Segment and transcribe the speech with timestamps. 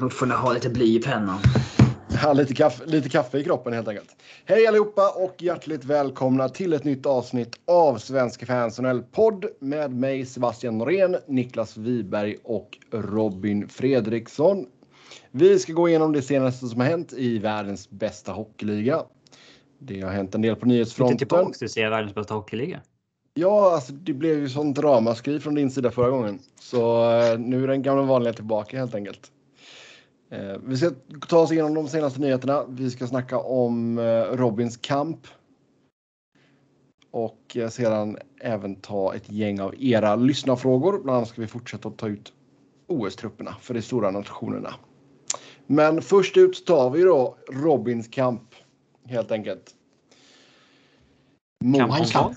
[0.00, 1.38] Då får ha lite bly i pennan.
[2.22, 4.16] Ja, lite, kaffe, lite kaffe i kroppen helt enkelt.
[4.44, 8.80] Hej allihopa och hjärtligt välkomna till ett nytt avsnitt av Svenska fans
[9.12, 14.66] podd med mig Sebastian Norén, Niklas Wiberg och Robin Fredriksson.
[15.30, 19.02] Vi ska gå igenom det senaste som har hänt i världens bästa hockeyliga.
[19.78, 21.12] Det har hänt en del på nyhetsfronten.
[21.12, 22.80] Inte tillbaka säga världens bästa hockeyliga.
[23.40, 26.38] Ja, alltså det blev ju sånt ramaskri från din sida förra gången.
[26.60, 29.32] Så eh, nu är den gamla vanliga tillbaka helt enkelt.
[30.30, 30.90] Eh, vi ska
[31.28, 32.64] ta oss igenom de senaste nyheterna.
[32.68, 35.26] Vi ska snacka om eh, Robins kamp.
[37.10, 41.02] Och sedan även ta ett gäng av era lyssnarfrågor.
[41.02, 42.32] Bland annat ska vi fortsätta att ta ut
[42.86, 44.74] OS-trupperna för de stora nationerna.
[45.66, 48.42] Men först ut tar vi då Robins kamp
[49.04, 49.74] helt enkelt.
[52.12, 52.36] Kamp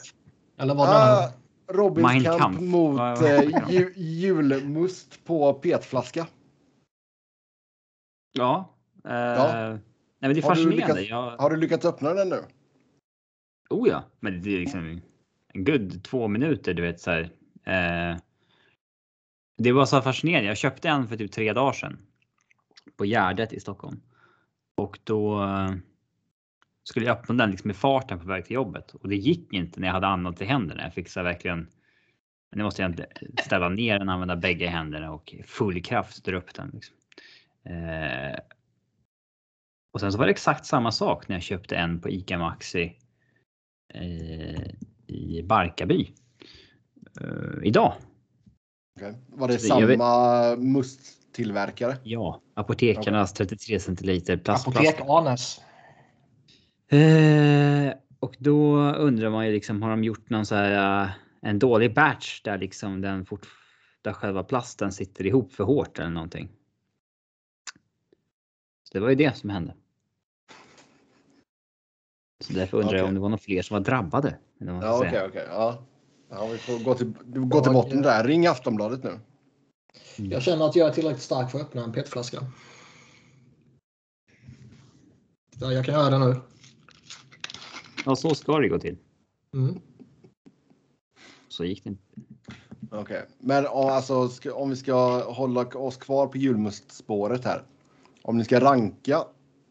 [0.64, 1.32] Eller vad ah,
[1.68, 2.62] Robins Mein kamp Kampf.
[2.62, 6.28] mot eh, ju, julmust på petflaska.
[8.32, 8.74] Ja.
[9.06, 9.70] Eh, Ja.
[10.20, 11.02] Nej, men det är Har du fascinerande.
[11.02, 11.38] lyckats- Jag...
[11.38, 12.40] Har du lyckats öppna den nu?
[13.70, 15.02] Oh ja, men det är liksom
[15.54, 17.22] en good två minuter, du vet så här.
[17.64, 18.18] Eh,
[19.58, 20.48] det var så fascinerande.
[20.48, 21.98] Jag köpte en för typ tre dagar sedan.
[22.98, 24.02] På Gärdet i Stockholm.
[24.78, 25.72] Och då eh,
[26.84, 28.94] skulle jag öppna den liksom i farten på väg till jobbet.
[28.96, 30.84] Och det gick inte när jag hade annat i händerna.
[30.84, 31.68] Jag fick så verkligen.
[32.56, 33.08] Nu måste jag inte
[33.46, 36.72] ställa ner den, använda bägge händerna och full kraft dra upp den.
[36.74, 36.96] Liksom.
[37.66, 38.40] Eh,
[39.94, 42.98] och sen så var det exakt samma sak när jag köpte en på ICA Maxi
[43.94, 44.62] eh,
[45.08, 46.14] i Barkarby.
[47.22, 47.94] Eh, idag.
[49.00, 49.14] Okej.
[49.28, 51.98] Var det Så jag vet- samma musttillverkare?
[52.04, 54.78] Ja, apotekarnas 33 centiliter plastplast.
[54.78, 55.62] Apotek Arnes.
[56.88, 61.60] Eh, och då undrar man ju liksom, har de gjort någon så här, eh, en
[61.60, 63.48] dålig batch där liksom den fort,
[64.02, 66.50] där själva plasten sitter ihop för hårt eller någonting.
[68.84, 69.74] Så det var ju det som hände.
[72.40, 73.08] Så därför undrar jag Okej.
[73.08, 74.38] om det var några fler som var drabbade.
[74.58, 75.26] Ja, okej, säga.
[75.28, 75.46] okej.
[75.50, 75.86] Ja.
[76.30, 78.24] ja, vi får gå till, gå till botten där.
[78.24, 79.20] Ring Aftonbladet nu.
[80.16, 82.38] Jag känner att jag är tillräckligt stark för att öppna en petflaska.
[85.60, 86.53] Ja, jag kan göra det nu.
[88.06, 88.98] Ja, så ska det gå till.
[89.54, 89.80] Mm.
[91.48, 92.04] Så gick det inte.
[92.92, 97.64] Okej, men ja, alltså, om vi ska hålla oss kvar på julmustspåret här.
[98.22, 99.24] Om ni ska ranka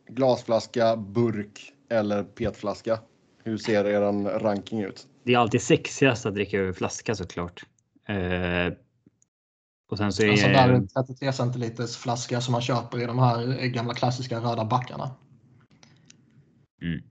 [0.08, 2.98] glasflaska, burk eller petflaska.
[3.44, 5.06] Hur ser er ranking ut?
[5.24, 7.64] Det är alltid sexigast att dricka ur flaska såklart.
[8.08, 8.74] Eh,
[9.90, 13.06] och sen så är Alltså där är en 33 centiliters flaska som man köper i
[13.06, 15.10] de här gamla klassiska röda backarna.
[16.82, 17.02] Mm.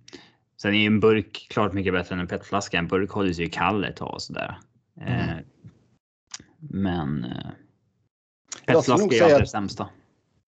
[0.62, 2.78] Sen är ju en burk klart mycket bättre än en petflaska.
[2.78, 4.60] En burk håller sig ju kall ett tag och sådär.
[5.02, 5.36] Eh,
[6.60, 7.32] men eh,
[8.66, 9.90] Jag skulle nog petflaska är ju alltid det sämsta.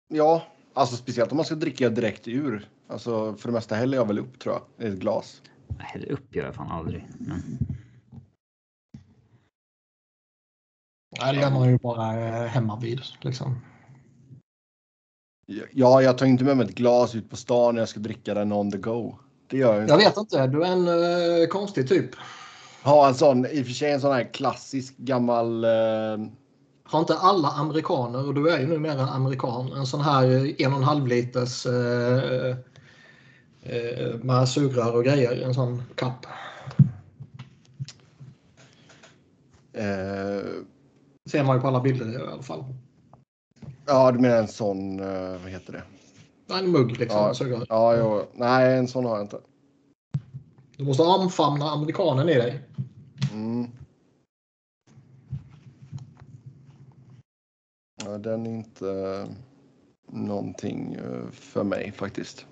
[0.07, 0.43] Ja,
[0.73, 2.69] alltså speciellt om man ska dricka direkt ur.
[2.87, 5.41] Alltså för det mesta häller jag väl upp tror jag, i ett glas.
[5.79, 7.07] Häller upp gör jag fan aldrig.
[7.17, 7.57] Men,
[11.21, 13.01] Nej, det gör man ju bara eh, hemma vid.
[13.21, 13.61] Liksom.
[15.71, 18.33] Ja, jag tar inte med mig ett glas ut på stan när jag ska dricka
[18.33, 19.19] den on the go.
[19.49, 19.93] Det gör jag inte.
[19.93, 22.09] Jag vet inte, du är en eh, konstig typ.
[22.83, 25.63] Ha en sån, i och för sig en sån här klassisk gammal...
[25.63, 25.69] Eh,
[26.83, 30.73] Har inte alla amerikaner, och du är ju numera amerikan, en sån här eh, en
[30.73, 32.55] och en halv liters eh,
[34.21, 36.25] med sugrör och grejer, en sån kapp.
[41.31, 42.63] ser man ju på alla bilder i alla fall.
[43.85, 44.97] ja, du menar en sån,
[45.41, 45.83] vad heter det?
[46.49, 47.33] En mugg liksom.
[47.39, 47.65] Ja.
[47.69, 49.39] Ja, jo, nej, en sån har jag inte.
[50.77, 52.61] Du måste omfamna amerikanen i dig.
[53.33, 53.67] Mm.
[58.05, 59.29] Ja, den är inte eh,
[60.11, 62.45] någonting eh, för mig faktiskt.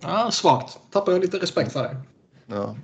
[0.00, 0.80] Ja, svagt.
[0.90, 1.96] Tappar jag lite respekt för dig.
[2.46, 2.76] Ja.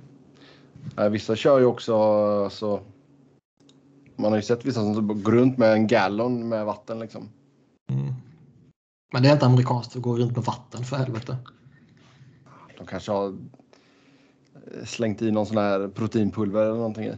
[0.95, 1.95] Nej, vissa kör ju också,
[2.43, 2.81] alltså,
[4.15, 7.29] man har ju sett vissa som går runt med en gallon med vatten liksom.
[9.11, 11.37] Men det är inte amerikanskt att gå runt med vatten för helvete.
[12.77, 17.17] De kanske har eh, slängt i någon sån här proteinpulver eller någonting i.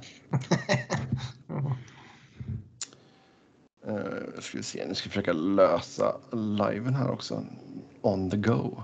[3.88, 7.46] Uh, ska vi se, nu ska vi försöka lösa liven här också.
[8.02, 8.82] On the go.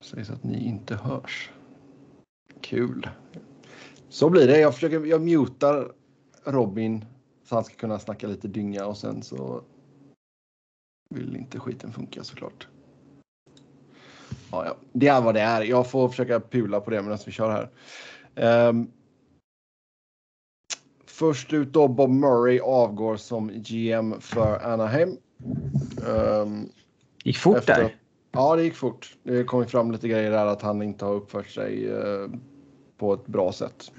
[0.00, 1.50] Sägs att ni inte hörs.
[2.60, 3.10] Kul.
[4.08, 4.60] Så blir det.
[4.60, 5.92] Jag, försöker, jag mutar
[6.44, 7.04] Robin
[7.44, 9.62] så han ska kunna snacka lite dynga och sen så
[11.08, 12.68] vill inte skiten funka såklart.
[14.50, 14.76] Ja, ja.
[14.92, 15.62] Det är vad det är.
[15.62, 17.70] Jag får försöka pula på det medan vi kör här.
[18.34, 18.90] Ehm,
[21.06, 25.16] först ut då Bob Murray avgår som GM för Anaheim.
[26.06, 26.68] Um,
[27.24, 27.96] Gick fort efter- där.
[28.32, 29.16] Ja, det gick fort.
[29.22, 32.28] Det kom fram lite grejer där att han inte har uppfört sig eh,
[32.98, 33.92] på ett bra sätt.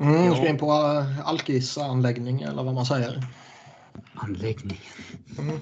[0.00, 0.34] Mm, Ja.
[0.34, 3.24] Ska in på uh, alkisanläggning eller vad man säger.
[4.18, 4.82] Anläggningen.
[5.38, 5.60] Mm.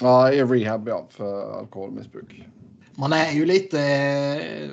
[0.00, 2.44] Ja, i rehab ja, för alkoholmissbruk.
[2.94, 4.70] Man är ju lite eh,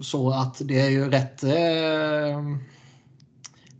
[0.00, 2.56] så att det är ju rätt eh,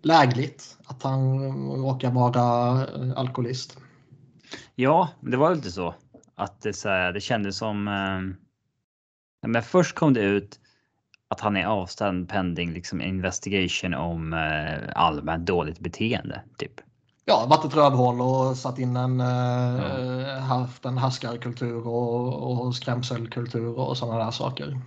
[0.03, 1.39] lägligt att han
[1.77, 3.79] råkar vara eh, alkoholist.
[4.75, 5.95] Ja, det var lite så
[6.35, 7.89] att det, så här, det kändes som.
[7.89, 8.21] Eh,
[9.49, 10.61] men först kom det ut
[11.29, 16.81] att han är avstängd pending liksom investigation om eh, allmänt dåligt beteende typ.
[17.25, 23.79] Ja, varit ett rövhål och satt in en, eh, haft en härskarkultur och, och skrämselkultur
[23.79, 24.81] och sådana där saker.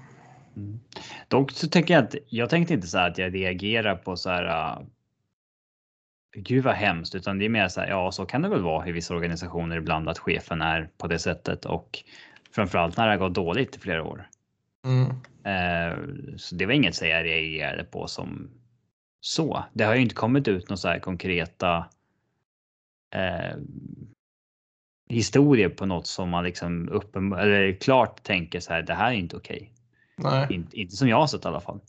[1.27, 4.29] Dock så tänker jag att jag tänkte inte så här att jag reagerar på så
[4.29, 4.77] här.
[4.79, 4.85] Uh,
[6.37, 7.87] Gud vad hemskt, utan det är mer så här.
[7.87, 11.19] Ja, så kan det väl vara i vissa organisationer ibland att chefen är på det
[11.19, 12.03] sättet och
[12.51, 14.29] framförallt när det har gått dåligt i flera år.
[14.85, 15.09] Mm.
[15.43, 15.97] Eh,
[16.37, 18.49] Så det var inget så jag reagerade på som
[19.19, 19.63] så.
[19.73, 21.85] Det har ju inte kommit ut några så här konkreta
[23.15, 23.55] eh,
[25.09, 28.81] historier på något som man liksom uppen eller klart tänker så här.
[28.81, 29.73] Det här är inte okej.
[30.17, 30.47] Nej.
[30.49, 31.79] Inte, inte som jag har sett i alla fall.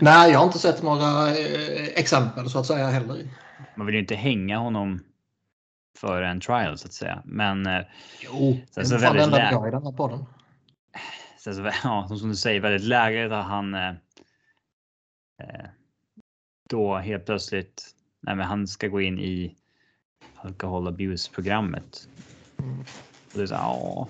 [0.00, 3.28] Nej, jag har inte sett några eh, exempel så att säga heller.
[3.74, 5.00] Man vill ju inte hänga honom
[5.98, 7.22] för en trial så att säga.
[7.24, 7.82] Men eh,
[8.24, 10.24] Jo, det är väldigt lä- jag i den här podden.
[11.38, 13.88] sen så, ja, som du säger, väldigt lägligt att han eh,
[15.42, 15.66] eh,
[16.68, 17.82] då helt plötsligt,
[18.20, 19.56] nej men han ska gå in i
[20.42, 22.08] alkohol abuse programmet.
[22.58, 22.80] Mm.
[22.80, 24.08] Och det är så, ja.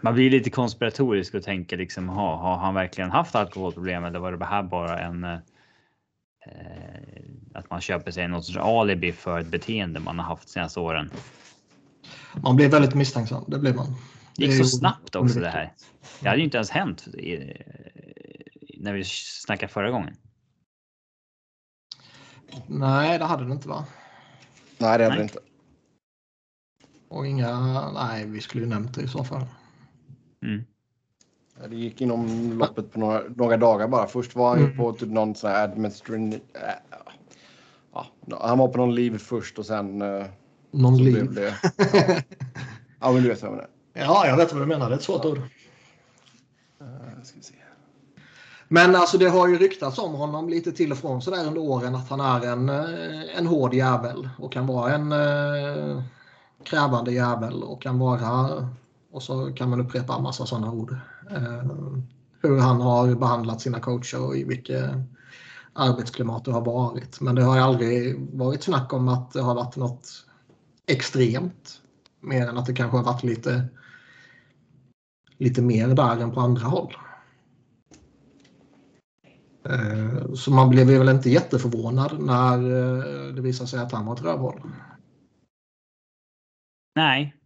[0.00, 4.32] Man blir lite konspiratorisk och tänker liksom, ha, har han verkligen haft alkoholproblem eller var
[4.32, 5.38] det här bara en eh,
[7.54, 10.80] att man köper sig något sorts alibi för ett beteende man har haft de senaste
[10.80, 11.10] åren.
[12.42, 13.86] Man blir väldigt misstänksam, det blir man.
[14.36, 15.72] Det gick så snabbt också det här.
[16.20, 17.56] Det hade ju inte ens hänt i,
[18.78, 20.14] när vi snackade förra gången.
[22.66, 23.86] Nej, det hade det inte va?
[24.82, 25.16] Nej, det hade Nej.
[25.18, 25.38] det inte.
[27.08, 29.44] Och inga, nej vi skulle ju nämnt det i så fall.
[30.42, 30.64] Mm.
[31.68, 34.06] Det gick inom loppet på några, några dagar bara.
[34.06, 34.76] Först var han ju Mm.
[34.76, 36.32] på typ någon sån här administration...
[36.32, 36.38] Äh,
[37.92, 38.06] ja,
[38.40, 40.02] han var på någon liv först och sen...
[40.02, 40.26] eh,
[40.70, 41.34] Någon så liv.
[41.34, 41.54] det...
[41.62, 42.20] Ja.
[43.00, 43.70] ja, men du vet vad jag menar.
[43.92, 44.88] Ja, jag vet vad du menar.
[44.88, 45.38] Det är ett svårt ord.
[46.80, 47.54] Eh, ska vi se.
[48.74, 51.94] Men alltså det har ju ryktats om honom lite till och från sådär under åren
[51.94, 56.02] att han är en, eh, en hård jävel och kan vara en eh,
[56.64, 58.68] krävande jävel och kan vara
[59.12, 60.96] och så kan man upprepa en massa sådana ord.
[61.30, 61.70] Eh,
[62.42, 64.90] hur han har behandlat sina coacher och i vilket
[65.72, 67.20] arbetsklimat det har varit.
[67.20, 70.08] Men det har aldrig varit snack om att det har varit något
[70.86, 71.80] extremt.
[72.20, 73.64] Mer än att det kanske har varit lite,
[75.38, 76.96] lite mer där än på andra håll.
[79.64, 84.14] Eh, Så man blev väl inte jätteförvånad när eh, det visade sig att han var
[84.14, 84.60] ett rövhål.
[86.94, 87.36] Nej.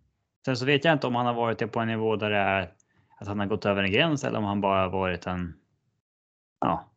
[0.44, 2.36] Sen så vet jag inte om han har varit det på en nivå där det
[2.36, 2.72] är
[3.18, 5.54] att han har gått över en gräns eller om han bara varit en.
[6.60, 6.90] Ja.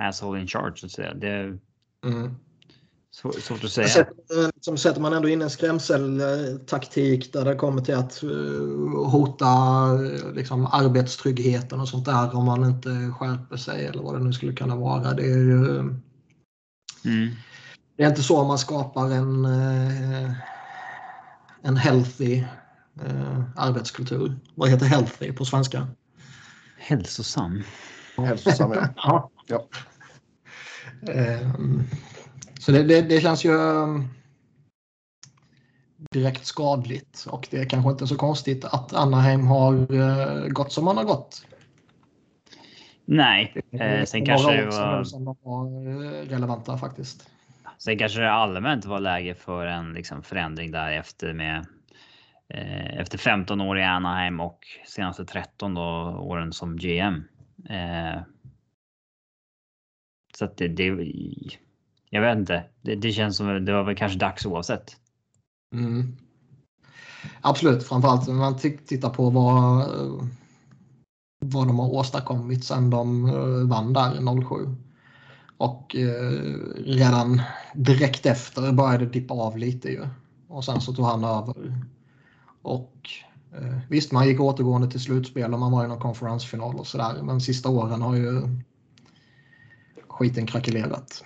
[0.00, 1.14] Asshole in charge så att säga.
[1.14, 1.58] Det
[2.04, 2.36] Mm.
[3.14, 3.88] Svår- svårt att säga.
[3.88, 8.30] Sätter, liksom, sätter man ändå in en skrämseltaktik där det kommer till att eh,
[9.10, 9.48] hota
[10.04, 14.32] eh, liksom, arbetstryggheten och sånt där om man inte skärper sig eller vad det nu
[14.32, 15.14] skulle kunna vara.
[15.14, 15.68] Det är ju
[17.04, 17.30] Mm.
[17.96, 20.32] det är inte så man skapar en, eh,
[21.62, 22.44] en healthy
[23.06, 24.36] eh, arbetskultur.
[24.54, 25.88] Vad heter healthy på svenska?
[26.78, 27.62] Hälsosam.
[28.16, 28.88] Hälsosam, ja.
[28.96, 29.30] Ja.
[29.46, 29.66] Ja.
[31.12, 31.82] Ehm,
[32.62, 34.08] Så det, det, det känns ju ehm,
[36.10, 40.84] direkt skadligt och det är kanske inte så konstigt att Anaheim har eh, gått som
[40.84, 41.46] man har gått.
[43.04, 45.04] Nej, eh, sen kanske det var.
[45.04, 47.30] som de var eh, relevanta faktiskt.
[47.78, 51.66] Sen kanske det allmänt var läge för en liksom förändring där efter med
[52.48, 55.82] eh, efter 15 år i Anaheim och senaste 13 då,
[56.20, 57.24] åren som GM.
[57.68, 58.22] Eh,
[60.34, 60.90] så att det, det,
[62.14, 62.64] jag vet inte.
[62.82, 64.96] Det, det känns som det var väl kanske dags oavsett.
[65.74, 66.16] Mm.
[67.40, 69.88] Absolut, framförallt när man tittar på vad,
[71.44, 74.54] vad de har åstadkommit sedan de eh, vann där 07.
[75.56, 76.32] Och eh,
[76.76, 77.42] redan
[77.74, 80.06] direkt efter började det dippa av lite ju.
[80.48, 81.84] Och sen så tog han över.
[82.62, 83.10] Och
[83.52, 87.22] eh, visst, man gick återgående till slutspel och man var i någon konferensfinal och sådär.
[87.22, 88.42] Men sista åren har ju
[90.08, 91.24] skiten krackelerat.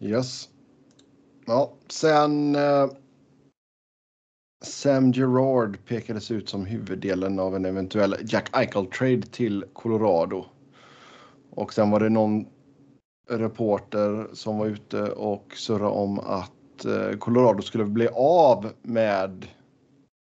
[0.00, 0.48] Yes.
[1.46, 2.86] Ja, sen eh,
[4.64, 10.44] Sam Gerard pekades ut som huvuddelen av en eventuell Jack Eichel-trade till Colorado.
[11.50, 12.46] Och sen var det någon
[13.30, 19.46] reporter som var ute och surrade om att eh, Colorado skulle bli av med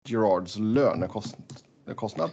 [0.08, 2.30] Gerards lönekostnad.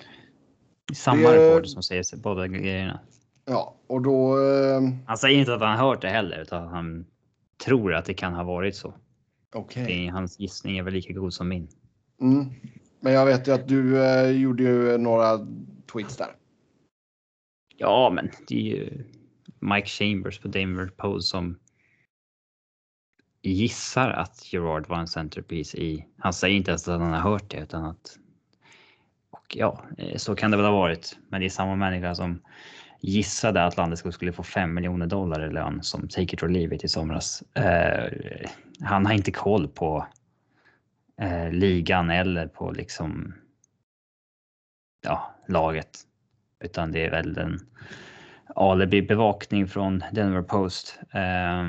[0.95, 2.99] Samma Det- reporter som säger båda grejerna.
[3.45, 4.37] Ja, och då...
[4.39, 7.05] Eh, Han säger inte att han hört det heller, utan han
[7.65, 8.93] tror att det kan ha varit så.
[9.55, 10.05] Okej.
[10.05, 11.67] Är, hans gissning är väl lika god som min.
[12.21, 12.45] Mm.
[12.99, 15.47] Men jag vet ju att du eh, gjorde ju några
[15.91, 16.35] tweets där.
[17.77, 19.03] Ja, men det är ju
[19.59, 21.59] Mike Chambers på Denver Post som
[23.41, 26.05] gissar att Gerard var en centerpiece i.
[26.17, 28.17] Han säger inte ens att han har hört det utan att.
[29.29, 31.17] Och ja, eh, så kan det väl ha varit.
[31.29, 32.41] Men det är samma människa som
[33.01, 36.75] gissade att Landeskog skulle få 5 miljoner dollar i lön som take it or leave
[36.75, 37.43] it i somras.
[37.55, 38.49] Eh,
[38.81, 40.05] han har inte koll på
[41.21, 43.33] eh, ligan eller på liksom.
[45.03, 45.99] Ja, laget.
[46.63, 47.59] Utan det är väl en
[48.55, 50.99] alibi bevakning från Denver Post.
[51.13, 51.63] Eh,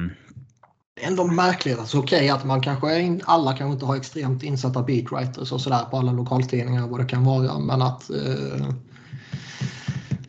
[0.95, 1.79] Det är ändå märkligt.
[1.79, 5.85] Alltså, Okej att man kanske in, alla kanske inte har extremt insatta beatwriters och sådär
[5.91, 7.59] på alla lokaltidningar och vad det kan vara.
[7.59, 8.69] Men att eh,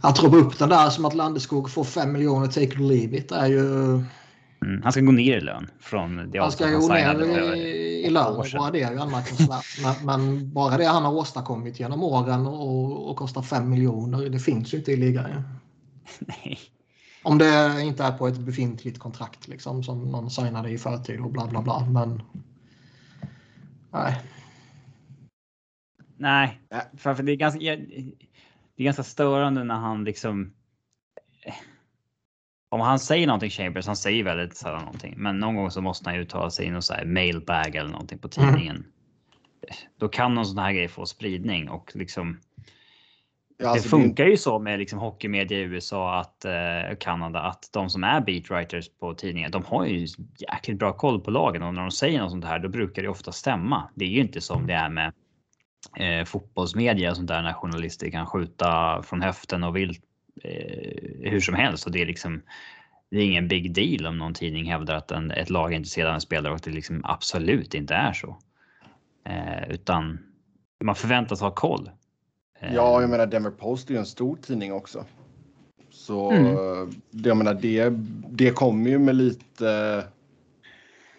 [0.04, 3.18] att ropa upp den där som att Landeskog får 5 miljoner take it or leave
[3.18, 3.90] it är ju...
[4.62, 8.06] mm, han ska gå ner i lön från det Han ska avtal gå ner i,
[8.06, 8.44] i lön.
[8.58, 9.66] Bara det är ju anmärkningsvärt.
[9.84, 14.30] Men, men bara det han har åstadkommit genom åren och, och kostar 5 miljoner.
[14.30, 15.30] Det finns ju inte i ligan.
[16.20, 16.60] Nej.
[17.24, 21.32] Om det inte är på ett befintligt kontrakt liksom som någon signade i förtid och
[21.32, 21.86] bla bla bla.
[21.90, 22.22] Men
[23.92, 24.22] nej.
[26.18, 26.82] Nej, Nej.
[26.98, 27.60] för för det är ganska.
[28.76, 30.54] Det är ganska störande när han liksom.
[32.70, 36.10] Om han säger någonting Chambers, han säger väldigt sällan någonting, men någon gång så måste
[36.10, 38.86] han uttala sig i någon så här mailbag eller någonting på tidningen.
[40.00, 42.40] Då kan någon sån här grej få spridning och liksom.
[43.58, 47.70] Ja, alltså, det funkar ju så med liksom hockeymedia i USA att eh, Kanada att
[47.74, 51.74] de som är beatwriters på tidningen, de har ju jäkligt bra koll på lagen och
[51.74, 53.90] när de säger något sånt här, då brukar det ofta stämma.
[53.96, 55.14] Det är ju inte som det är med
[55.98, 60.02] eh, fotbollsmedia och sånt där när journalister kan skjuta från höften och vilt
[60.44, 62.42] eh, hur som helst och det är liksom.
[63.10, 66.08] Det är ingen big deal om någon tidning hävdar att en, ett lag är intresserad
[66.08, 68.38] av en spelare och att det liksom absolut inte är så.
[69.26, 70.20] Eh, utan
[70.84, 71.90] man förväntas ha koll.
[72.60, 75.06] Eh, Ja, jag menar Denver Post är ju en stor tidning också.
[75.90, 76.56] Så Mm.
[77.12, 77.90] det, jag menar det,
[78.30, 80.04] det kommer ju med lite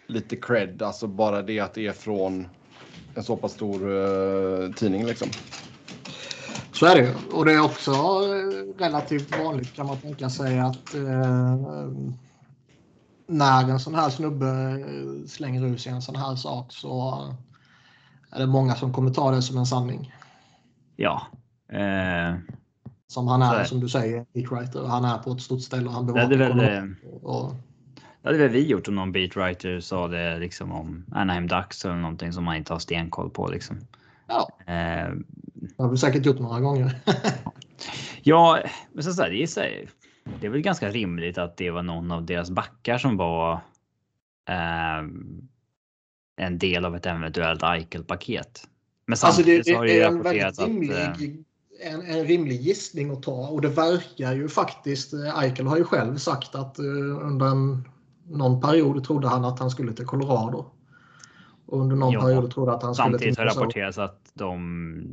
[0.06, 2.49] lite cred, alltså bara det att det är från
[3.14, 5.28] en så pass stor eh, tidning liksom.
[6.73, 7.14] Så är det.
[7.33, 11.56] Och det är också eh, relativt vanligt kan man tänka sig att eh,
[13.26, 14.47] när en sån här snubbe
[15.28, 17.21] slänger ur sig en sån här sak så
[18.30, 20.14] är det många som kommer ta det som en sanning.
[20.97, 21.23] Ja.
[21.73, 22.35] Eh,
[23.06, 23.64] Som han är, är det.
[23.64, 24.85] som du säger, beatwriter.
[24.87, 26.87] Han är på ett stort ställe och han det bevakar hade väl, Colorado.
[26.87, 27.52] eh, och,
[28.24, 31.94] det hade väl vi gjort om någon beatwriter sa det liksom om Anaheim Ducks eller
[31.94, 33.76] någonting som man inte har stenkoll på liksom.
[34.28, 35.10] ja, Eh,
[35.54, 37.00] det har vi säkert gjort några gånger.
[38.22, 38.62] ja,
[38.92, 39.88] men så, så här, det är så här,
[40.40, 43.52] Det är väl ganska rimligt att det var någon av deras backar som var
[44.48, 44.98] eh,
[46.36, 48.68] en del av ett eventuellt Eichel-paket.
[49.06, 51.20] Men Alltså det, det så har det ju är en rapporterats väldigt att...
[51.20, 51.44] rimlig,
[51.80, 55.76] eh, en, en rimlig gissning att ta och det verkar ju faktiskt, eh, Eichel har
[55.76, 56.84] ju själv sagt att eh,
[57.26, 57.88] under en,
[58.28, 60.66] någon period trodde han att han skulle till Colorado.
[61.66, 65.04] Och under någon Ja, period trodde att han skulle till Samtidigt har rapporterats att de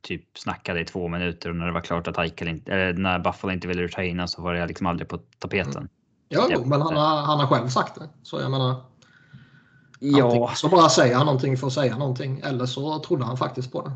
[0.00, 3.18] typ snackade i två minuter och när det var klart att Eichel inte, eller när
[3.18, 5.88] Buffalo inte ville retaina så var det liksom aldrig på tapeten.
[6.28, 6.56] Ja, Ja.
[6.58, 8.08] jo, men han har, han har själv sagt det.
[8.22, 8.74] Så jag menar,
[10.00, 13.72] Ja, så bara säger han någonting för att säga någonting eller så trodde han faktiskt
[13.72, 13.92] på det.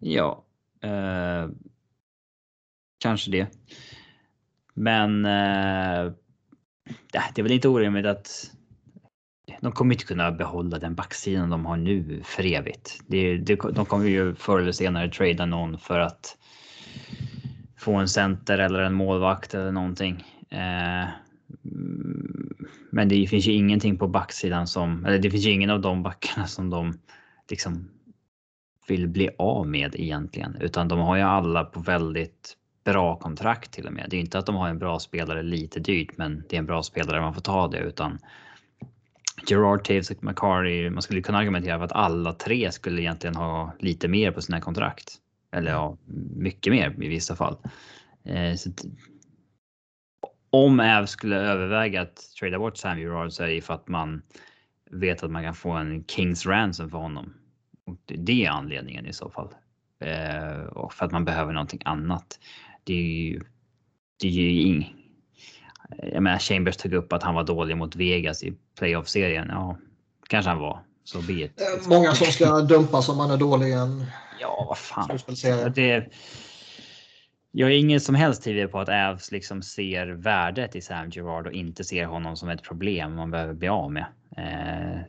[0.00, 0.44] ja.
[0.80, 1.48] Eh,
[2.98, 3.46] kanske det.
[4.74, 6.12] Men eh,
[6.90, 8.50] Äh, det är väl inte orimligt att
[9.60, 13.00] de kommer inte kunna behålla den backsidan de har nu för evigt.
[13.06, 16.36] Det, det, de kommer ju förr eller senare trada någon för att
[17.76, 20.24] få en center eller en målvakt eller någonting.
[20.50, 21.08] Eh,
[22.90, 26.02] men det finns ju ingenting på backsidan som, eller det finns ju ingen av de
[26.02, 26.98] backarna som de
[27.50, 27.90] liksom
[28.88, 33.86] vill bli av med egentligen, utan de har ju alla på väldigt bra kontrakt till
[33.86, 34.06] och med.
[34.10, 36.66] Det är inte att de har en bra spelare lite dyrt, men det är en
[36.66, 38.18] bra spelare man får ta det utan
[39.46, 40.90] Gerard, Taves och McCarty.
[40.90, 44.60] Man skulle kunna argumentera för att alla tre skulle egentligen ha lite mer på sina
[44.60, 45.14] kontrakt.
[45.52, 45.96] Eller ja,
[46.36, 47.56] mycket mer i vissa fall.
[48.24, 48.70] Eh, så
[50.50, 54.22] om Äv skulle överväga att trada bort Sam Gerard så är det för att man
[54.90, 57.34] vet att man kan få en Kings ransom för honom.
[57.86, 59.54] Och det är anledningen i så fall.
[60.00, 62.38] Eh, och för att man behöver någonting annat.
[62.84, 63.40] Det är ju,
[64.20, 64.96] det är ju ing,
[66.02, 69.48] jag menar Chambers tog upp att han var dålig mot Vegas i playoff-serien.
[69.50, 69.78] Ja,
[70.28, 70.82] kanske han var.
[71.04, 71.48] Så be
[71.88, 74.04] Många som ska dumpas om man är dålig i en
[74.40, 75.18] Ja, vad fan.
[75.74, 76.08] Det,
[77.50, 81.46] jag är ingen som helst tvivel på att Avs liksom ser värdet i Sam Gerard
[81.46, 84.06] och inte ser honom som ett problem man behöver bli av med.
[84.36, 85.00] Eh,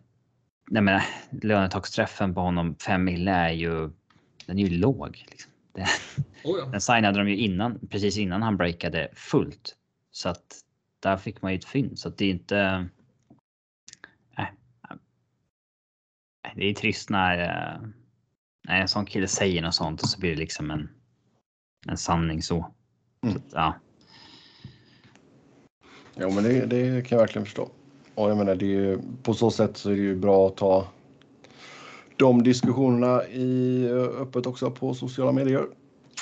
[0.69, 1.01] nej men,
[1.41, 3.89] lönetaksträffen på honom 5 mille är ju,
[4.45, 5.25] den är ju låg.
[5.29, 5.51] Liksom.
[5.75, 5.87] Det,
[6.43, 6.65] oh ja.
[6.65, 9.75] Den signade de ju innan, precis innan han breakade fullt.
[10.11, 10.61] Så att
[10.99, 11.99] där fick man ju ett fynd.
[11.99, 12.89] Så att det är inte...
[14.37, 14.51] Nej.
[16.55, 17.37] Det är trist när,
[18.67, 20.89] när en sån kille säger något sånt och så blir det liksom en,
[21.87, 22.73] en sanning så.
[23.23, 23.33] Mm.
[23.33, 23.73] så att, ja.
[26.15, 27.69] Jo, men det, det, kan jag verkligen förstå.
[28.15, 30.57] Och jag menar, det är ju, på så sätt så är det ju bra att
[30.57, 30.87] ta
[32.17, 35.67] de diskussionerna i, öppet också på sociala medier.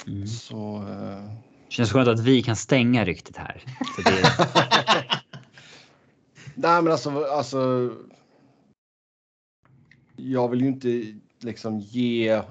[0.08, 0.28] Mm.
[0.28, 1.32] Så, eh...
[1.70, 3.64] Känns skönt att vi kan stänga ryktet här.
[4.06, 4.24] Det...
[6.56, 7.92] Nej, men alltså, alltså.
[10.16, 11.04] Jag vill ju inte
[11.40, 12.42] liksom ge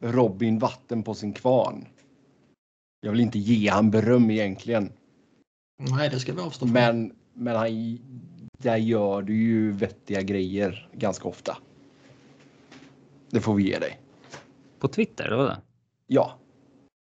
[0.00, 1.88] Robin vatten på sin kvarn.
[3.00, 4.92] Jag vill inte ge han beröm egentligen.
[5.78, 6.72] Nej, det ska vi avstå från.
[6.72, 7.98] Men, men han,
[8.58, 11.56] där gör du ju vettiga grejer ganska ofta.
[13.34, 14.00] Det får vi ge dig.
[14.78, 15.56] På Twitter, eller vad?
[16.06, 16.38] Ja.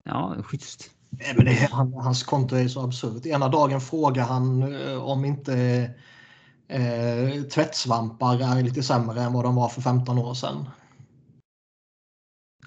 [0.05, 0.91] Ja, schysst.
[1.11, 3.27] Nej, men det, han, hans konto är så absurt.
[3.27, 5.55] Ena dagen frågar han eh, om inte
[6.69, 10.69] eh, tvättsvampar är lite sämre än vad de var för 15 år sedan.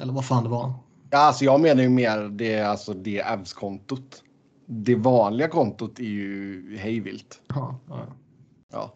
[0.02, 0.74] Eller vad fan det var.
[1.10, 4.24] Ja, alltså jag menar ju mer det, alltså det Avs-kontot.
[4.66, 7.42] Det vanliga kontot är ju hejvilt.
[7.48, 8.06] Ja, ja.
[8.72, 8.94] ja.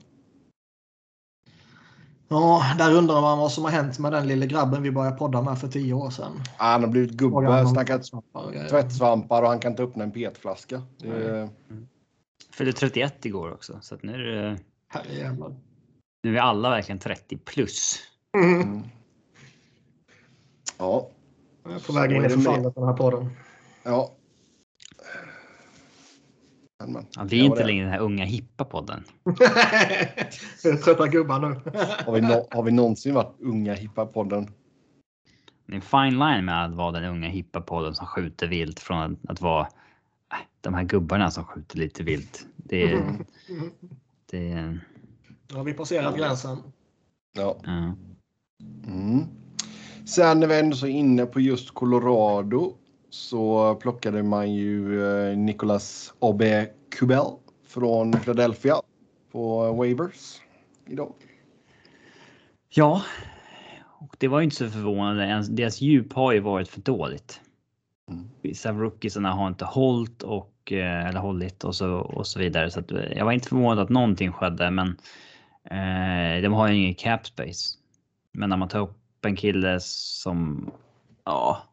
[2.32, 5.42] Ja, där undrar man vad som har hänt med den lille grabben vi började podda
[5.42, 6.32] med för tio år sedan.
[6.46, 8.02] Ja, han har blivit gubbe, snackat
[8.70, 10.82] tvättsvampar och han kan inte öppna en petflaska.
[10.98, 11.50] Det...
[11.70, 11.88] Mm.
[12.54, 14.60] Fyllde 31 igår också, så att nu är det...
[14.88, 15.56] Herrejävlar.
[16.24, 18.00] Nu är vi alla verkligen 30 plus.
[18.38, 18.62] Mm.
[18.62, 18.84] Mm.
[20.78, 21.10] Ja.
[21.64, 23.30] Jag är på väg in i förfallet den här podden.
[23.84, 24.12] Ja.
[26.88, 29.04] Ja, vi är inte längre den här unga hippa podden.
[30.84, 31.48] Trötta gubbar nu.
[32.06, 34.52] har, vi no har vi någonsin varit unga hippa podden?
[35.66, 38.80] Det är en fine line med att vara den unga hippa podden som skjuter vilt
[38.80, 42.46] från att, att vara äh, de här gubbarna som skjuter lite vilt.
[42.56, 42.94] Det är...
[42.94, 43.26] Mm.
[44.32, 44.80] Det är...
[45.54, 46.58] Ja, vi passerat gränsen.
[47.36, 47.58] Ja.
[47.64, 47.96] ja.
[48.88, 49.26] Mm.
[50.06, 52.79] Sen när vi ändå så inne på just Colorado
[53.10, 56.70] så plockade man ju eh, Nicolas Aube
[57.00, 57.26] Kubel
[57.68, 58.76] från Philadelphia
[59.32, 60.42] på Waivers
[60.88, 61.14] idag.
[62.70, 63.04] Ja,
[64.00, 65.46] och det var ju inte så förvånande.
[65.50, 67.42] Deras djup har ju varit för dåligt.
[68.12, 68.30] Mm.
[68.42, 72.72] Vissa av rookiesarna har inte hållit och eh, eller hållit och så och så vidare.
[72.72, 74.88] Så eh, jag var inte förvånad att någonting skedde, men
[75.64, 77.78] eh, de har ju ingen cap space.
[78.32, 80.72] Men när man tar upp en kille som
[81.26, 81.69] ja,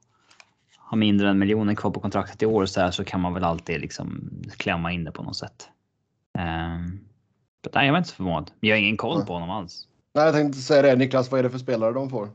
[0.86, 3.44] har mindre än miljonen kvar på kontraktet i år så, här, så kan man väl
[3.44, 5.68] alltid liksom klämma in det på något sätt.
[6.38, 7.00] Um,
[7.74, 8.50] nej, jag var inte så förvånad.
[8.60, 9.88] Jag har ingen koll på honom alls.
[10.14, 10.96] Nej, jag tänkte säga det.
[10.96, 12.28] Niklas, vad är det för spelare de får?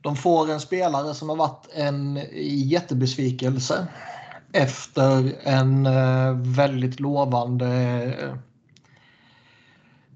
[0.00, 2.20] De får en spelare som har varit en
[2.68, 3.88] jättebesvikelse
[4.52, 7.66] efter en eh, väldigt lovande
[8.22, 8.34] Eh,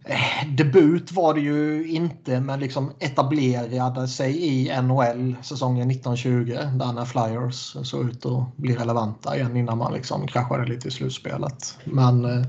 [0.04, 6.92] Eh, debut var det ju inte, men liksom etablerade sig i NHL säsongen 1920 där
[6.92, 11.78] när Flyers såg ut att bli relevanta igen innan man liksom kraschade lite i slutspelet.
[11.84, 12.46] Men eh,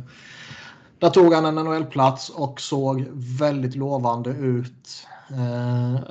[0.99, 5.07] där tog han en NHL-plats och såg väldigt lovande ut.
[5.29, 6.01] Eh,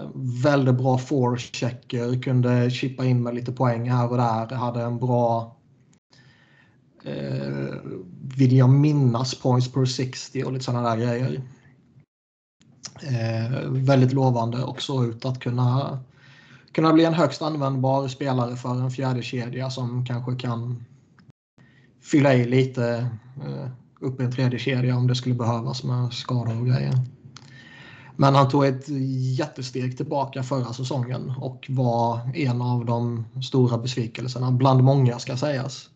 [0.44, 4.56] väldigt bra forechecker, kunde chippa in med lite poäng här och där.
[4.56, 5.56] Hade en bra
[7.04, 7.74] eh,
[8.36, 11.42] vill jag minnas points per 60 och lite sådana där grejer.
[13.02, 15.98] Eh, väldigt lovande och såg ut att kunna,
[16.72, 20.84] kunna bli en högst användbar spelare för en fjärde kedja som kanske kan
[22.02, 23.08] fylla i lite
[23.44, 23.68] eh,
[24.00, 26.94] upp i en tredje kedja om det skulle behövas med skador och grejer.
[28.16, 28.88] Men han tog ett
[29.38, 35.90] jättesteg tillbaka förra säsongen och var en av de stora besvikelserna, bland många ska sägas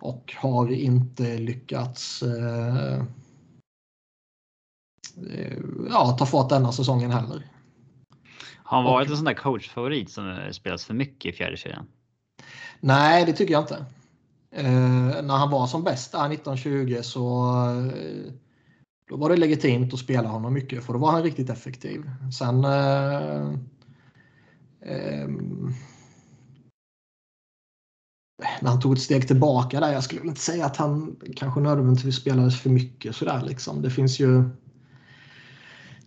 [0.00, 2.94] och har inte lyckats eh,
[5.30, 5.58] eh,
[5.90, 7.46] ja, ta fart denna säsongen heller.
[8.56, 11.86] Har han varit och, en sån där coachfavorit som spelas för mycket i fjärde kedjan?
[12.80, 13.84] Nej, det tycker jag inte.
[14.50, 18.32] Eh, när han var som bäst där 1920 så eh,
[19.08, 22.10] då var det legitimt att spela honom mycket för då var han riktigt effektiv.
[22.38, 23.54] Sen eh,
[24.82, 25.74] ehm,
[28.60, 32.16] när han tog ett steg tillbaka där, jag skulle inte säga att han kanske nödvändigtvis
[32.16, 33.82] spelades för mycket sådär liksom.
[33.82, 34.44] Det finns ju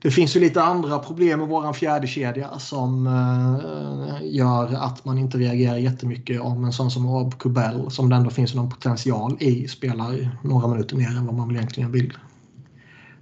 [0.03, 5.17] det finns ju lite andra problem med våran fjärde kedja som eh, gör att man
[5.17, 9.37] inte reagerar jättemycket om en sån som Rob Kubel som det ändå finns någon potential
[9.39, 12.13] i spelar några minuter mer än vad man egentligen vill.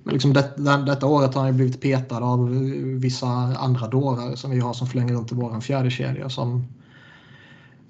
[0.04, 2.50] Men liksom det, det, detta året har han ju blivit petad av
[3.00, 6.65] vissa andra dårar som vi har som flänger runt i våran fjärde kedja som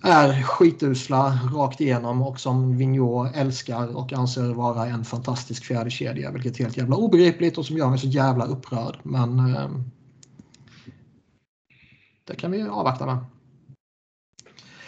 [0.02, 6.32] är skitusla rakt igenom och som Vigneault älskar och anser vara en fantastisk fjärdekedja.
[6.32, 9.00] Vilket är helt jävla obegripligt och som gör mig så jävla upprörd.
[9.04, 9.70] Men eh,
[12.24, 13.18] det kan vi avvakta med.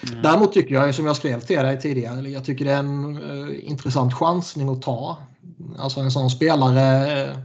[0.10, 0.22] Mm.
[0.22, 3.70] Däremot tycker jag, som jag skrev till dig tidigare, jag tycker det är en eh,
[3.70, 5.18] intressant chansning att ta.
[5.78, 7.38] Alltså en sån spelare eh,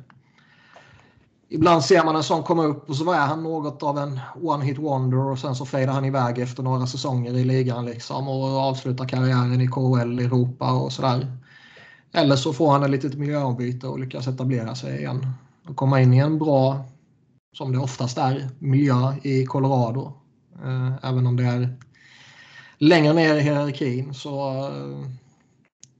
[1.51, 4.65] Ibland ser man en sån komma upp och så är han något av en one
[4.65, 8.45] hit wonder och sen så fejdar han iväg efter några säsonger i ligan liksom och
[8.45, 11.37] avslutar karriären i KHL, Europa och sådär.
[12.13, 15.27] Eller så får han ett litet miljöombyte och lyckas etablera sig igen.
[15.69, 16.85] Och komma in i en bra,
[17.57, 20.13] som det oftast är, miljö i Colorado.
[20.65, 21.77] Eh, även om det är
[22.79, 25.11] längre ner i hierarkin så eh,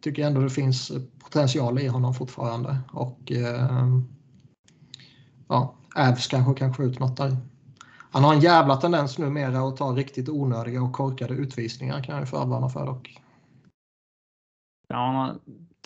[0.01, 2.79] tycker jag ändå det finns potential i honom fortfarande.
[2.93, 3.99] Och eh,
[5.49, 7.37] ja, Avs kanske kan få ut något där.
[8.11, 12.23] Han har en jävla tendens numera att ta riktigt onödiga och korkade utvisningar kan jag
[12.23, 13.19] ju förvarna för dock.
[14.89, 15.35] Ja, han har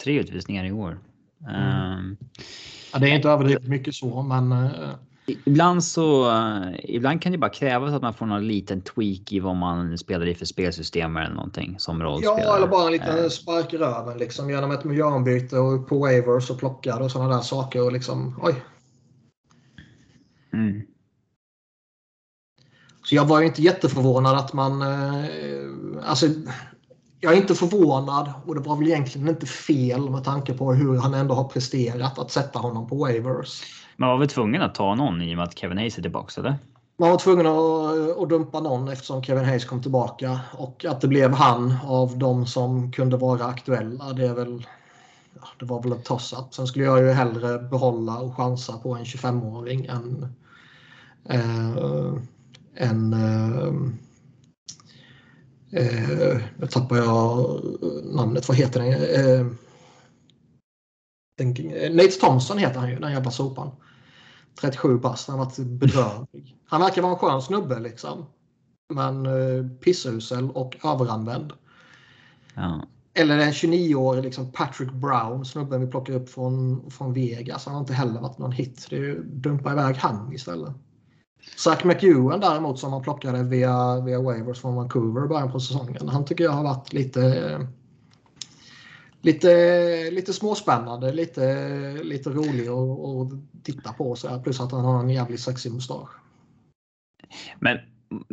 [0.04, 0.98] tre utvisningar i år.
[1.48, 1.98] Mm.
[1.98, 2.16] Um,
[2.92, 4.52] ja, det är inte överdrivet mycket så, men.
[4.52, 4.90] Uh,
[5.44, 6.30] ibland så.
[6.30, 9.98] Uh, ibland kan det bara krävas att man får någon liten tweak i vad man
[9.98, 12.40] spelar i för spelsystem eller någonting som rollspelare.
[12.40, 15.98] Ja, eller bara en liten uh, spark i röven liksom genom ett miljöombyte och på
[15.98, 18.54] waivers och plockar och sådana där saker och liksom oj,
[20.52, 20.82] Mm.
[23.04, 24.82] Så jag var ju inte jätteförvånad att man...
[24.82, 26.26] Eh, alltså,
[27.20, 30.98] jag är inte förvånad och det var väl egentligen inte fel med tanke på hur
[30.98, 33.62] han ändå har presterat att sätta honom på waivers.
[33.96, 36.40] Man var väl tvungen att ta någon i och med att Kevin Hayes är tillbaka
[36.40, 36.58] eller?
[36.98, 41.08] Man var tvungen att, att dumpa någon eftersom Kevin Hayes kom tillbaka och att det
[41.08, 44.12] blev han av de som kunde vara aktuella.
[44.12, 44.66] Det är väl
[45.58, 46.54] det var väl ett toss-up.
[46.54, 50.34] Sen skulle jag ju hellre behålla och chansa på en 25-åring än
[52.74, 53.66] en eh,
[55.72, 57.60] eh, nu tappar jag
[58.04, 58.92] namnet, vad heter den?
[58.92, 59.46] Eh,
[61.38, 61.52] den
[61.96, 63.70] Nate Thompson heter han ju, den jävla sopan.
[64.60, 66.56] 37 bast, han har varit bedrövlig.
[66.66, 68.26] Han verkar vara en skön snubbe liksom.
[68.94, 71.52] Men eh, pissusel och överanvänd.
[72.54, 72.84] Ja.
[73.14, 77.66] Eller en 29-årig liksom Patrick Brown, snubben vi plockar upp från, från Vegas.
[77.66, 78.86] Han har inte heller varit någon hit.
[78.90, 80.74] Det är ju dumpa iväg han istället.
[81.56, 86.08] Zach McEwen däremot som man plockade via, via waivers från Vancouver i början på säsongen.
[86.08, 87.66] Han tycker jag har varit lite
[89.22, 94.16] lite, lite småspännande, lite, lite rolig att titta på.
[94.16, 94.38] Så här.
[94.38, 96.10] Plus att han har en jävligt sexig mustasch.
[97.58, 97.78] Men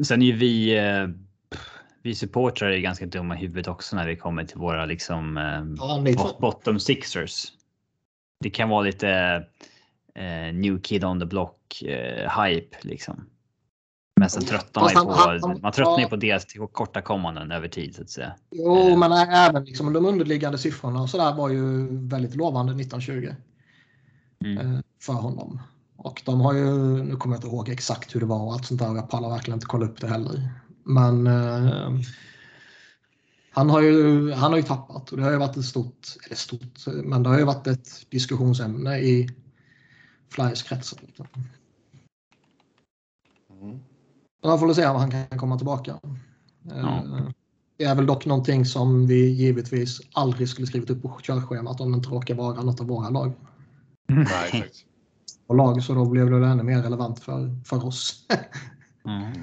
[0.04, 1.08] sen är ju vi, eh,
[2.02, 5.38] vi supportrar är ganska dumma i huvudet också när det kommer till våra liksom
[5.78, 7.54] ja, bottom sixers.
[8.44, 9.44] Det kan vara lite
[10.20, 13.26] eh, new kid on the block eh, hype liksom.
[14.20, 17.52] Men sen tröttnar man ju på, han, han, man tröttnar ju på deras korta kommanden
[17.52, 18.36] över tid så att säga.
[18.52, 18.98] Jo, eh.
[18.98, 23.36] men även liksom, de underliggande siffrorna och sådär var ju väldigt lovande 1920.
[24.46, 24.58] Mm.
[24.58, 25.62] Eh, för honom.
[25.98, 28.66] Och de har ju, nu kommer jag inte ihåg exakt hur det var och allt
[28.66, 28.96] sånt där.
[28.96, 30.50] Jag pallar verkligen inte kolla upp det heller.
[30.84, 31.90] Men eh,
[33.52, 36.36] han har, ju, han har ju tappat och det har ju varit ett stort, eller
[36.36, 39.30] stort, men det har ju varit ett diskussionsämne i
[40.30, 41.00] Flyers-kretsen.
[43.62, 43.80] Mm.
[44.44, 46.00] Man får se om han kan komma tillbaka.
[46.64, 46.76] Ja.
[46.76, 47.30] Eh,
[47.78, 51.92] det är väl dock någonting som vi givetvis aldrig skulle skrivit upp på körschemat om
[51.92, 53.34] det inte råkar vara något av våra lag.
[54.08, 54.86] Nej, exakt.
[55.48, 58.26] Och lag, så då blev det ännu mer relevant för, för oss.
[59.06, 59.34] mm.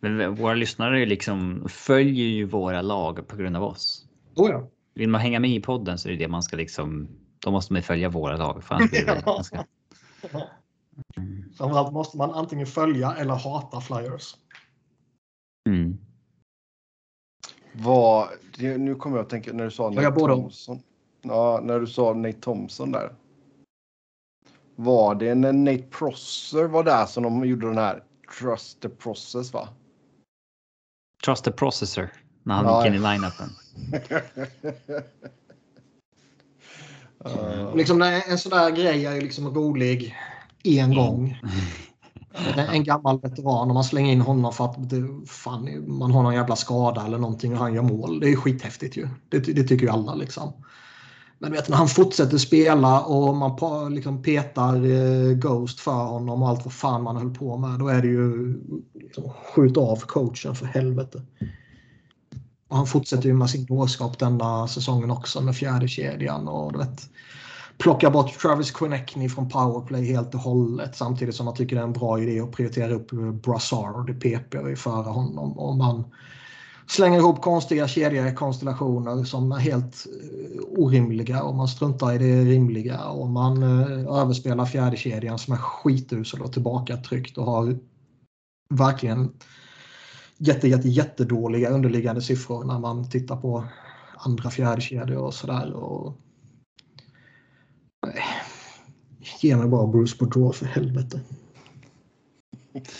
[0.00, 4.06] Men våra lyssnare liksom följer ju våra lag på grund av oss.
[4.36, 4.68] Oh ja.
[4.94, 7.08] Vill man hänga med i podden så är det det man ska liksom
[7.44, 8.64] då måste man följa våra lag.
[8.64, 9.66] För det ganska...
[11.16, 11.52] mm.
[11.56, 14.36] Framförallt måste man antingen följa eller hata flyers.
[15.68, 15.98] Mm.
[17.72, 18.28] Vad,
[18.58, 20.82] nu kommer jag att tänka när du sa Nate Thompson.
[21.22, 23.14] Ja, när du sa Nate Thompson där.
[24.76, 28.02] Var det när Nate Prosser var där som de gjorde den här
[28.40, 29.68] Trust the process va?
[31.24, 32.12] Trust the processor.
[32.42, 33.50] När han Ja, gick in i line-upen.
[37.26, 40.14] Uh, Liksom en sån där grej är liksom rolig
[40.64, 41.40] en gång.
[42.56, 46.22] En, en gammal veteran och man slänger in honom för att det, fan, man har
[46.22, 48.20] någon jävla skada eller någonting och han gör mål.
[48.20, 49.08] Det är skithäftigt ju.
[49.28, 50.52] Det, det tycker ju alla liksom.
[51.38, 56.48] Men vet när han fortsätter spela och man liksom petar eh, Ghost för honom och
[56.48, 57.78] allt vad fan man höll på med.
[57.78, 58.58] Då är det ju
[58.94, 61.22] liksom, skjut av coachen för helvete.
[62.68, 66.78] Och han fortsätter ju med sin dårskap denna säsongen också med fjärde kedjan och du
[66.78, 67.08] vet
[67.78, 71.86] plockar bort Travis Konechny från powerplay helt och hållet samtidigt som man tycker det är
[71.86, 75.58] en bra idé att prioritera upp eh, Brassard i PP och före honom.
[75.58, 76.04] Och man
[76.86, 82.44] slänger ihop konstiga kedjor, konstellationer som är helt eh, orimliga och man struntar i det
[82.44, 87.78] rimliga och man eh, överspelar fjärde kedjan som är skitusel och tillbakatryckt och har
[88.70, 89.32] verkligen
[90.46, 93.64] jätte, jätte, jättedåliga underliggande siffror när man tittar på
[94.16, 95.72] andra fjärdekedjor och sådär.
[95.72, 96.14] Och...
[98.06, 98.24] Nej.
[99.40, 101.20] Ge mig bara Bruce Boudreau för helvete.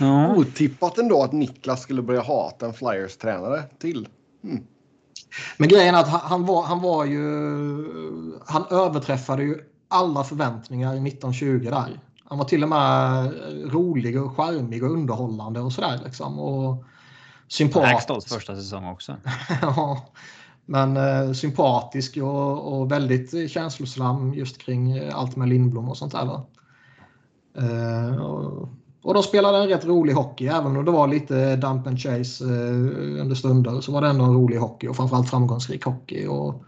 [0.00, 0.36] Ja.
[0.36, 4.08] Otippat ändå att Niklas skulle börja hata en Flyers-tränare till.
[5.56, 7.20] Men grejen är att han, han, var, han var ju...
[8.46, 12.00] Han överträffade ju alla förväntningar i 1920 där.
[12.28, 13.32] Han var till och med
[13.72, 16.38] rolig och charmig och underhållande och sådär liksom.
[16.38, 16.84] Och
[17.48, 17.92] sympatisk.
[17.92, 19.16] Hackstolls första säsong också.
[19.62, 20.06] ja,
[20.66, 26.12] men eh, sympatisk och, och väldigt känslosam just kring eh, allt med Lindblom och sånt
[26.12, 26.40] där.
[27.58, 28.68] Eh, och,
[29.02, 32.44] och de spelade en rätt rolig hockey, även om det var lite dump and chase
[32.44, 36.26] eh, under stunder så var det ändå en rolig hockey och framförallt framgångsrik hockey.
[36.26, 36.64] Och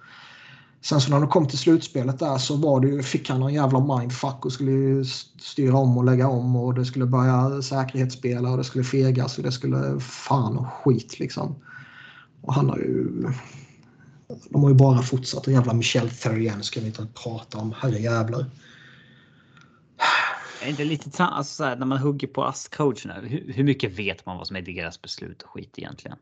[0.83, 3.55] sen så när de kom till slutspelet där så var det, ju- fick han någon
[3.55, 5.05] jävla mindfuck och skulle ju
[5.41, 9.45] styra om och lägga om och det skulle börja säkerhetsspela och det skulle fegas och
[9.45, 11.55] det skulle fan och skit liksom.
[12.43, 13.09] Och han har ju...
[14.51, 17.75] De har ju bara fortsatt och jävla Michel Therrien ska vi inte prata om.
[17.77, 18.41] Herrejävlar.
[20.61, 23.21] Är det inte lite alltså, så här, när man hugger på ASS-coacherna?
[23.23, 26.17] Hur, hur mycket vet man vad som är deras beslut och skit egentligen?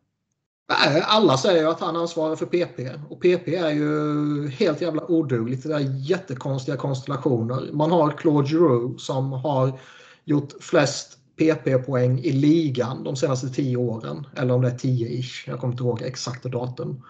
[0.68, 5.10] Nej, Alla säger ju att han ansvarar för PP och PP är ju helt jävla
[5.10, 5.62] odugligt.
[5.62, 7.72] Det är jättekonstiga konstellationer.
[7.72, 9.80] Man har Claude Giroux som har
[10.24, 14.26] gjort flest PP-poäng i ligan de senaste tio åren.
[14.36, 15.50] Eller om det är 10-ish.
[15.50, 17.04] Jag kommer inte ihåg exakta datum.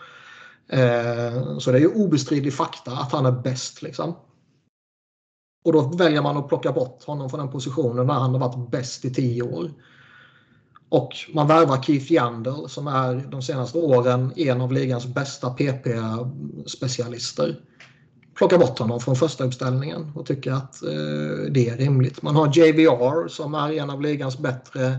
[0.68, 3.82] Eh, så det är ju obestridlig fakta att han är bäst.
[3.82, 4.16] Liksom.
[5.64, 8.70] Och då väljer man att plocka bort honom från den positionen när han har varit
[8.70, 9.70] bäst i tio år.
[10.88, 17.56] Och man värvar Keith Yandel som är de senaste åren en av ligans bästa PP-specialister.
[18.34, 20.90] Plockar bort honom från första uppställningen och tycker att eh,
[21.50, 22.22] det är rimligt.
[22.22, 24.98] Man har JVR som är en av ligans bättre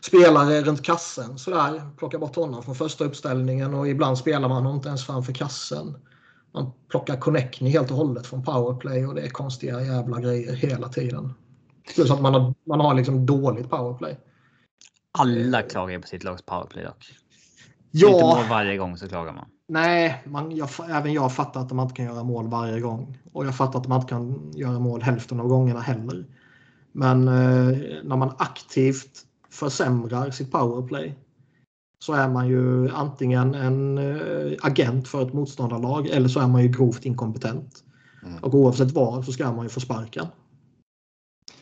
[0.00, 1.38] spelare runt kassen.
[1.38, 5.32] Sådär, plockar bort honom från första uppställningen och ibland spelar man honom inte ens framför
[5.32, 5.96] kassen.
[6.52, 10.88] Man plockar Connectny helt och hållet från powerplay och det är konstiga jävla grejer hela
[10.88, 11.32] tiden.
[11.94, 14.18] Plus att man har, man har liksom dåligt powerplay.
[15.18, 16.96] Alla klagar ju på sitt lags powerplay dock.
[17.92, 19.46] Inte Ja, mål varje gång så klagar man.
[19.68, 23.18] nej, man, jag, även jag fattar att man inte kan göra mål varje gång.
[23.32, 26.26] Och jag fattar att man inte kan göra mål hälften av gångerna heller.
[26.92, 31.18] Men eh, när man aktivt försämrar sitt powerplay
[31.98, 36.62] så är man ju antingen en eh, agent för ett motståndarlag eller så är man
[36.62, 37.84] ju grovt inkompetent.
[38.22, 38.44] Mm.
[38.44, 40.26] Och oavsett vad så ska man ju få sparken.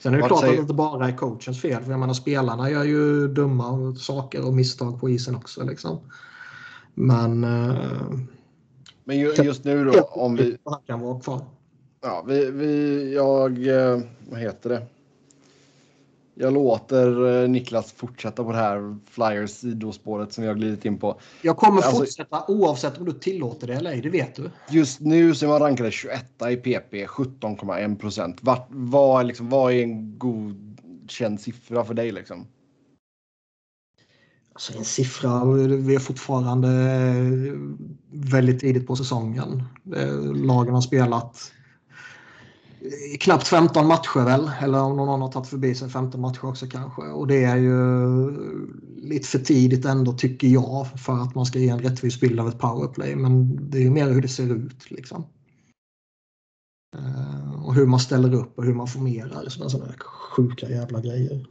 [0.00, 1.82] Sen är det Vad klart säger- att det inte bara är coachens fel.
[1.84, 5.64] För jag menar spelarna gör ju dumma saker och misstag på isen också.
[5.64, 5.98] Liksom.
[6.94, 7.76] Men eh,
[9.04, 10.56] Men ju, just nu då, om vi...
[10.64, 11.40] han kan vara kvar.
[12.00, 13.66] Ja, vi, vi jag...
[13.66, 14.87] eh, Vad heter det?
[16.40, 20.98] Jag låter eh, Niklas fortsätta på det här Flyers sidospåret som vi har glidit in
[20.98, 21.20] på.
[21.42, 24.51] Jag kommer Alltså- fortsätta oavsett om du tillåter det eller ej, det vet du.
[24.70, 28.40] Just nu så är man rankade 21 i PP, 17,1 procent.
[28.68, 32.46] Vad, liksom, vad är en godkänd siffra för dig liksom?
[34.53, 36.68] Alltså en siffra, vi är fortfarande
[38.11, 39.62] väldigt tidigt på säsongen.
[39.96, 41.53] Eh, Lagen har spelat
[43.20, 47.02] knappt 15 matcher väl, eller om någon har tagit förbi sig 15 matcher också kanske.
[47.02, 47.76] Och det är ju
[48.96, 52.48] lite för tidigt ändå tycker jag för att man ska ge en rättvis bild av
[52.48, 53.16] ett powerplay.
[53.16, 55.24] Men det är ju mer hur det ser ut liksom.
[56.96, 59.92] Eh, Och hur man ställer upp och hur man formerar sådana sådana
[60.36, 61.46] sjuka jävla grejer.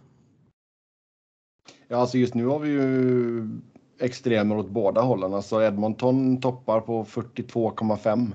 [1.88, 3.62] Ja, alltså just nu har vi ju
[4.00, 5.34] extremer åt båda hållen.
[5.34, 8.32] Alltså Edmonton toppar på 42,5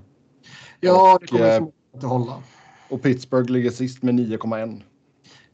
[0.81, 2.43] Ja, det Och, kommer eh, jag förmodligen inte hålla.
[2.93, 4.83] Och Pittsburgh ligger sist med 9,1.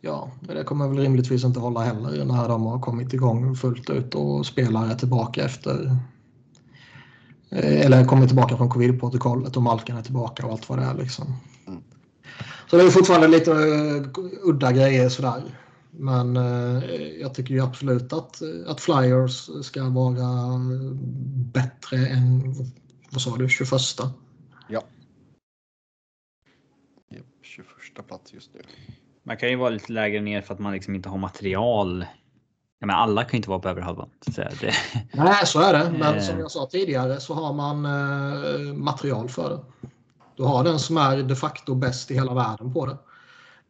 [0.00, 4.14] Ja, det kommer väl rimligtvis inte hålla heller när de har kommit igång fullt ut
[4.14, 5.96] och spelare tillbaka efter
[7.50, 10.94] eh, eller kommit tillbaka från covid-protokollet och Malkan är tillbaka och allt vad det är.
[10.94, 11.36] Liksom.
[11.66, 11.80] Mm.
[12.70, 14.06] Så det är fortfarande lite uh,
[14.42, 15.42] udda grejer sådär.
[15.90, 16.84] Men uh,
[17.20, 20.60] jag tycker ju absolut att, att Flyers ska vara
[21.52, 22.54] bättre än,
[23.10, 23.70] vad sa du, 21?
[24.68, 24.82] Ja.
[27.98, 28.60] 21 plats just nu.
[29.22, 32.06] Man kan ju vara lite lägre ner för att man liksom inte har material.
[32.80, 34.10] Ja, men alla kan ju inte vara på över halvan.
[34.20, 34.72] Så det...
[35.12, 35.98] Nej, så är det.
[35.98, 39.88] Men som jag sa tidigare så har man eh, material för det.
[40.36, 42.96] Du har den som är de facto bäst i hela världen på det.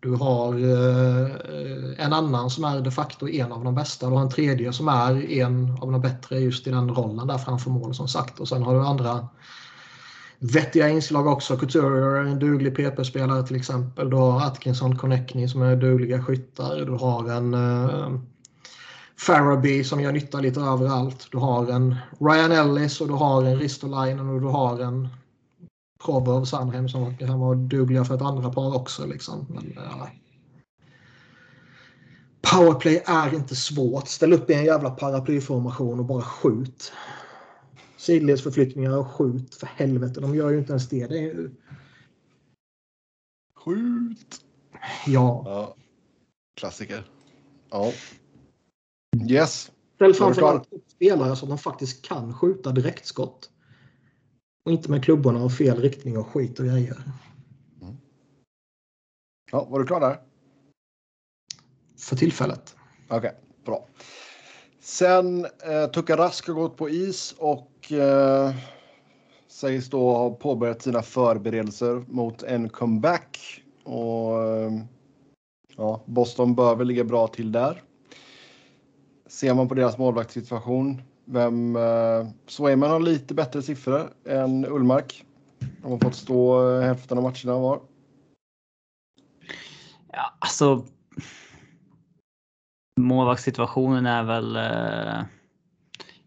[0.01, 4.07] Du har eh, en annan som är de facto en av de bästa.
[4.07, 7.39] Du har en tredje som är en av de bättre just i den rollen där
[7.39, 8.41] framför mål som sagt.
[8.41, 9.29] Och sen har du andra
[10.39, 11.57] vettiga inslag också.
[11.57, 14.11] Couture är en duglig PP-spelare till exempel.
[14.11, 16.77] Du har Atkinson Connectney som är dugliga skyttar.
[16.77, 18.21] Du har en eh,
[19.19, 21.29] Faraby som gör nytta lite överallt.
[21.31, 25.09] Du har en Ryan Ellis och du har en Ristolainen och du har en
[26.05, 29.07] Probov Sandheim som kan vara dugliga för ett andra par också.
[29.07, 29.47] Liksom.
[29.49, 30.09] Men, ja.
[32.41, 34.09] Powerplay är inte svårt.
[34.09, 36.93] Ställ upp i en jävla paraplyformation och bara skjut
[38.09, 40.21] sidledsförflyttningar och skjut för helvete.
[40.21, 41.07] De gör ju inte ens det.
[41.07, 41.51] det är...
[43.55, 44.45] Skjut!
[45.07, 45.43] Ja.
[45.47, 45.77] ja.
[46.61, 47.11] Klassiker.
[47.71, 47.93] Ja.
[49.31, 49.71] Yes.
[49.95, 53.51] Ställ framförallt spelare som de faktiskt kan skjuta direktskott.
[54.65, 57.03] Och inte med klubborna och fel riktning och skit och grejer.
[57.83, 57.97] Mm.
[59.53, 60.21] Ja, var du klar där?
[61.99, 62.77] För tillfället.
[63.09, 63.33] Okej, okay,
[63.65, 63.89] bra.
[64.81, 68.55] Sen eh, Tuka Rask har gått på is och eh,
[69.49, 73.63] sägs då ha påbörjat sina förberedelser mot en comeback.
[73.85, 74.73] Och eh,
[75.77, 77.83] ja, Boston bör väl ligga bra till där.
[79.27, 81.77] Ser man på deras målvaktssituation, vem...
[81.77, 85.25] Eh, Swayman har lite bättre siffror än Ullmark.
[85.83, 87.81] De har fått stå eh, hälften av matcherna var.
[90.13, 90.85] Ja, alltså
[93.01, 94.57] målvaktssituationen är väl...
[94.57, 95.38] Eh,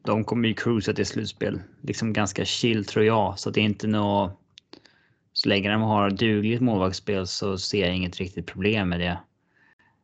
[0.03, 1.61] de kommer ju cruisa till slutspel.
[1.81, 3.39] Liksom ganska chill tror jag.
[3.39, 4.37] Så det är inte något...
[5.33, 9.19] Så länge de har dugligt målvaktsspel så ser jag inget riktigt problem med det.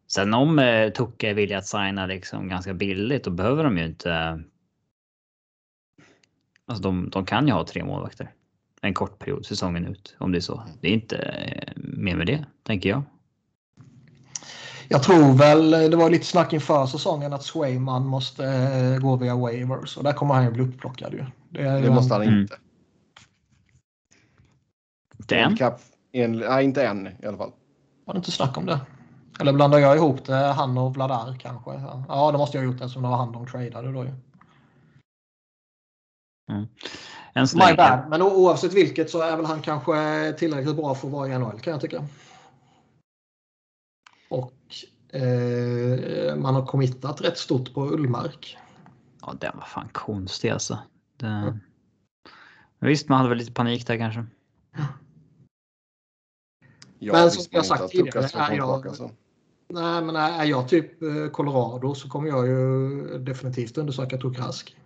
[0.08, 3.86] Sen om eh, Tucka är villig att signa liksom ganska billigt då behöver de ju
[3.86, 4.44] inte...
[6.66, 8.32] Alltså de, de kan ju ha tre målvakter.
[8.82, 10.16] En kort period, säsongen ut.
[10.20, 10.64] Om det är så.
[10.82, 13.04] Det är inte eh, mer med det, tänker jag.
[14.90, 19.36] Jag tror väl, det var lite snack inför säsongen att Swayman måste eh, gå via
[19.36, 21.26] waivers och där kommer han ju bli upplockad ju.
[21.50, 22.56] Det, det måste han inte.
[22.56, 22.62] Mm.
[25.20, 25.58] Inte än?
[26.12, 27.52] En, nej, inte än i alla fall.
[28.06, 28.80] Var det inte snack om det?
[29.40, 30.36] Eller blandar jag ihop det?
[30.36, 31.72] Han och Vladar kanske?
[32.08, 34.12] Ja, det måste jag ha gjort eftersom det var han de tradade då ju.
[36.52, 36.68] Mm.
[37.36, 38.00] My bad.
[38.10, 41.60] Men oavsett vilket så är väl han kanske tillräckligt bra för att vara i NHL
[41.60, 42.04] kan jag tycka.
[44.30, 44.54] Och
[45.10, 48.58] eh, man har committat rätt stort på Ullmark.
[49.22, 50.80] Ja, den var fan konstig alltså.
[51.18, 51.28] Det...
[51.28, 51.60] Mm.
[52.80, 54.26] Visst, man hade väl lite panik där kanske.
[57.00, 59.12] Ja, men som jag sagt tidigare, är jag, alltså.
[59.68, 64.78] nej, men är jag typ eh, Colorado så kommer jag ju definitivt undersöka Tokrask.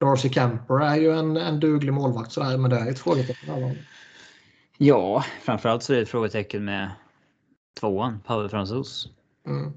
[0.00, 3.76] Darcy Camper är ju en, en duglig målvakt sådär, men det är ett frågetecken.
[4.76, 6.90] Ja, framförallt så är det ett frågetecken med
[7.80, 9.08] tvåan, Pavel Fransos.
[9.46, 9.72] Mm.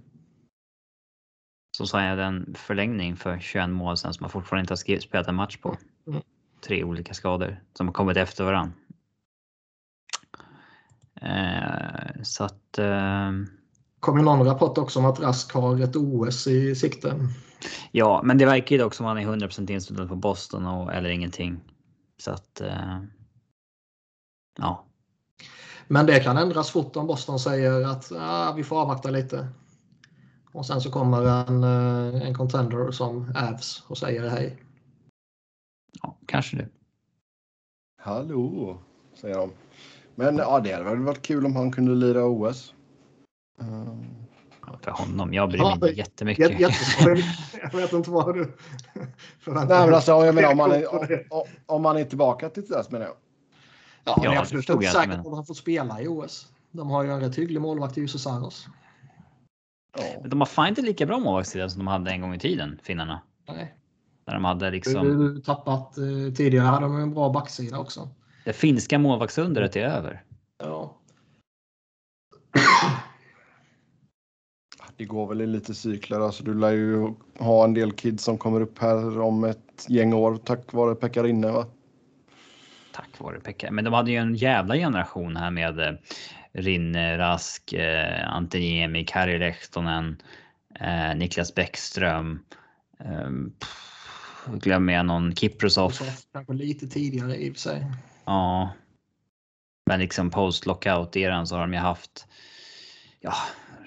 [1.77, 5.35] Som signade en förlängning för 21 mål sen som man fortfarande inte har spelat en
[5.35, 5.77] match på.
[6.07, 6.21] Mm.
[6.61, 8.73] Tre olika skador som har kommit efter varandra.
[11.21, 12.77] Eh, så att...
[12.77, 13.31] Eh,
[13.99, 17.27] kom ju någon rapport också om att Rask har ett OS i sikte.
[17.91, 20.93] Ja, men det verkar ju dock som att han är 100% inställd på Boston och,
[20.93, 21.59] eller ingenting.
[22.17, 22.61] Så att...
[22.61, 22.99] Eh,
[24.57, 24.85] ja.
[25.91, 29.47] Men det kan ändras fort om Boston säger att ah, vi får avvakta lite.
[30.51, 34.63] Och sen så kommer en, eh, en contender som Avs och säger hej.
[36.01, 36.67] Ja, kanske det.
[38.01, 38.77] Hallå,
[39.13, 39.51] säger de.
[40.15, 42.73] Men ja, det hade väl varit kul om han kunde lira OS.
[43.59, 44.05] Um...
[44.67, 45.33] Ja, för honom.
[45.33, 46.59] Jag bryr mig inte jättemycket.
[47.61, 48.51] jag vet inte vad du
[49.39, 49.77] förväntar dig.
[49.77, 52.91] Nej, men alltså, jag menar, om, man är, om, om man är tillbaka till dess
[52.91, 53.15] menar jag.
[54.03, 55.19] Ja, ja, det är absolut inte säkert men...
[55.19, 56.47] att han får spela i OS.
[56.71, 58.67] De har ju en rätt hygglig målvakt i Jussi Saros.
[59.97, 60.27] Ja.
[60.27, 63.21] De har fan inte lika bra målvaktssida som de hade en gång i tiden, finnarna.
[63.47, 63.75] Nej.
[64.25, 65.41] När de hade liksom...
[65.45, 68.09] Tappat eh, tidigare hade de en bra backsida också.
[68.45, 70.23] Det finska målvaktsundret är över.
[70.57, 70.97] Ja.
[74.97, 76.19] det går väl i lite cykler.
[76.19, 80.13] Alltså, du lär ju ha en del kids som kommer upp här om ett gäng
[80.13, 81.65] år tack vare Pekarinne va?
[83.01, 83.71] Tack vare Pekka.
[83.71, 85.93] Men de hade ju en jävla generation här med eh,
[86.53, 90.21] Rinne Rask, eh, Antoniemi, Kari Lehtonen,
[90.79, 92.39] eh, Niklas Bäckström.
[92.99, 93.29] Eh,
[93.59, 95.93] pff, glömmer jag någon Kiprosov.
[96.33, 97.85] Kanske lite tidigare i och för sig.
[98.25, 98.69] Ja.
[99.85, 102.27] Men liksom post lockout eran så har de ju haft.
[103.19, 103.33] Ja,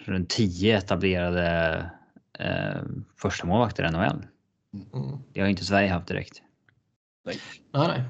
[0.05, 1.91] runt 10 etablerade
[2.39, 2.83] eh,
[3.17, 4.27] första målvakter i NHL.
[4.95, 5.19] Mm.
[5.33, 6.43] Det har inte Sverige haft direkt.
[7.25, 7.39] Nej,
[7.73, 8.03] nej.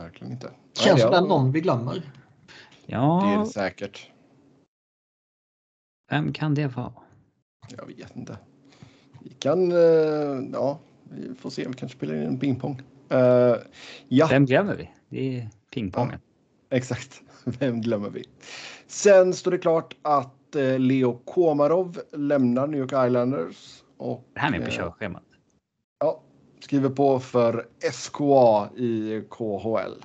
[0.00, 0.50] Verkligen inte.
[0.72, 1.92] Känns som det, någon vi glömmer.
[1.94, 2.02] det är
[2.86, 4.10] Ja, det säkert.
[6.10, 6.92] vem kan det vara?
[7.78, 8.38] Jag vet inte.
[9.20, 9.78] Vi kan, eh,
[10.52, 10.78] ja,
[11.10, 11.68] vi får se.
[11.68, 12.82] Vi kanske spelar in en pingpong.
[13.12, 13.56] Uh,
[14.08, 14.90] ja, Vem glömmer vi?
[15.08, 16.20] Det är pingpongen.
[16.70, 17.22] exakt.
[17.44, 18.24] Vem glömmer vi?
[18.86, 23.82] Sen står det klart att eh, Leo Komarov lämnar New York Islanders.
[23.96, 25.22] Och, Det här med på körschemat.
[26.60, 30.04] Skriver på för SKA i KHL.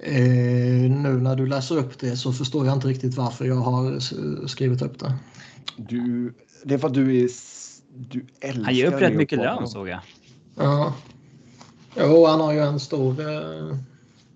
[0.00, 4.00] Eh, nu när du läser upp det så förstår jag inte riktigt varför jag har
[4.46, 5.14] skrivit upp det.
[5.76, 7.28] Du, det är för att du är...
[7.98, 10.00] Du älskar Han ger upp rätt mycket lön såg jag.
[10.54, 10.94] Ja.
[11.96, 13.78] Jo, han har ju en stor, eh,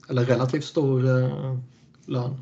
[0.08, 1.58] eller relativt stor eh,
[2.06, 2.40] lön.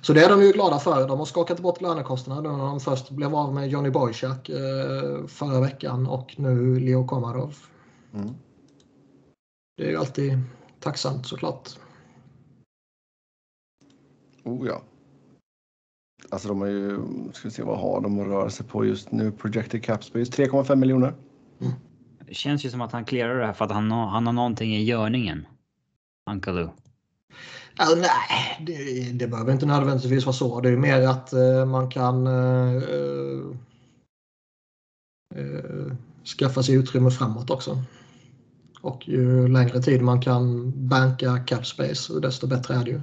[0.00, 1.08] Så det är de ju glada för.
[1.08, 5.60] De har skakat bort lönekostnaderna när de först blev av med Johnny Boychuk eh, förra
[5.60, 7.56] veckan och nu Leo Komarov.
[8.14, 8.34] Mm.
[9.76, 10.38] Det är ju alltid
[10.80, 11.68] tacksamt såklart.
[14.44, 14.82] Oh ja.
[16.30, 17.00] Alltså de har ju,
[17.32, 19.32] ska vi se vad har de att röra sig på just nu?
[19.32, 21.14] Projected Cap Space 3,5 miljoner.
[22.26, 24.32] Det känns ju som att han clearar det här för att han har, han har
[24.32, 25.46] någonting i görningen.
[26.30, 26.68] Uncle Lou.
[27.78, 30.60] Alltså, nej, det, det behöver inte nödvändigtvis vara så.
[30.60, 32.82] Det är mer att eh, man kan eh,
[35.34, 35.92] eh,
[36.38, 37.82] skaffa sig utrymme framåt också.
[38.80, 43.00] Och ju längre tid man kan banka cap space desto bättre är det ju.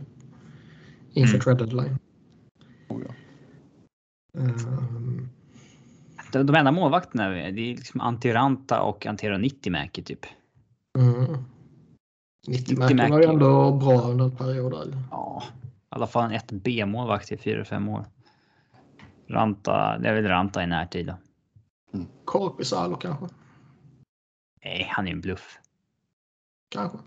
[1.14, 1.58] Inför Mm.
[1.58, 1.98] deadline.
[2.88, 3.14] Oh ja.
[4.42, 5.30] Ehm,
[6.32, 10.26] De, de enda målvakterna det är liksom Antiranta och Antero 90 Mäki typ.
[10.98, 11.38] mm.
[12.48, 14.98] 90 90 märken var ju ändå bra under en period.
[15.12, 18.06] Ja, i alla fall en 1B målvakt i 4-5 år.
[19.28, 21.16] Ranta, det är väl Ranta i närtid då.
[22.26, 23.26] Korpisalo kanske.
[24.64, 25.60] Nej, han är en bluff.
[26.70, 26.98] Kanske.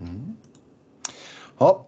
[0.00, 0.36] Mm.
[1.58, 1.86] Ja.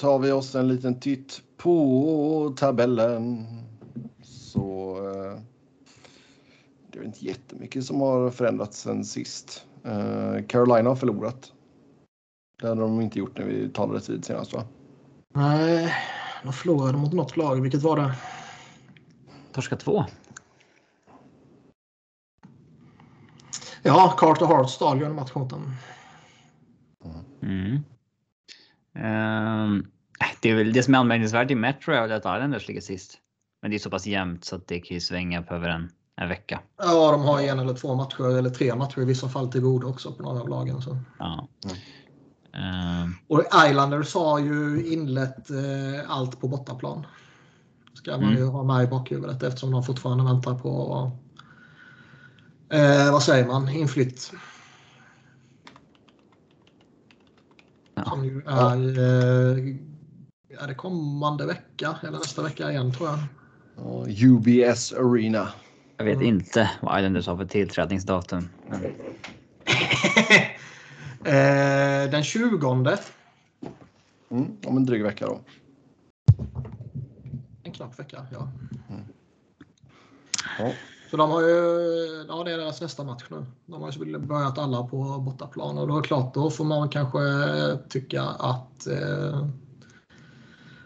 [0.00, 3.46] Tar vi oss en liten titt på tabellen.
[4.22, 4.98] Så
[6.96, 9.66] det är inte jättemycket som har förändrats sen sist.
[9.84, 11.52] Eh, Carolina har förlorat.
[12.60, 14.64] Det hade de inte gjort när vi talade tid senast va?
[15.34, 15.94] Nej,
[16.42, 17.60] de förlorade mot något lag.
[17.60, 18.14] Vilket var det?
[19.52, 20.04] Torska 2.
[23.82, 25.74] Ja, Carter Hart stal ju match mot dem.
[27.42, 27.80] Mm.
[28.94, 29.86] Ehm,
[30.42, 33.18] det är väl det som är anmärkningsvärt i Metro är att Islanders ligger sist.
[33.62, 35.90] Men det är så pass jämnt så att det kan ju svänga på över en,
[36.16, 36.60] en vecka.
[36.78, 39.88] Ja, de har en eller två matcher, eller tre matcher i vissa fall till godo
[39.88, 40.82] också på några av lagen.
[40.82, 40.98] Så.
[41.18, 41.48] Ja.
[41.64, 41.76] Mm.
[42.52, 47.06] Ehm, Och Islanders har ju inlett eh, allt på bortaplan.
[47.94, 48.36] Ska man Mm.
[48.36, 51.10] ju ha med i bakhuvudet eftersom de fortfarande väntar på
[52.72, 54.32] eh, vad säger man, inflytt.
[57.94, 58.04] Ja.
[58.04, 59.76] Som ju är, eh,
[60.62, 63.18] är det kommande vecka eller nästa vecka igen tror jag.
[63.76, 65.48] Ja, UBS Arena.
[65.96, 66.26] Jag vet Mm.
[66.26, 68.48] inte vad Islanders har för tillträdningsdatum.
[68.68, 68.84] Men,
[71.24, 72.96] eh, den 20.
[74.30, 75.40] Mm, om en dryg vecka då.
[77.62, 78.48] En knapp vecka, ja.
[80.58, 80.72] Ja.
[81.10, 83.46] Så de har ju, ja det är deras nästa match nu.
[83.66, 86.88] De har ju börjat alla på bortaplan och då är det klart, då får man
[86.88, 87.18] kanske
[87.88, 89.46] tycka att eh,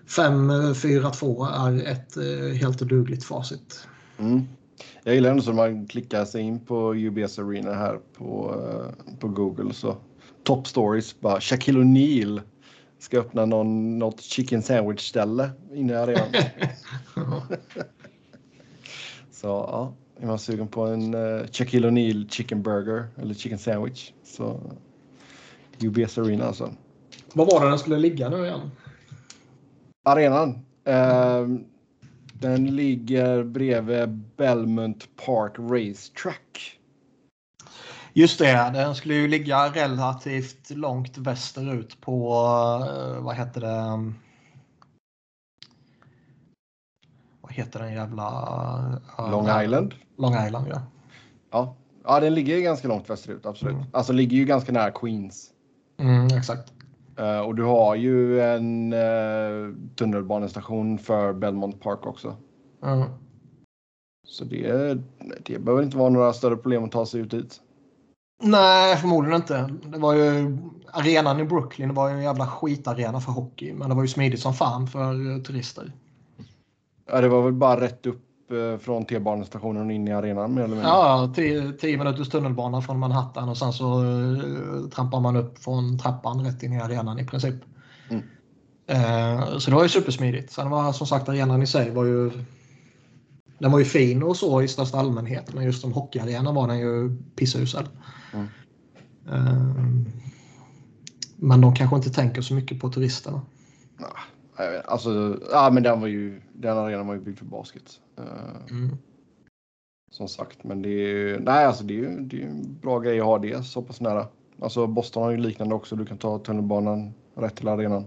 [0.06, 3.88] 5-4-2 är ett eh, helt dugligt facit.
[4.18, 4.48] Mm.
[5.04, 9.28] Jag gillar ändå så man klickar sig in på UBS Arena här på, eh, på
[9.28, 9.96] Google så
[10.42, 12.40] top stories bara Shaquille O'Neal
[12.98, 16.32] ska öppna någon, något chicken sandwich ställe inne i arenan.
[19.30, 24.12] så ja, är man sugen på en uh, Shaquille O'Neal chicken burger eller chicken sandwich
[24.24, 24.60] så
[25.82, 26.72] UBS Arena alltså.
[27.34, 28.70] Vad var det den skulle ligga nu igen?
[30.02, 30.58] Arenan.
[30.84, 31.64] ehm,
[32.40, 36.78] den ligger bredvid Belmont Park Racetrack.
[38.12, 42.32] Just det, den skulle ju ligga relativt långt västerut på,
[42.90, 44.12] eh, vad heter det?
[47.40, 48.28] Vad heter den jävla...
[49.18, 49.94] eh, Long Island.
[50.16, 50.82] Long Island, ja.
[51.50, 51.74] Ja.
[52.04, 53.74] ja, den ligger ju ganska långt västerut, absolut.
[53.74, 53.86] Mm.
[53.92, 55.50] Alltså ligger ju ganska nära Queens.
[55.98, 56.72] Mm, exakt.
[57.20, 62.36] Eh, och du har ju en uh, tunnelbanestation för Belmont Park också.
[62.82, 63.08] Mm.
[64.26, 64.98] Så det,
[65.44, 67.60] det behöver inte vara några större problem att ta sig ut dit.
[68.42, 69.74] Nej, förmodligen inte.
[69.84, 70.58] Det var ju,
[70.92, 73.72] arenan i Brooklyn var ju en jävla skitarena för hockey.
[73.72, 75.92] Men det var ju smidigt som fan för eh, turister.
[77.06, 80.62] Ja, det var väl bara rätt upp eh, från T-banestationen och in i arenan mer
[80.62, 80.90] eller mindre.
[80.90, 85.98] Ja, tio, tio minuters tunnelbana från Manhattan och sen så uh, trampar man upp från
[85.98, 87.54] trappan rätt in i arenan i princip.
[88.08, 88.22] Mm.
[88.86, 90.52] Eh, så det var ju supersmidigt.
[90.52, 92.30] Sen var som sagt arenan i sig var ju
[93.58, 96.78] den var ju fin och så i största allmänhet men just som hockeyarena var den
[96.78, 97.88] ju pissusel.
[98.32, 98.46] Mm.
[99.28, 99.84] Eh,
[101.36, 103.40] men de kanske inte tänker så mycket på turisterna.
[103.98, 104.08] Vet,
[104.84, 108.00] Alltså, ja, men den var ju, den arenan var ju byggd för basket.
[108.18, 108.24] Eh,
[108.70, 108.96] Mm.
[110.10, 112.98] som sagt, men det är ju, nej alltså det är ju det är en bra
[112.98, 114.26] grej att ha det så pass nära.
[114.62, 115.96] Alltså Boston har ju liknande också.
[115.96, 118.06] Du kan ta tunnelbanan rätt till arenan.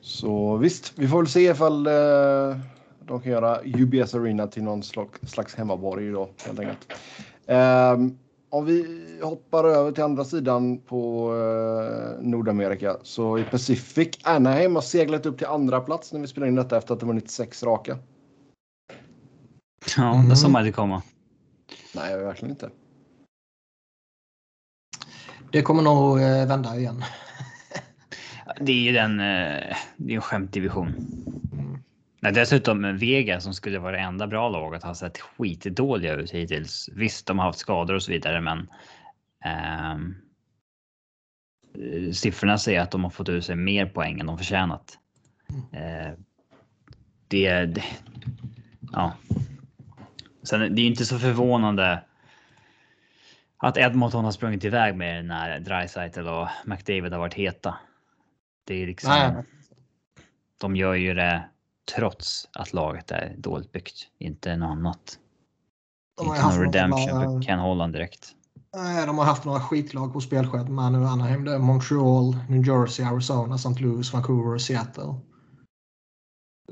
[0.00, 2.56] Så visst, vi får väl se ifall eh,
[3.06, 6.92] de kan göra UBS Arena till någon slags, slags hemmaborg då helt enkelt.
[7.46, 8.18] Ehm,
[8.52, 14.82] om vi hoppar över till andra sidan på eh, Nordamerika så i Pacific Anaheim har
[14.82, 17.62] seglat upp till andra plats när vi spelar in detta efter att de vunnit sex
[17.62, 17.98] raka.
[19.96, 21.02] Ja, det såg man inte komma.
[21.94, 22.70] Nej, verkligen inte.
[25.52, 27.04] Det kommer nog eh, vända igen.
[28.60, 29.20] Det är ju den.
[29.20, 30.94] eh, Det är en skämtdivision.
[32.22, 32.32] Mm.
[32.34, 36.88] Nej, dessutom Vega som skulle vara det enda bra laget har sett skitdåliga ut hittills.
[36.92, 38.70] Visst, de har haft skador och så vidare, men.
[39.44, 40.14] ehm,
[41.74, 44.98] eh, siffrorna säger att de har fått ut sig mer poäng än de förtjänat.
[45.72, 46.12] Eh,
[47.28, 47.84] det, det.
[48.92, 49.12] Ja.
[50.42, 52.04] Sen det är inte så förvånande.
[53.56, 57.78] Att Edmonton har sprungit iväg med det när Dreisaitl och McDavid har varit heta.
[58.64, 59.10] Det är liksom.
[59.10, 59.44] Nej.
[60.60, 61.44] De gör ju det
[61.96, 65.18] trots att laget är dåligt byggt, inte något annat.
[66.16, 68.34] De inte någon några redemption jävla- för Ken Holland direkt.
[68.76, 71.06] Nej, de har haft några skitlag på spelschemat nu.
[71.06, 73.82] Anaheim, det är Montreal, New Jersey, Arizona, St.
[73.82, 75.14] Louis, Vancouver och Seattle.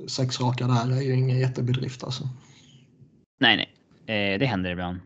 [0.09, 2.25] Sex raka där är ju ingen jättebedrift alltså.
[3.41, 3.57] Nej,
[4.07, 5.01] nej, eh, det händer ibland.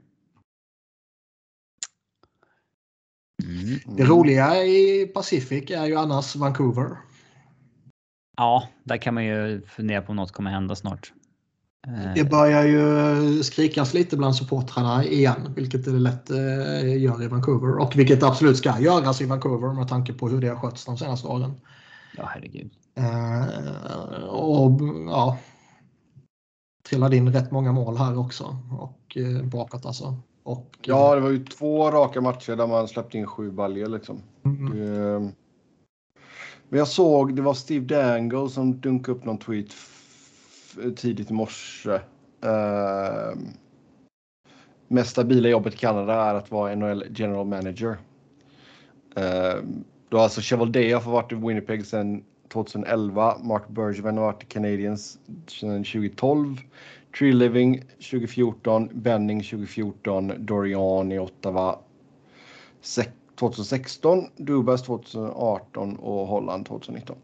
[3.45, 3.97] Mm.
[3.97, 6.97] Det roliga i Pacific är ju annars Vancouver.
[8.37, 11.13] Ja, där kan man ju fundera på om något kommer hända snart.
[11.87, 17.29] Eh, Det börjar ju skrikas lite bland supportrarna igen, vilket det lätt eh, gör i
[17.29, 17.79] Vancouver.
[17.79, 20.97] Och vilket absolut ska göras i Vancouver med tanke på hur det har skötts de
[20.99, 21.61] senaste åren.
[22.17, 22.71] Ja, herregud.
[22.97, 25.39] Eh, och ja,
[26.89, 28.57] trillade in rätt många mål här också.
[28.81, 30.17] Och eh, bakåt alltså.
[30.43, 34.23] Och, Ja, det var ju två raka matcher där man släppte in sju baljor liksom.
[34.45, 34.77] Mm.
[34.79, 35.33] Det-
[36.75, 39.77] men jag såg, det var Steve Dangle som dunkade upp någon tweet
[40.97, 42.01] tidigt i morse.
[42.41, 43.39] Ehm, uh,
[44.89, 47.97] mest stabila jobbet i Kanada är att vara NHL general manager.
[49.19, 49.65] Uh,
[50.09, 53.39] då har alltså Chevaldeya har varit i Winnipeg sedan 2011.
[53.43, 56.61] Mark Bergevin har varit i Canadiens sedan 2012.
[57.19, 61.79] Tree Living 2014, Benning 2014, Dorian i Ottawa
[62.83, 67.17] sek- 2016, Dubas 2018 och Holland 2019.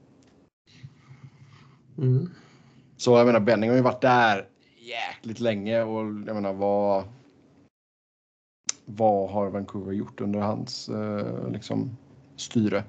[1.99, 2.31] Mm.
[2.97, 4.49] Så jag menar Benning har ju varit där
[4.79, 7.05] jäkligt länge och jag menar vad.
[8.85, 11.97] Vad har Vancouver gjort under hans eh, liksom
[12.37, 12.85] styre?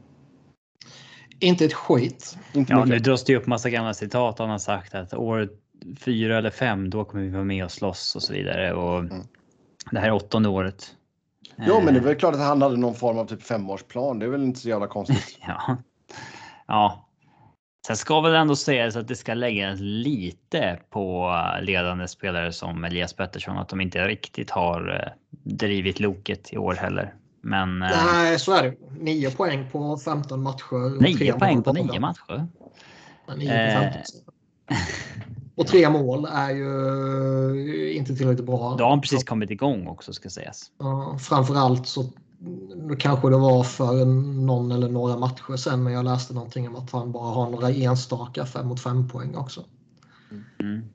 [1.40, 2.38] Inte ett skit.
[2.54, 4.40] Inte Ja, nu dras det upp massa gamla citat.
[4.40, 5.50] Han har sagt att år
[6.00, 8.74] fyra eller fem, då kommer vi vara med och slåss och så vidare.
[8.74, 9.22] Och Mm.
[9.92, 10.96] det här är åttonde året.
[11.56, 14.20] Ja, men det är Eh, väl klart att han hade någon form av typ femårsplan.
[14.20, 15.38] Det är väl inte så jävla konstigt.
[15.48, 15.78] Ja.
[16.68, 17.08] ja.
[17.88, 23.14] Sen ska väl ändå sägas att det ska läggas lite på ledande spelare som Elias
[23.14, 25.12] Pettersson att de inte riktigt har eh,
[25.44, 27.14] drivit loket i år heller.
[27.42, 28.76] Men eh, Nej, så är det.
[29.00, 31.02] 9 poäng på 15 matcher.
[31.02, 32.48] nio poäng på nio matcher.
[33.28, 33.92] Ja, nio på Eh.
[33.92, 34.02] 15.
[35.56, 38.76] Och tre mål är ju inte tillräckligt bra.
[38.78, 40.72] Då har han precis kommit igång också ska sägas.
[40.80, 42.06] Ja, framförallt så
[43.00, 44.06] kanske det var för
[44.46, 47.70] någon eller några matcher sen men jag läste någonting om att han bara har några
[47.70, 49.66] enstaka 5 mot 5 poäng också.
[50.60, 50.86] Mm.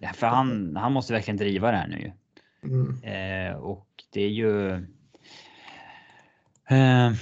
[0.00, 2.12] Ja, För han, han måste verkligen driva det här nu.
[2.64, 3.02] Mm.
[3.02, 4.72] Eh, och det är ju.
[6.68, 7.12] Eh,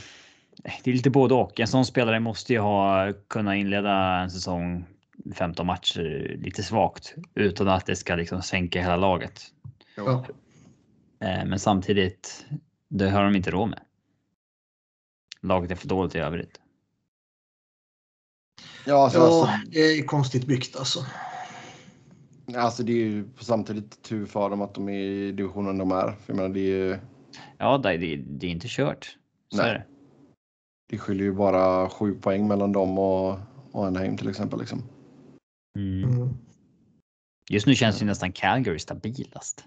[0.85, 1.61] det är lite både och.
[1.61, 4.87] En sån spelare måste ju ha kunna inleda en säsong
[5.34, 9.42] 15 matcher lite svagt utan att det ska liksom sänka hela laget.
[9.96, 10.24] Ja.
[11.20, 12.46] Eh, men samtidigt,
[12.88, 13.80] det har de inte råd med.
[15.42, 16.60] Laget är för dåligt i övrigt.
[18.86, 21.00] Ja, alltså, Ja, alltså, det är konstigt byggt alltså.
[22.56, 26.12] alltså det är ju samtidigt tur för dem att de är i divisionen de är.
[26.12, 26.98] För jag menar, det, är, ju-
[27.58, 29.16] Ja, det, det, det är inte kört.
[29.48, 29.70] Så Nej.
[29.70, 29.84] är det.
[30.90, 33.38] det skiljer ju bara sju poäng mellan dem och,
[33.72, 34.58] och Anaheim till exempel.
[34.58, 34.82] Liksom.
[35.76, 36.10] Mm.
[36.10, 36.36] Mm.
[37.48, 39.64] Just nu känns ju nästan Calgary stabilast.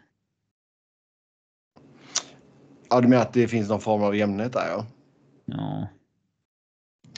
[2.89, 4.85] Ja, du menar att det finns någon form av jämnhet där ja.
[5.45, 5.87] Ja.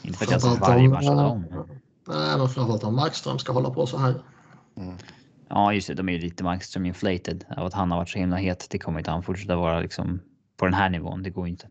[0.03, 1.45] Inte för att jag sett varje om, match av dem.
[2.07, 4.23] Nej, men framförallt om Markström ska hålla på så här.
[4.77, 4.97] Mm.
[5.49, 5.93] Ja, just det.
[5.93, 8.67] De är ju lite Markström inflated av att han har varit så himla het.
[8.69, 10.21] Det kommer inte han fortsätta vara liksom
[10.57, 11.23] på den här nivån.
[11.23, 11.67] Det går inte.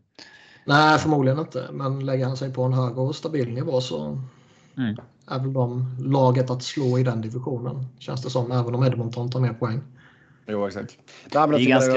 [0.65, 1.69] Nej, förmodligen inte.
[1.71, 4.21] Men lägger han sig på en hög och stabil nivå så
[4.77, 4.95] Mm.
[5.27, 7.85] Är väl de laget att slå i den divisionen.
[7.99, 9.81] Känns det som, även om Edmonton tar mer poäng.
[10.47, 10.97] Jo, exakt.
[11.31, 11.93] Det är, ju ganska,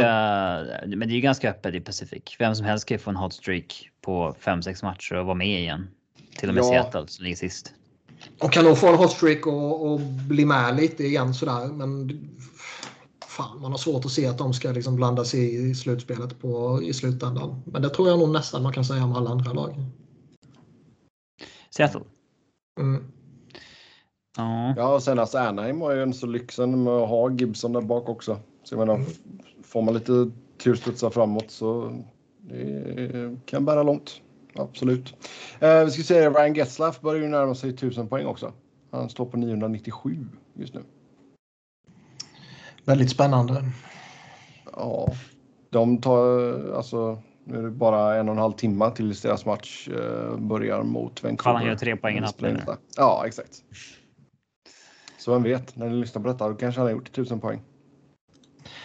[0.87, 2.23] men det är ganska öppet i Pacific.
[2.39, 5.61] Vem som helst kan ju få en hot streak på 5-6 matcher och vara med
[5.61, 5.89] igen.
[6.39, 6.69] Till och med Ja.
[6.69, 7.75] Seattle som ligger sist.
[8.41, 11.67] Och kan nog få en hot streak och, och bli med lite igen sådär.
[11.67, 12.21] Men
[13.27, 16.83] fan, man har svårt att se att de ska liksom blanda sig i slutspelet på,
[16.83, 17.63] i slutändan.
[17.67, 19.75] Men det tror jag nog nästan man kan säga om alla andra lag.
[21.71, 22.01] Seattle.
[22.81, 23.13] Mm.
[24.39, 24.75] Ja.
[24.77, 27.81] Ja, och sen alltså Anaheim har ju en så lyxen med att ha Gibson där
[27.81, 28.39] bak också.
[28.65, 29.17] Så jag menar, f-
[29.65, 30.31] får man lite
[30.63, 31.99] turstudsa framåt så
[32.41, 34.21] det kan bära långt.
[34.55, 35.15] Absolut.
[35.61, 38.53] Eh, vi ska se, Ryan Getzlaff börjar ju närma sig 1000 poäng också.
[38.91, 40.81] Han står på 997 just nu.
[42.85, 43.65] Väldigt spännande.
[44.77, 45.13] Ja,
[45.71, 46.19] de tar
[46.77, 47.23] alltså.
[47.45, 51.23] Nu är det bara en och en halv timme tills deras match eh, börjar mot
[51.23, 51.37] Vancouver.
[51.37, 52.79] Kan han göra tre poäng i natt.
[52.97, 53.63] Ja, exakt.
[55.19, 57.63] Så vem vet, när ni lyssnar på detta då kanske han har gjort 1000 poäng.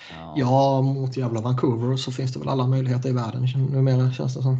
[0.09, 0.33] ja.
[0.35, 4.41] Ja, mot jävla Vancouver så finns det väl alla möjligheter i världen numera känns det
[4.41, 4.57] som.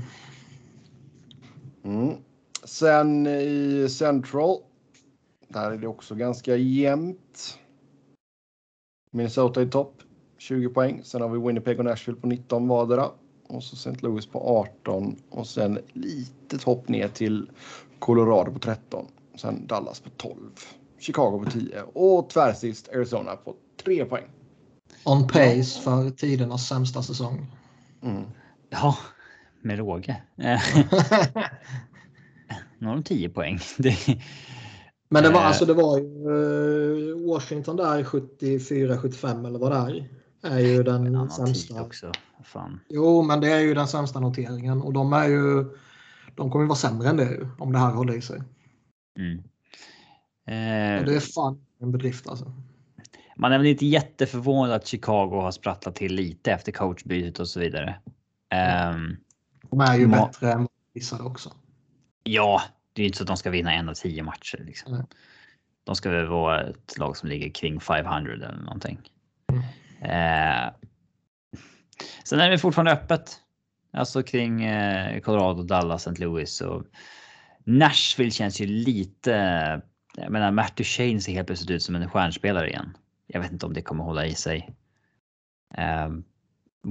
[1.84, 2.16] Mm.
[2.64, 4.58] Sen i Central.
[5.48, 7.60] Där är det också ganska jämnt.
[9.12, 10.02] Minnesota i topp.
[10.38, 11.02] 20 poäng.
[11.04, 13.10] Sen har vi Winnipeg och Nashville på 19 vardera.
[13.48, 14.08] Och så St.
[14.08, 15.16] Louis på 18.
[15.30, 17.52] Och sen litet hopp ner till
[18.00, 19.06] Colorado på 13.
[19.36, 20.36] Sen Dallas på 12.
[21.04, 21.82] Chicago på 10.
[21.82, 24.24] Och tvärsist Arizona på 3 poäng.
[25.06, 27.46] On pace för tidernas sämsta säsong.
[28.04, 28.24] Mm.
[28.70, 28.98] ja,
[29.62, 30.22] med råge.
[32.80, 33.60] Nu har de 10 poäng.
[33.78, 33.96] Det,
[35.10, 35.48] Men det var, Eh.
[35.48, 36.06] alltså, det var ju
[37.22, 40.10] eh, Washington där 74-75 eller vad det är.
[40.54, 41.82] Är ju en den annan sämsta.
[41.82, 42.12] också.
[42.44, 42.80] Fan.
[42.90, 45.66] Jo, men det är ju den sämsta noteringen och de är ju.
[46.36, 48.42] De kommer ju vara sämre än det om det här håller i sig.
[49.20, 49.44] Mm.
[50.46, 52.54] Det Eh, är fan en bedrift alltså.
[53.38, 57.60] man är väl inte jätteförvånad att Chicago har sprattlat till lite efter coachbytet och så
[57.60, 57.96] vidare.
[58.50, 59.16] Ehm,
[59.70, 61.52] De är ju bättre än vissa också.
[62.24, 62.62] ja,
[62.94, 64.64] det är ju inte så att de ska vinna en av tio matcher.
[64.66, 64.94] Liksom.
[64.94, 65.04] Nej.
[65.84, 69.00] De ska väl vara ett lag som ligger kring 500 eller någonting.
[69.48, 69.64] Mm.
[70.02, 70.74] Eh,
[72.24, 73.40] sen är det fortfarande öppet.
[73.94, 76.22] Alltså kring eh, Colorado, Dallas, St.
[76.24, 76.84] Louis och
[77.64, 79.82] Nashville känns ju lite.
[80.18, 82.98] Jag menar, Matt Duchene ser helt plötsligt ut som en stjärnspelare igen.
[83.28, 84.76] Jag vet inte om det kommer hålla i sig.
[85.78, 86.10] Eh,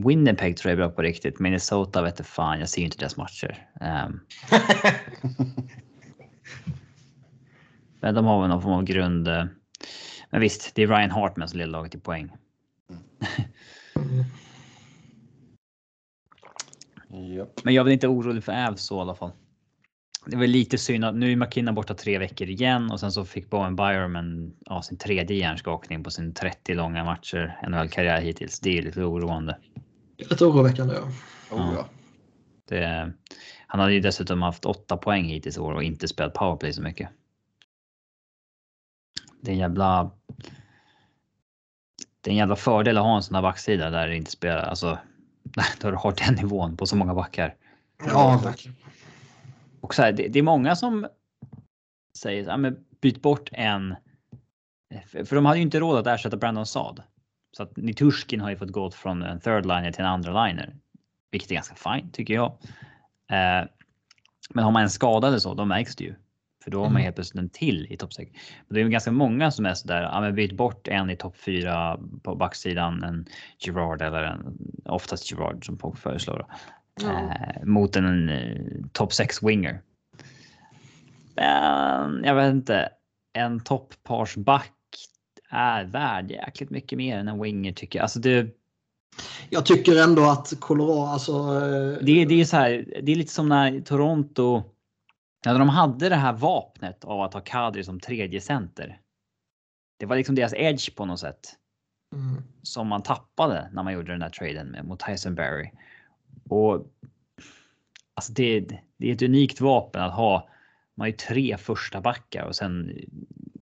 [0.06, 1.38] Winnipeg tror jag är bra på riktigt.
[1.38, 3.68] Minnesota vet jag fan, jag ser ju inte deras matcher.
[3.80, 4.08] Eh,
[8.00, 9.28] men de har väl någon form av grund.
[9.28, 9.44] eh,
[10.30, 12.32] Men visst, det är Ryan Hartman som leder laget i poäng.
[17.36, 17.64] Japp.
[17.64, 19.30] Men jag är väl inte orolig för Avs så i alla fall.
[20.26, 23.24] Det var lite synd att nu är McKinnon borta tre veckor igen och sen så
[23.24, 28.60] fick Bowen Byram en, ja, sin tredje hjärnskakning på sin 30 långa matcher NHL-karriär hittills.
[28.60, 29.58] Det är lite oroande.
[30.16, 30.94] Lite oroväckande.
[31.50, 31.56] Ja.
[31.56, 31.86] Oh, ja.
[32.68, 33.12] Det,
[33.66, 36.82] han hade ju dessutom haft åtta poäng hittills i år och inte spelat powerplay så
[36.82, 37.08] mycket.
[39.40, 40.10] Det är en jävla.
[42.20, 44.62] Det är en jävla fördel att ha en sån här backsida där det inte spelar,
[44.62, 44.98] alltså.
[45.80, 47.54] Där du har den nivån på så många backar.
[48.06, 48.76] Ja, verkligen.
[49.82, 51.06] Och så här, det, det är många som
[52.18, 53.94] säger ja, men byt bort en.
[55.24, 57.02] För de hade ju inte råd att ersätta Brandon Saad.
[57.56, 60.76] Så att Nitushkin har ju fått gå från en third liner till en andra liner.
[61.30, 62.46] Vilket är ganska fint tycker jag.
[63.30, 63.68] Eh,
[64.54, 66.14] men har man en skada eller så, då märks det ju.
[66.64, 67.02] För då har man Mm.
[67.02, 68.30] helt plötsligt en till i topp 6.
[68.68, 71.16] Men det är ju ganska många som är sådär, ja men byt bort en i
[71.16, 73.26] topp 4 på backsidan, en
[73.58, 76.46] Girard eller en, oftast Girard som folk föreslår.
[77.00, 78.60] Eh, mot en eh,
[78.92, 79.82] top 6 winger.
[81.34, 82.88] Men jag vet inte.
[83.38, 84.72] En toppparsback
[85.50, 88.02] är värd jäkligt mycket mer än en winger tycker jag.
[88.02, 88.46] Alltså det,
[89.50, 91.32] Jag tycker ändå att Colorado, alltså...
[91.32, 93.00] eh, det, det är så här.
[93.02, 94.62] Det är lite som när Toronto.
[95.44, 99.00] När de hade det här vapnet av att ha Kadri som tredje center.
[99.98, 101.58] Det var liksom deras edge på något sätt.
[102.14, 102.42] Mm.
[102.62, 105.70] som man tappade när man gjorde den där traden med mot Tyson Berry.
[106.48, 106.86] Och
[108.14, 108.60] alltså det,
[108.96, 110.48] det är ett unikt vapen att ha.
[110.94, 112.98] Man har ju tre första backar och sen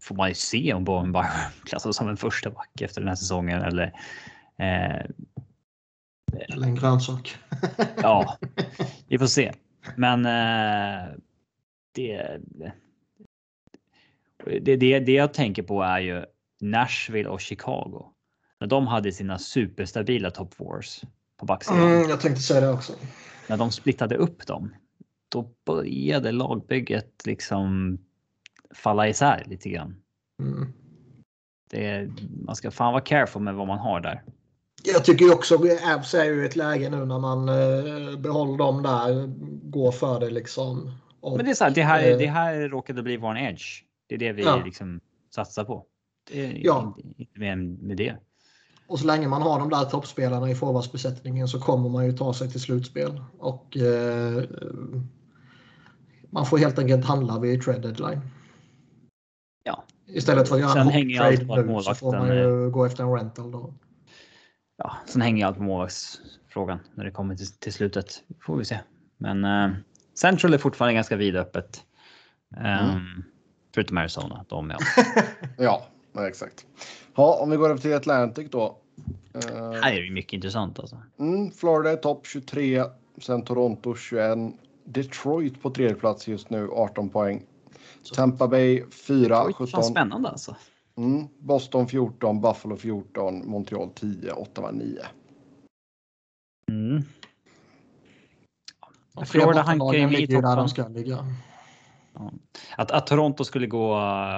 [0.02, 1.30] får man ju se om Bowen bara
[1.66, 3.86] klassas som en första back efter den här säsongen eller.
[4.58, 5.06] Eh,
[6.50, 7.38] Eller en grönsak.
[7.98, 8.38] ja,
[9.08, 9.54] vi får se.
[9.98, 11.14] Men eh,
[11.96, 12.40] det,
[14.62, 16.26] det, det, det jag tänker på är ju
[16.62, 18.06] Nashville och Chicago.
[18.60, 21.02] När de hade sina superstabila top wars
[21.44, 21.82] på backsidan.
[21.82, 22.94] Mm, jag tänkte säga det också.
[23.48, 24.76] När de splittade upp dem.
[25.30, 27.98] Då började lagbygget liksom
[28.76, 29.96] falla isär lite grann.
[30.42, 30.74] Mm.
[31.72, 32.12] Är,
[32.46, 34.24] man ska fan vara careful med vad man har där.
[34.84, 39.28] Jag tycker också Abs är ju ett läge nu när man eh, behåller dem där,
[39.70, 40.92] går för det liksom.
[41.22, 43.84] Och, Men det är så här, det här, eh, det här råkade bli vår edge.
[44.08, 44.62] Det är det vi Ja.
[44.66, 45.00] liksom
[45.36, 45.86] satsar på.
[46.32, 46.96] Det är Ja.
[47.18, 48.16] inte, mer med det.
[48.94, 52.34] Och så länge man har de där toppspelarna i forwardsbesättningen så kommer man ju ta
[52.34, 53.24] sig till slutspel.
[53.40, 54.44] Och eh,
[56.30, 58.22] man får helt enkelt handla vid trade deadline.
[59.64, 59.84] Ja.
[60.08, 62.70] Istället för att göra Sen en hänger allt trade att nu så får man ju
[62.70, 63.74] gå efter en rental då.
[64.78, 68.24] Ja, sen hänger allt på målvaktsfrågan när det kommer till, till slutet.
[68.42, 68.80] Får vi se.
[69.18, 69.76] Men eh,
[70.20, 71.84] Central är fortfarande ganska vidöppet.
[72.58, 73.24] Um,
[73.74, 74.46] Förutom Arizona.
[74.50, 74.74] De
[75.58, 76.66] Ja, nej, exakt.
[77.16, 78.80] Ja, om vi går över till Atlantic då.
[79.34, 80.98] Eh, här är det ju mycket intressant alltså.
[81.20, 82.84] Mm, Florida är topp 23,
[83.18, 84.38] sen Toronto 21.
[84.86, 87.44] Detroit på tredje plats just nu, 18 poäng.
[88.16, 89.68] Tampa Bay 4, Det är 17.
[89.68, 90.56] fan spännande alltså.
[90.98, 95.00] Mm, Boston 14, Buffalo 14, Montreal 10, Ottawa 9.
[96.72, 97.04] Mm.
[99.26, 100.58] Florida hankar ju med i där toppen.
[100.58, 101.26] de ska ligga.
[102.78, 103.94] Att, att Toronto skulle gå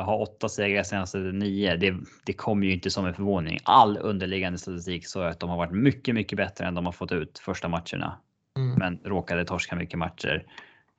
[0.06, 1.96] ha åtta segrar senaste nio, det,
[2.26, 3.60] det kommer ju inte som en förvåning.
[3.64, 7.12] All underliggande statistik så att de har varit mycket, mycket bättre än de har fått
[7.12, 8.18] ut första matcherna.
[8.58, 8.74] Mm.
[8.80, 10.46] Men råkade torska mycket matcher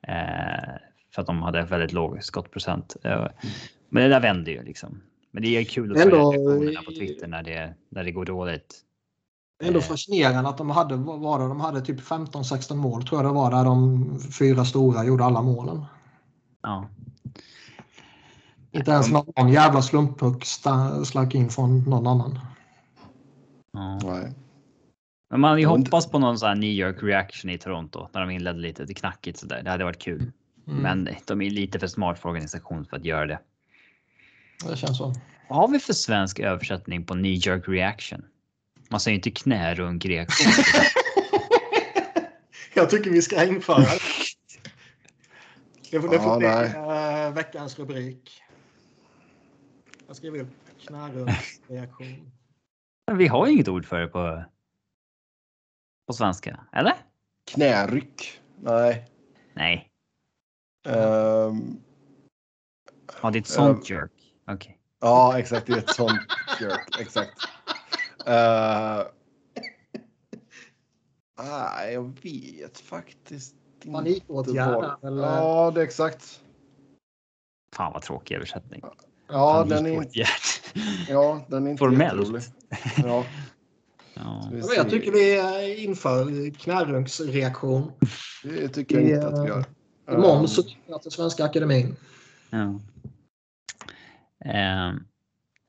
[0.09, 0.15] eh,
[1.15, 2.97] för att de hade väldigt låg skottprocent.
[3.05, 3.27] Eh,
[3.89, 5.03] men det där vänder ju liksom.
[5.31, 8.25] Men det är kul att Ändå- följa reaktionerna på Twitter när det, när det går
[8.25, 8.83] dåligt.
[9.65, 9.85] Ändå Eh.
[9.85, 13.51] fascinerande att de hade, var det, de hade typ 15-16 mål tror jag det var
[13.51, 14.05] där de
[14.39, 15.85] fyra stora gjorde alla målen.
[16.67, 16.89] Ja.
[18.73, 20.45] Inte ens någon, jävla slumppuck
[21.05, 22.39] slank in från någon annan.
[23.73, 23.99] ja.
[24.03, 24.33] Nej.
[25.31, 28.31] Men man ju hoppats på någon sån här New York reaction i Toronto när de
[28.31, 29.63] inledde lite, lite knackigt sådär.
[29.63, 30.33] Det hade varit kul.
[30.67, 30.83] Mm.
[30.83, 33.39] Men de är lite för smart för organisation för att göra det.
[34.69, 35.15] Det känns så.
[35.49, 38.25] Vad har vi för svensk översättning på New York reaction?
[38.89, 40.53] Man säger inte knärunk reaktion.
[42.75, 43.99] Jag tycker vi ska införa det.
[45.91, 47.27] Det får, det får bli nej.
[47.27, 48.43] eh, veckans rubrik.
[50.07, 50.49] Jag skriver upp.
[53.07, 54.45] Men vi har ju inget ord för det på.
[56.07, 56.95] På svenska, eller?
[57.51, 58.41] Knäryck?
[58.61, 59.09] Nej.
[59.55, 59.93] Nej,
[60.87, 61.81] Ehm,
[63.23, 64.13] ja, det är ett sånt Eh, jerk.
[64.47, 64.79] Okej.
[65.01, 65.67] ja, exakt.
[65.67, 66.21] Det är ett sånt
[66.61, 67.01] jerk.
[67.01, 67.49] Exakt.
[68.29, 69.05] Uh,
[71.39, 73.55] nej, jag vet faktiskt.
[73.85, 75.23] Panikåtgärd, vad- eller?
[75.23, 76.41] Ja, det är exakt.
[77.77, 78.83] Fan vad tråkig översättning.
[79.29, 80.29] Ja, den är, inte- Panikåtgärd.
[81.09, 82.53] ja, den är inte Formellt.
[83.05, 83.25] Ja,
[84.15, 84.51] Ja.
[84.77, 87.93] Jag tycker vi eh, inför knärunksreaktion.
[88.43, 89.65] Det tycker jag inte att vi gör.
[90.11, 91.97] Imorgon så tycker jag att den svenska akademin.
[92.51, 92.81] Ja.
[94.45, 95.01] Ehm,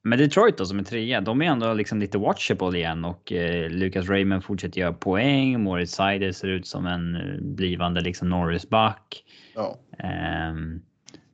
[0.08, 3.70] men Detroit då som är trea, de är ändå liksom lite watchable igen och eh,
[3.70, 5.64] Lucas Raymond fortsätter göra poäng.
[5.64, 9.24] Moritz Seider ser ut som en eh, blivande liksom Norris-back.
[9.56, 9.78] Ja.
[10.52, 10.82] Um,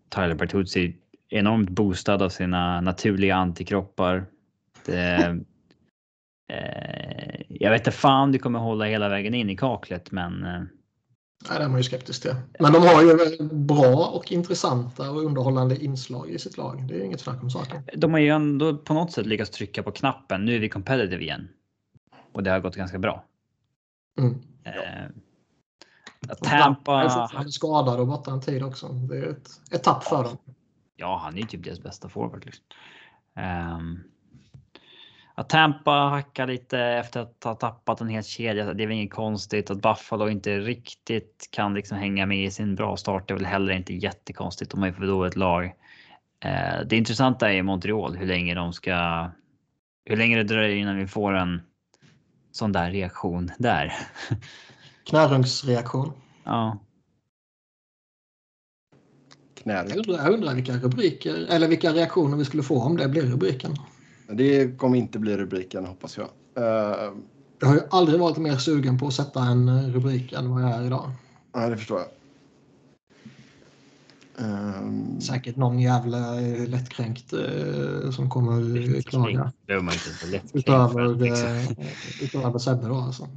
[0.09, 0.95] Tyler Bertuzzi
[1.29, 4.25] enormt boostad av sina naturliga antikroppar.
[4.85, 5.15] Det,
[6.53, 10.61] eh, jag vet inte fan det kommer hålla hela vägen in i kaklet, men eh,
[11.49, 12.35] Nej, det är man ju skeptisk till.
[12.59, 16.87] Men de har ju bra och intressanta och underhållande inslag i sitt lag.
[16.87, 17.83] Det är inget snack om saken.
[17.95, 20.45] de har ju ändå på något sätt lyckats trycka på knappen.
[20.45, 21.47] Nu är vi competitive igen.
[22.33, 23.25] Och det har gått ganska bra.
[24.19, 24.41] Mm.
[24.63, 24.73] Eh,
[26.49, 27.03] Han Tampa.
[27.03, 28.87] är fortfarande skadad och borta en tid också.
[28.87, 30.37] Det är ett, ett tapp för dem.
[30.95, 32.45] Ja, han är ju typ deras bästa forward.
[32.45, 32.65] Liksom.
[33.35, 33.99] Ehm,
[35.35, 38.73] att Tampa hackar lite efter att ha tappat en hel kedja.
[38.73, 42.75] Det är väl inget konstigt att Buffalo inte riktigt kan liksom hänga med i sin
[42.75, 43.27] bra start.
[43.27, 44.71] Det är väl heller inte jättekonstigt.
[44.71, 45.65] De har ju för dåligt lag.
[46.45, 49.29] Eh, det intressanta är Montreal, hur länge de ska.
[50.05, 51.61] Hur länge det dröjer innan vi får en
[52.51, 53.93] sån där reaktion där.
[55.09, 56.11] Knärungsreaktion.
[56.43, 56.79] Ja.
[59.55, 59.85] Knär.
[59.89, 63.21] Jag undrar, jag undrar vilka rubriker eller vilka reaktioner vi skulle få om det blir
[63.21, 63.75] rubriken.
[64.35, 66.27] Det kommer inte bli rubriken hoppas jag.
[66.57, 67.13] Uh,
[67.59, 70.69] Jag har ju aldrig varit mer sugen på att sätta en rubrik än vad jag
[70.71, 71.11] är idag.
[71.55, 72.07] nej, det förstår jag.
[74.37, 79.51] Ehm, Säkert någon jävla eh, lättkränkt eh, som kommer klaga.
[79.67, 80.55] Behöver man inte så lätt.
[80.55, 81.75] Utöver, liksom.
[82.21, 83.27] utöver Sebbe då alltså.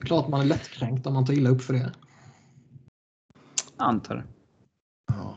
[0.00, 1.92] Klart man är lättkränkt om man tar illa upp för det.
[3.76, 4.24] Antar det.
[5.06, 5.36] ja.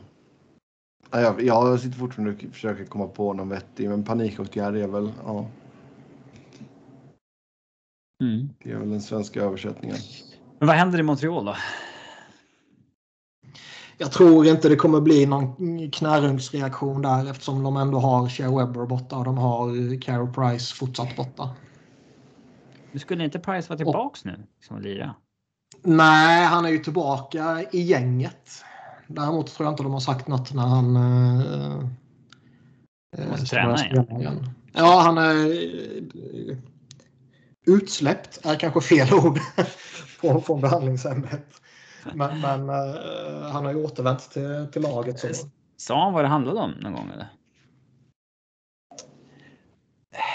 [1.14, 5.12] Ja, Jag, jag sitter fortfarande och försöker komma på någon vettig, men panikåtgärd är väl,
[5.24, 5.46] ja,
[8.22, 8.48] Mm.
[8.64, 9.96] det är väl den svenska översättningen.
[10.58, 11.56] Men vad händer i Montreal då?
[13.98, 18.86] Jag tror inte det kommer bli någon knärungsreaktion där eftersom de ändå har Shea Webber
[18.86, 21.50] borta och de har Carey Price fortsatt borta.
[22.92, 24.46] Nu skulle inte Price vara tillbaks nu?
[24.60, 25.14] Som att lira?
[25.82, 28.64] Nej, han är ju tillbaka i gänget.
[29.06, 30.96] Däremot tror jag inte de har sagt något när han...
[30.96, 31.84] Uh,
[33.30, 34.20] Måste träna igen.
[34.20, 34.50] igen.
[34.72, 35.46] Ja, han är...
[36.50, 36.56] eh,
[37.66, 39.38] utsläppt är kanske fel ord
[40.20, 41.60] från, från behandlingshemmet.
[42.14, 45.20] Men, men eh, han har ju återvänt till, till laget.
[45.20, 45.28] Så.
[45.76, 47.28] Sa han vad det handlade om någon gång eller?
[50.12, 50.33] Eh,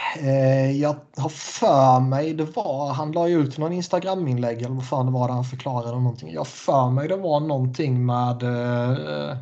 [0.79, 5.05] jag har för mig det var, han la ju ut någon Instagram-inlägg eller vad fan
[5.05, 6.33] det var där han förklarade någonting.
[6.33, 9.37] Jag för mig det var någonting med eh,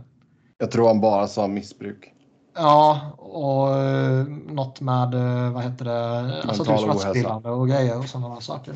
[0.57, 2.13] Jag tror han bara sa missbruk.
[2.55, 8.05] Ja, och eh, något med, eh, vad heter det, alltså typ smärtstillande och grejer och
[8.05, 8.74] sådana saker.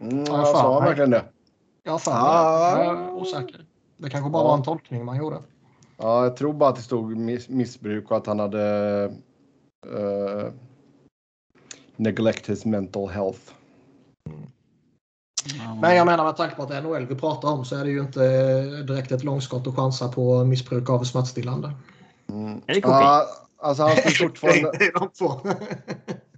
[0.00, 1.22] Mm, Ja, ja, sa fan, han verkligen det?
[1.84, 2.76] Jag har för mig Ah.
[2.76, 2.84] det.
[2.84, 3.64] Jag är osäker.
[3.96, 4.48] Det kanske bara Ja.
[4.48, 5.36] var en tolkning man gjorde.
[5.96, 9.04] Ja, jag tror bara att det stod miss missbruk och att han hade
[9.92, 10.44] uh,
[11.96, 13.40] neglect his mental health.
[15.80, 17.84] Men jag menar med tanke på att det är NHL vi pratar om så är
[17.84, 18.20] det ju inte
[18.82, 21.72] direkt ett långskott att chansa på missbruk av smärtstillande.
[22.28, 22.62] Mm.
[22.66, 23.02] Är det kokain?
[23.02, 23.26] Ja,
[23.58, 24.72] alltså han står, ju fortfarande,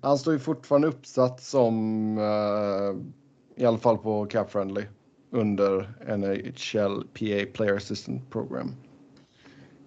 [0.03, 1.75] han står ju fortfarande uppsatt som
[2.19, 4.85] eh, i alla fall på Cap Friendly
[5.31, 8.75] under NHL PA Player Assistant Program.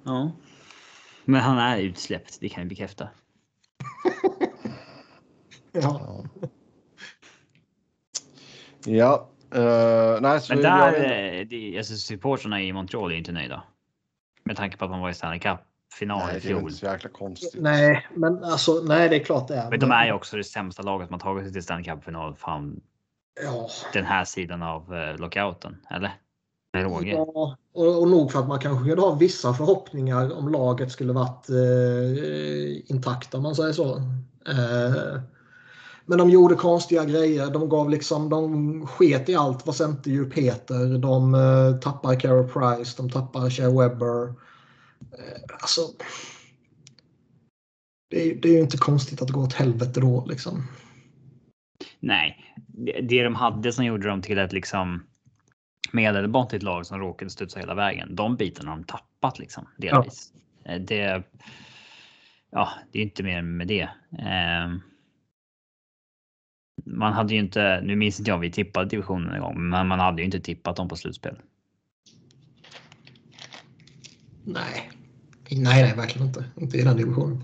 [0.03, 0.31] Ja.
[1.25, 3.07] Men han är utsläppt, det kan jag bekräfta.
[5.71, 6.23] Ja.
[8.85, 13.63] Ja, eh, nej, så Men där, eh, det, alltså supportrarna i Montreal är inte nöjda.
[14.43, 16.85] Med tanke på att man var i Stanley Cup-final nej, i det är inte så
[16.85, 17.61] jäkla konstigt.
[17.61, 19.69] Nej, men alltså nej det är klart det är.
[19.69, 22.35] Men de är ju också det sämsta laget som har tagit sig till Stanley Cup-final
[22.35, 22.81] fan
[23.43, 25.77] Ja, den här sidan av eh, lockouten.
[25.89, 26.11] Eller?
[26.73, 27.11] Med råge.
[27.11, 31.13] Ja, och, och nog för att man kanske kunde ha vissa förhoppningar om laget skulle
[31.13, 33.95] varit eh, intakt om man säger så.
[34.47, 35.21] Eh,
[36.09, 37.51] men de gjorde konstiga grejer.
[37.51, 40.97] De gav liksom, de sket i allt vad centerdjup heter.
[40.97, 44.27] De eh, tappar Carey Price, de tappar Shea Webber.
[44.99, 45.81] Eh, alltså.
[48.09, 50.67] Det är, det är ju inte konstigt att det går åt helvete då liksom.
[51.99, 52.55] Nej,
[53.01, 55.03] det, de hade som gjorde dem till ett liksom
[55.91, 58.15] medelmåttigt lag som råkade studsa hela vägen.
[58.15, 60.33] De bitarna har de tappat liksom delvis.
[60.65, 61.23] Eh, Det.
[62.51, 63.89] Ja, det är inte mer med det.
[64.19, 64.81] Ehm.
[66.85, 69.99] Man hade ju inte, nu minns inte jag vi tippade divisionen en gång, men man
[69.99, 71.35] hade ju inte tippat dem på slutspel.
[74.43, 74.91] Nej.
[75.51, 76.45] Nej, nej, verkligen inte.
[76.55, 77.43] Inte i den divisionen.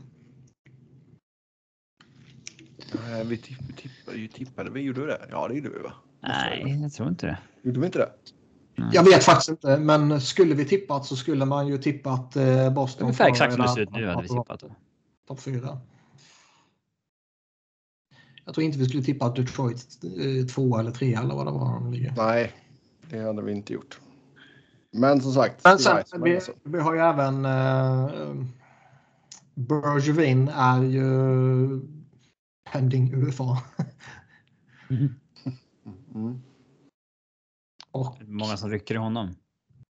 [3.08, 4.82] Nej, vi tipp, tippade, ju tippade vi.
[4.82, 5.28] Gjorde vi det?
[5.32, 5.94] Ja, det gjorde vi va?
[6.22, 7.38] Nej, jag tror inte det.
[7.64, 8.10] Gjorde vi inte det?
[8.92, 13.04] Jag vet faktiskt inte, men skulle vi tippat så skulle man ju tippat eh, Boston.
[13.04, 14.64] Ungefär exakt som det ser ut nu hade vi tippat.
[15.28, 15.80] Topp fyra.
[18.46, 21.74] Jag tror inte vi skulle tippa Detroit eh, två eller tre eller vad det var
[21.74, 22.14] de ligger.
[22.18, 22.52] Nej,
[23.10, 24.00] det hade vi inte gjort.
[24.92, 25.64] Men som sagt.
[25.64, 26.52] Men sen, nice, vi, alltså.
[26.64, 28.46] vi har ju även eh,
[29.56, 31.82] Bergevin är ju
[32.72, 33.62] pending UFA.
[36.16, 36.42] Mm.
[37.92, 39.36] Och Många som rycker i honom.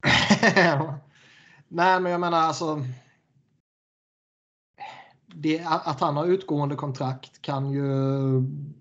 [1.68, 2.84] Nej, men jag menar alltså.
[5.34, 7.84] Det, att han har utgående kontrakt kan ju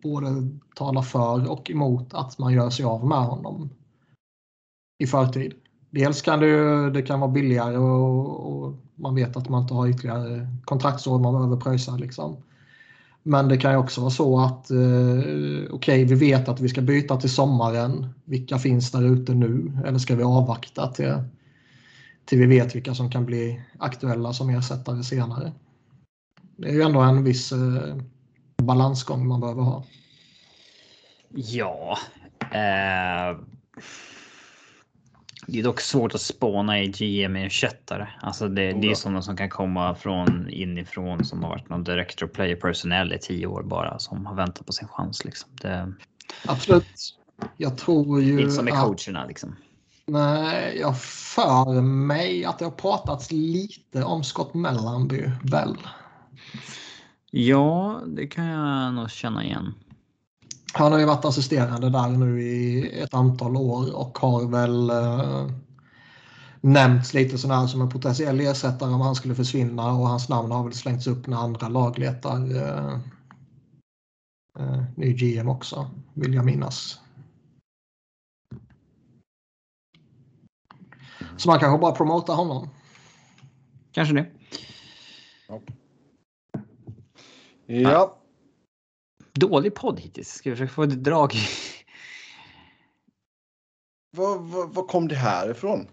[0.04, 0.28] både
[0.76, 3.70] tala för och emot att man gör sig av med honom
[4.98, 5.54] i förtid.
[5.90, 9.74] Dels kan det, ju- det kan vara billigare och, och man vet att man inte
[9.74, 11.96] har ytterligare kontraktsår man behöver pröjsa.
[11.98, 12.38] Liksom.
[13.24, 16.70] Men det kan ju också vara så att eh, okej, okay, vi vet att vi
[16.70, 18.08] ska byta till sommaren.
[18.26, 19.78] Vilka finns där ute nu?
[19.86, 21.14] Eller ska vi avvakta till,
[22.26, 25.52] till vi vet vilka som kan bli aktuella som ersättare senare?
[26.62, 27.96] Det är ju ändå en viss eh,
[28.58, 29.84] balansgång man behöver ha.
[31.30, 31.98] Ja.
[32.42, 33.38] Eh,
[35.48, 38.08] det är dock svårt att spåna i GM-ersättare.
[38.22, 42.28] Alltså det, det är sådana som kan komma från inifrån som har varit någon director
[42.28, 45.26] player personnel i tio år bara som har väntat på sin chans.
[45.26, 45.50] Liksom.
[45.62, 45.94] Det,
[46.46, 47.18] Absolut.
[47.58, 48.42] Jag tror ju.
[48.42, 49.56] Inte som med coacherna liksom.
[50.06, 55.78] Nej, jag för mig att det har pratats lite om Scott Mellanby väl?
[57.32, 59.74] Ja, det kan jag nog känna igen.
[60.74, 65.52] Han har ju varit assisterande där nu i ett antal år och har väl eh,
[66.62, 70.64] nämnts lite sådär som en potentiell ersättare om han skulle försvinna och hans namn har
[70.64, 73.00] väl slängts upp när andra lag letar eh,
[74.60, 77.00] eh, ny GM också, vill jag minnas.
[81.38, 82.70] Så man kanske bara promotar honom.
[83.92, 84.41] Kanske det.
[87.80, 88.18] Ja.
[89.34, 90.30] Dålig podd hittills.
[90.30, 91.34] Ska vi försöka få ett drag?
[94.18, 95.88] Var, var, var kom det här ifrån?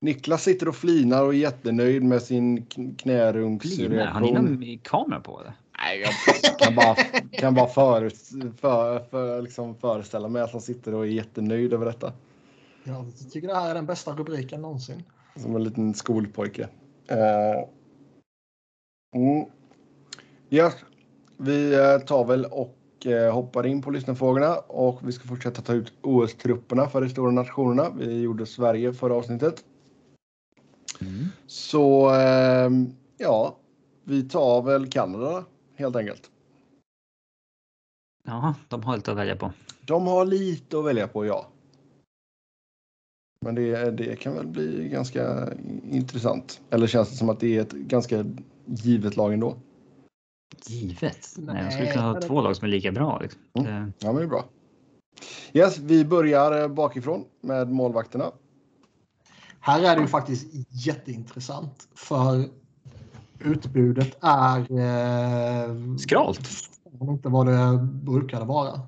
[0.00, 2.66] Niklas sitter och flinar och är jättenöjd med sin
[2.98, 4.08] knärungsreaktion.
[4.08, 5.42] Har ni någon kamera på?
[5.42, 5.52] Det?
[5.78, 6.94] Nej, jag kan bara,
[7.32, 8.10] kan bara för,
[8.56, 12.12] för, för, liksom föreställa mig att han sitter och är jättenöjd över detta.
[12.84, 15.02] Jag tycker det här är den bästa rubriken någonsin.
[15.36, 16.68] Som en liten skolpojke.
[17.12, 17.68] Uh,
[19.16, 19.46] mm.
[20.54, 20.72] Ja,
[21.36, 25.72] vi eh, tar väl och eh, hoppar in på lyssnarfrågorna och vi ska fortsätta ta
[25.72, 27.90] ut OS-trupperna för de stora nationerna.
[27.98, 29.64] Vi gjorde Sverige förra avsnittet.
[31.00, 31.26] Mm.
[31.46, 33.56] Så ehm, ja,
[34.04, 35.44] vi tar väl Kanada
[35.76, 36.30] helt enkelt.
[38.24, 39.52] Ja, de har lite att välja på.
[39.86, 41.46] De har lite att välja på, ja.
[43.40, 45.52] Men det, det kan väl bli ganska
[45.90, 46.60] intressant.
[46.70, 48.24] Eller känns det som att det är ett ganska
[48.66, 49.56] givet lag ändå?
[50.66, 51.34] Givet?
[51.36, 53.18] Nej, Nej skulle kunna ha två lag som är lika bra.
[53.18, 53.40] Liksom.
[53.54, 53.92] Mm.
[53.98, 54.44] Ja, men det är bra.
[55.52, 58.32] Yes, vi börjar eh, bakifrån med målvakterna.
[59.60, 62.48] Här är det ju faktiskt jätteintressant för
[63.38, 64.58] utbudet är...
[64.58, 66.50] Eh, Skralt.
[67.00, 68.80] Inte vad det brukade vara.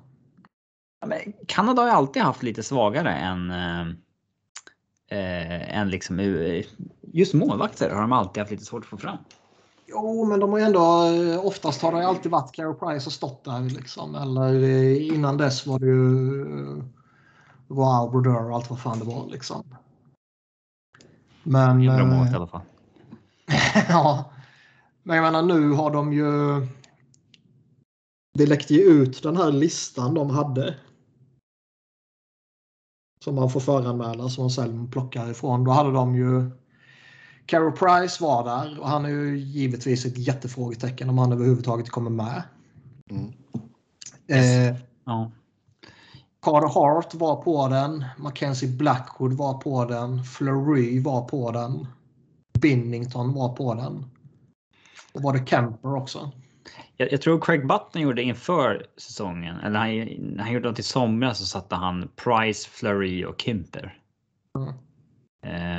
[1.01, 3.87] Ja, men Kanada har ju alltid haft lite svagare än eh,
[5.09, 6.19] eh än liksom
[7.13, 9.17] just målvakter har de alltid haft lite svårt att få fram.
[9.87, 10.81] Jo, men de har ändå
[11.43, 14.15] oftast har det alltid varit Carey Price och stått där liksom.
[14.15, 14.61] Eller
[15.13, 16.83] innan dess var det ju
[17.67, 19.63] Wow, Brodeur och allt vad fan det var liksom.
[21.43, 21.85] Men...
[21.85, 22.61] Bra mål i alla fall.
[23.89, 24.31] ja.
[25.03, 26.31] Men jag menar nu har de ju...
[28.33, 30.75] Det läckte ju ut den här listan de hade.
[33.23, 35.63] Som man får föranmäla som man sen plockar ifrån.
[35.63, 36.51] Då hade de ju
[37.47, 42.09] Carol Price var där och han är ju givetvis ett jättefrågetecken om han överhuvudtaget kommer
[42.09, 42.43] med.
[43.09, 43.33] Mm.
[44.27, 44.75] Eh,
[45.05, 45.31] ja.
[46.41, 48.05] Carter Hart var på den.
[48.17, 50.23] Mackenzie Blackwood var på den.
[50.23, 51.87] Fleury var på den.
[52.61, 54.05] Binnington var på den.
[55.13, 56.31] Och var det Kemper också.
[56.97, 61.39] Jag, jag, tror Craig Button gjorde inför säsongen, eller han, han gjorde något i somras
[61.39, 63.97] så satte han Price, Flurry och Kimper.
[64.55, 64.73] Mm.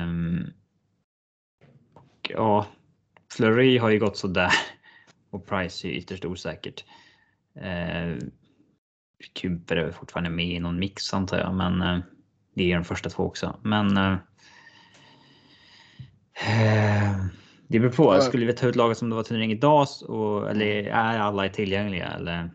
[0.02, 0.52] Um,
[2.28, 2.66] ja,
[3.32, 4.52] Flurry har ju gått så där
[5.30, 6.84] och Price är ytterst osäkert.
[7.54, 8.16] Eh,
[9.34, 11.98] Kumper är fortfarande med i någon mix antar jag, men eh,
[12.54, 13.60] det är de första två också.
[13.62, 13.96] Men.
[13.96, 14.12] Eh,
[16.48, 17.16] eh
[17.70, 18.20] det beror på.
[18.20, 22.06] Skulle vi ta ut laget som det var turnering idag och, eller är alla tillgängliga
[22.06, 22.50] eller?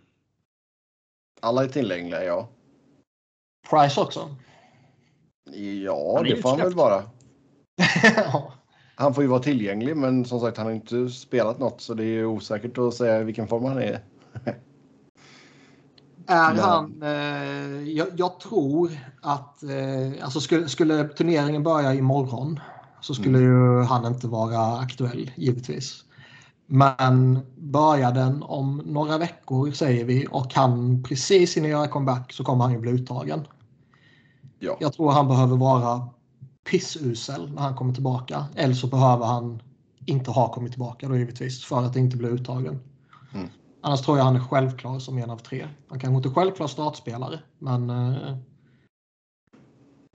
[1.42, 2.50] Alla är tillgängliga, ja.
[3.70, 4.36] Price också?
[5.84, 7.04] Ja, det får han väl vara.
[8.16, 8.54] ja.
[8.96, 12.06] Han får ju vara tillgänglig, men som sagt, han har inte spelat något så det
[12.06, 14.04] är osäkert att säga vilken form han är.
[16.28, 18.92] Är han, eh, jag, jag, tror
[19.22, 22.60] att eh, alltså skulle, skulle turneringen börja imorgon
[23.02, 23.50] så skulle mm.
[23.50, 26.04] ju han inte vara aktuell givetvis.
[26.66, 32.44] Men börjar den om några veckor säger vi och han precis hinner göra comeback så
[32.44, 33.48] kommer han ju bli uttagen.
[34.60, 34.78] Ja.
[34.80, 36.08] Jag tror han behöver vara
[36.64, 38.46] pissusel när han kommer tillbaka.
[38.56, 39.62] Eller så behöver han
[40.06, 42.80] inte ha kommit tillbaka då givetvis för att inte bli uttagen.
[43.34, 43.48] Mm.
[43.82, 45.68] Annars tror jag han är självklar som en av tre.
[45.88, 48.38] Han kanske inte är självklar startspelare men eh,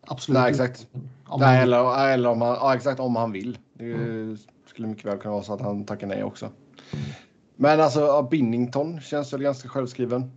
[0.06, 0.40] absolut.
[0.40, 0.86] Nej exakt.
[1.26, 3.58] Om nej, eller, eller om han, ja, exakt om han vill.
[3.74, 4.38] Det mm.
[4.66, 6.50] skulle mycket väl kunna vara så att han tackar nej också.
[7.56, 10.30] Men alltså Binnington känns väl ganska självskriven.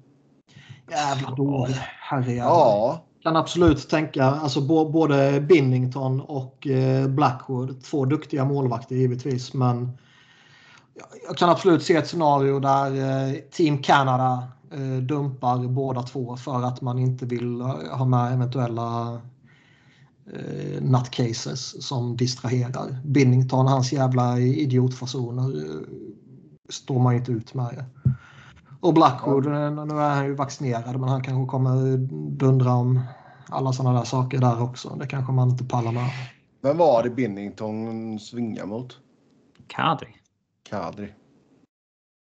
[0.89, 1.75] Jävla dålig.
[1.99, 2.49] Herrejävlar.
[2.49, 4.61] Ja, kan absolut tänka, alltså
[4.91, 9.91] både Binnington och eh, Blackwood, två duktiga målvakter givetvis, men
[11.27, 16.63] jag- kan absolut se ett scenario där eh, Team Canada eh, dumpar båda två för
[16.63, 17.61] att man inte vill
[17.91, 19.13] ha med eventuella
[20.33, 22.99] eh, nutcases som distraherar.
[23.05, 25.51] Binnington, hans jävla idiotfasoner
[26.69, 27.85] står man inte ut med.
[28.81, 31.97] Och Blackwood, eh, nu är han ju vaccinerad men han kanske kommer
[32.37, 33.01] dundra om
[33.49, 34.95] alla sådana där saker där också.
[34.99, 36.09] Det kanske man inte pallar med.
[36.61, 38.99] vem var det Binnington svinga mot?
[39.67, 40.07] Kadri.
[40.69, 41.13] Kadri.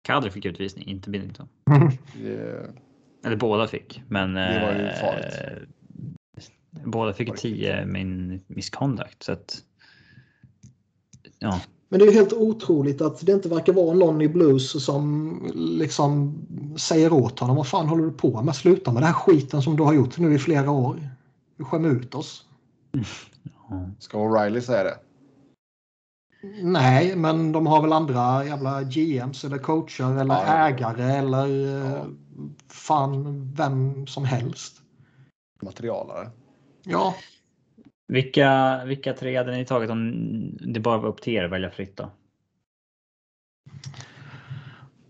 [0.02, 1.48] Kadri fick utvisning, inte Binnington.
[2.22, 2.70] Det-
[3.24, 4.34] Eller båda fick, men.
[4.34, 5.68] Det var ju eh, farligt.
[6.84, 9.58] Båda fick Var det 10 min misconduct så att.
[11.38, 11.61] Ja,
[11.93, 16.38] Men det är helt otroligt att det inte verkar vara någon i Blues som liksom
[16.78, 18.57] säger åt honom vad fan håller du på med?
[18.57, 21.09] Sluta med den här skiten som du har gjort nu i flera år.
[21.57, 22.45] Du skämmer ut oss.
[23.99, 24.99] Ska O'Reilly säga det?
[26.62, 30.45] Nej, men de har väl andra jävla GMs eller coacher eller Ja.
[30.68, 32.05] ägare eller eh, Ja.
[32.68, 34.80] fan vem som helst.
[35.62, 36.30] Materialare.
[36.84, 37.14] Ja,
[38.11, 40.12] Vilka, vilka tre hade ni tagit om
[40.61, 42.11] det bara var upp till er att välja fritt då?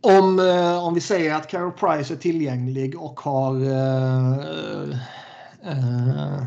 [0.00, 4.38] Om, eh, om vi säger att Carol Price är tillgänglig och har, eh,
[5.62, 6.44] eh, eh,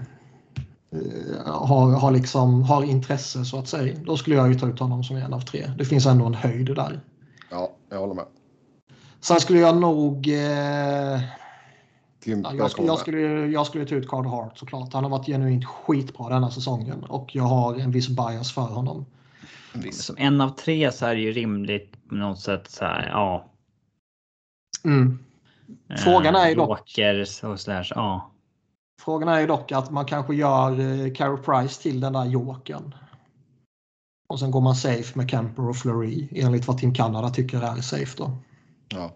[1.46, 3.96] har, har, liksom, har intresse så att säga.
[4.06, 5.72] Då skulle jag ju ta ut honom som en av tre.
[5.78, 7.00] Det finns ändå en höjd där.
[7.52, 8.26] Ja, jag håller med.
[9.22, 10.28] Sen skulle jag nog...
[10.28, 11.22] Eh,
[12.26, 14.94] Ja, jag, skulle, jag, skulle, jag skulle ta ut Card Hart såklart.
[14.94, 19.06] Han har varit genuint skitbra denna säsongen och jag har en viss bias för honom.
[19.92, 23.10] Som en av tre så är det ju rimligt på något sätt så här.
[23.10, 23.46] Ja.
[24.84, 25.20] Mm.
[26.04, 27.60] Frågan är ju dock- och.
[27.60, 28.32] Så, ja.
[29.02, 32.96] Frågan är ju dock att man kanske gör eh, Carey Price till den där jokern.
[34.28, 37.82] Och sen går man safe med Kemper och Fleury enligt vad Team Canada tycker är
[37.82, 38.32] safe då.
[38.90, 39.12] Ja.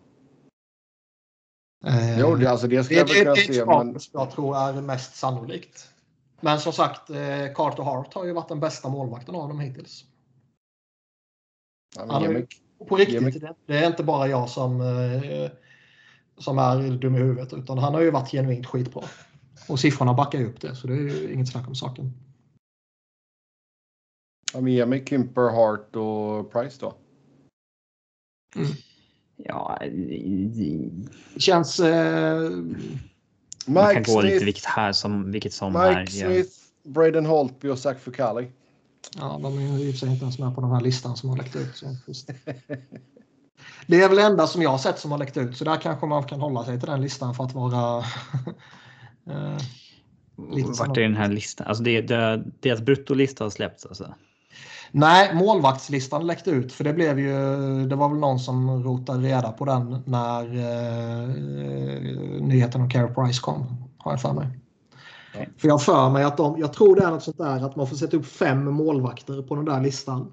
[1.85, 3.65] Eh, Jo, det, alltså det det, skulle jag det, väl det kunna se.
[3.65, 5.93] Men, som jag tror är mest sannolikt.
[6.41, 10.05] Men som sagt, eh, Carter Hart har ju varit den bästa målvakten av dem hittills.
[11.95, 12.47] ja, men är- mig-
[12.87, 15.51] på mig- riktigt, det, det är inte bara jag som, eh,
[16.37, 19.03] som är dum i huvudet utan han har ju varit genuint skitbra.
[19.69, 22.11] Och siffrorna backar ju upp det så det är ju inget snack om saken.
[24.53, 26.93] ja, men ge mig Kimper, Hart och Price då.
[29.37, 29.79] Ja,
[31.33, 31.79] Det känns...
[31.79, 32.49] Eh,
[33.65, 35.99] man kan Mike gå lite Smith, vilket här som vilket som Mike här.
[35.99, 36.05] Ja.
[36.05, 36.51] Smith,
[36.83, 38.47] Braden Holtby och Zach Fucali.
[39.17, 41.17] ja, de är ju i och för sig inte ens med på den här listan
[41.17, 41.75] som har läckt ut.
[41.75, 42.29] Så just.
[43.87, 45.77] Det är väl det enda som jag har sett som har läckt ut så där
[45.77, 47.97] kanske man kan hålla sig till den listan för att vara...
[49.29, 49.57] eh,
[50.51, 51.67] Lite Vart är den här listan?
[51.67, 54.13] Alltså det, det, deras bruttolista har släppts alltså.
[54.91, 57.33] Nej, målvaktslistan läckte ut för det blev ju,
[57.87, 61.27] det var väl någon som rotade reda på den när eh,
[62.41, 64.47] nyheten om Carey Price kom, har jag för mig.
[65.33, 65.45] Ja.
[65.57, 67.87] För jag för mig att de, jag tror det är något sånt där att man
[67.87, 70.31] får sätta upp fem målvakter på den där listan.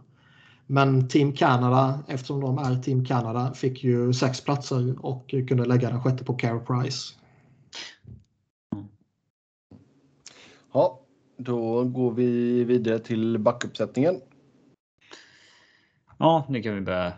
[0.66, 5.90] Men Team Canada, eftersom de är Team Canada, fick ju sex platser och kunde lägga
[5.90, 7.14] den sjätte på Carey Price.
[10.72, 11.00] Ja,
[11.36, 14.20] då går vi vidare till backuppsättningen.
[16.18, 17.12] Ja, nu kan vi börja.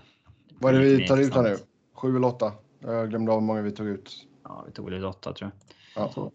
[0.58, 1.56] Vad är det vi tar ut här nu?
[1.94, 2.52] Sju eller åtta?
[2.80, 4.26] Jag glömde av hur många vi tog ut.
[4.42, 5.50] Ja, vi tog väl åtta tror
[5.94, 6.10] jag.
[6.16, 6.30] Ja,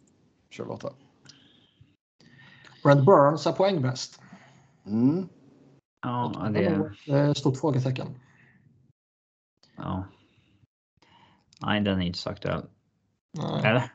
[0.50, 0.94] kör vi åtta.
[2.84, 4.22] Brent Burns är poängbäst.
[4.86, 5.30] Mm.
[6.02, 8.08] Ja, Det är eh, stort frågetecken.
[9.78, 10.06] Ja.
[11.62, 12.66] Nej, den är inte så aktuell.
[13.38, 13.66] Nej.
[13.66, 13.94] Eller?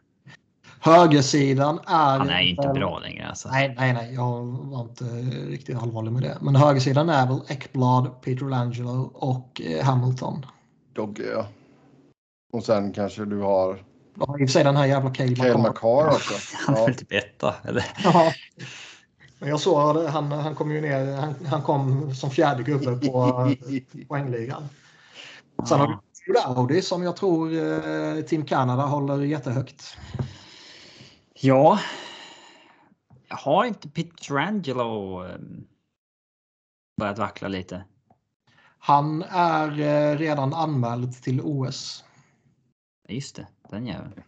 [0.87, 2.19] Högersidan är...
[2.19, 3.49] Han är ju inte väl- bra längre alltså.
[3.49, 4.15] Nej, nej, nej.
[4.15, 5.05] Jag var inte
[5.51, 6.39] riktigt allvarlig med det.
[6.41, 10.47] Men högersidan är väl Ekblad, Peter Langelo och eh, Hamilton.
[10.95, 11.47] Dogge, ja.
[12.53, 13.83] Och sen kanske du har
[14.21, 15.69] har i och för sig den här jävla Cale Cale McCarr.
[15.69, 16.35] McCarr också.
[16.67, 16.87] Han är Ja.
[16.87, 17.85] väl typ etta eller?
[18.05, 18.33] Ja.
[19.39, 22.97] Men jag såg det, han, han kom ju ner, han, han kom som fjärde gubbe
[23.09, 23.49] på
[24.09, 24.63] poängligan.
[25.69, 26.01] Sen har Ja.
[26.27, 29.97] du Audi som jag tror eh, Team Canada håller jättehögt.
[31.41, 31.79] Ja.
[33.29, 35.37] Har inte Pietrangelo eh,
[37.01, 37.85] börjat vackla lite?
[38.79, 42.05] Han är eh, redan anmäld till OS.
[43.09, 44.23] Just det, den jäveln.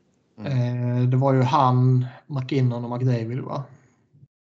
[0.44, 3.64] Eh, det var ju han, McKinnon och McDavid va?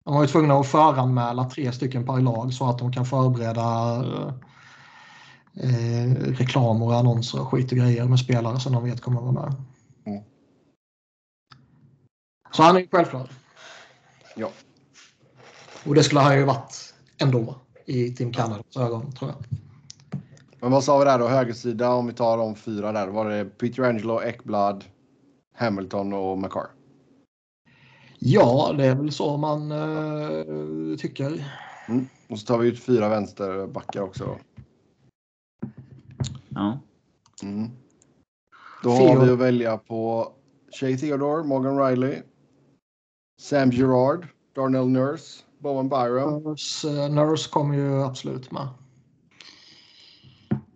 [0.06, 3.95] De var ju tvungna att föranmäla tre stycken per lag så att de kan förbereda
[5.53, 9.31] eh, reklam och annonser och skit och grejer med spelare som de vet kommer vara
[9.31, 9.56] med.
[12.53, 13.30] Så han är självklar.
[14.35, 14.49] Ja.
[15.85, 17.55] Och det skulle han ju varit ändå
[17.85, 19.59] i Team Canadas ögon tror jag.
[20.59, 21.27] Men vad sa vi där då?
[21.27, 23.07] Högersida om vi tar de fyra där.
[23.07, 24.84] Var det Peter Angelo, Ekblad,
[25.55, 26.67] Hamilton och McCarr?
[28.19, 31.45] Ja, det är väl så man uh, tycker.
[31.88, 32.07] Mm.
[32.30, 34.38] Och så tar vi ut fyra vänsterbackar också.
[36.49, 36.80] Ja.
[37.43, 37.69] Mm.
[38.84, 40.31] Då har vi att välja på
[40.80, 42.21] Shay Theodore, Morgan Riley,
[43.44, 46.44] Sam Gerard, Darnell Nurse, Bowen Byram.
[46.44, 48.68] Nurse, uh, Nurse kommer ju absolut med.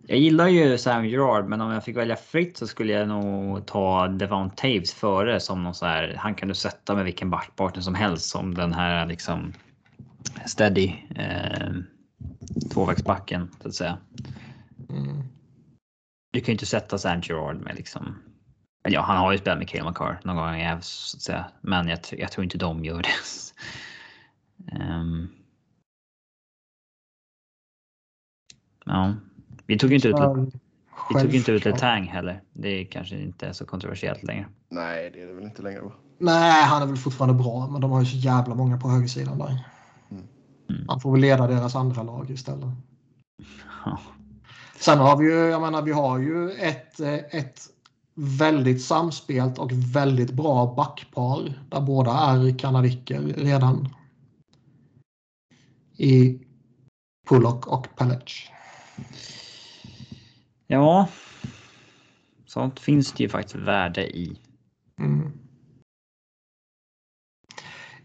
[0.06, 3.66] Jag gillar ju Sam Gerard, men om jag fick välja fritt så skulle jag nog
[3.66, 6.14] ta Devon Taves före som någon så här.
[6.18, 9.52] Han kan du sätta med vilken backpartner som helst som den här liksom
[10.46, 11.72] steady eh,
[12.72, 13.98] tvåvägsbacken så att säga.
[14.90, 15.22] Mm.
[16.32, 18.27] Du kan ju inte sätta Sam Gerard med liksom.
[18.90, 21.88] Ja, han har ju spelat med Cale McCarr någon gång i så att säga, men
[21.88, 23.08] jag, jag tror inte de gör det.
[24.80, 25.28] um,
[28.84, 29.14] ja,
[29.66, 30.16] vi tog ju inte ut.
[31.08, 32.42] Vi tog inte ut Letang heller.
[32.52, 34.46] Det är kanske inte är så kontroversiellt längre.
[34.68, 35.80] Nej, det är det väl inte längre.
[35.80, 35.92] Va?
[36.18, 39.38] Nej, han är väl fortfarande bra, men de har ju så jävla många på högersidan
[39.38, 39.64] där.
[40.70, 40.84] Mm.
[40.88, 42.68] Han får väl leda deras andra lag istället.
[43.84, 43.98] Ja.
[44.76, 47.00] Sen har vi ju, jag menar, vi har ju ett,
[47.30, 47.60] ett
[48.18, 53.88] väldigt samspelt och väldigt bra backpar där båda är kanadiker redan.
[55.96, 56.40] I
[57.28, 58.50] Pullock och Pellec.
[60.66, 61.08] Ja.
[62.46, 64.38] Sånt finns det ju faktiskt värde i.
[65.00, 65.37] Mm.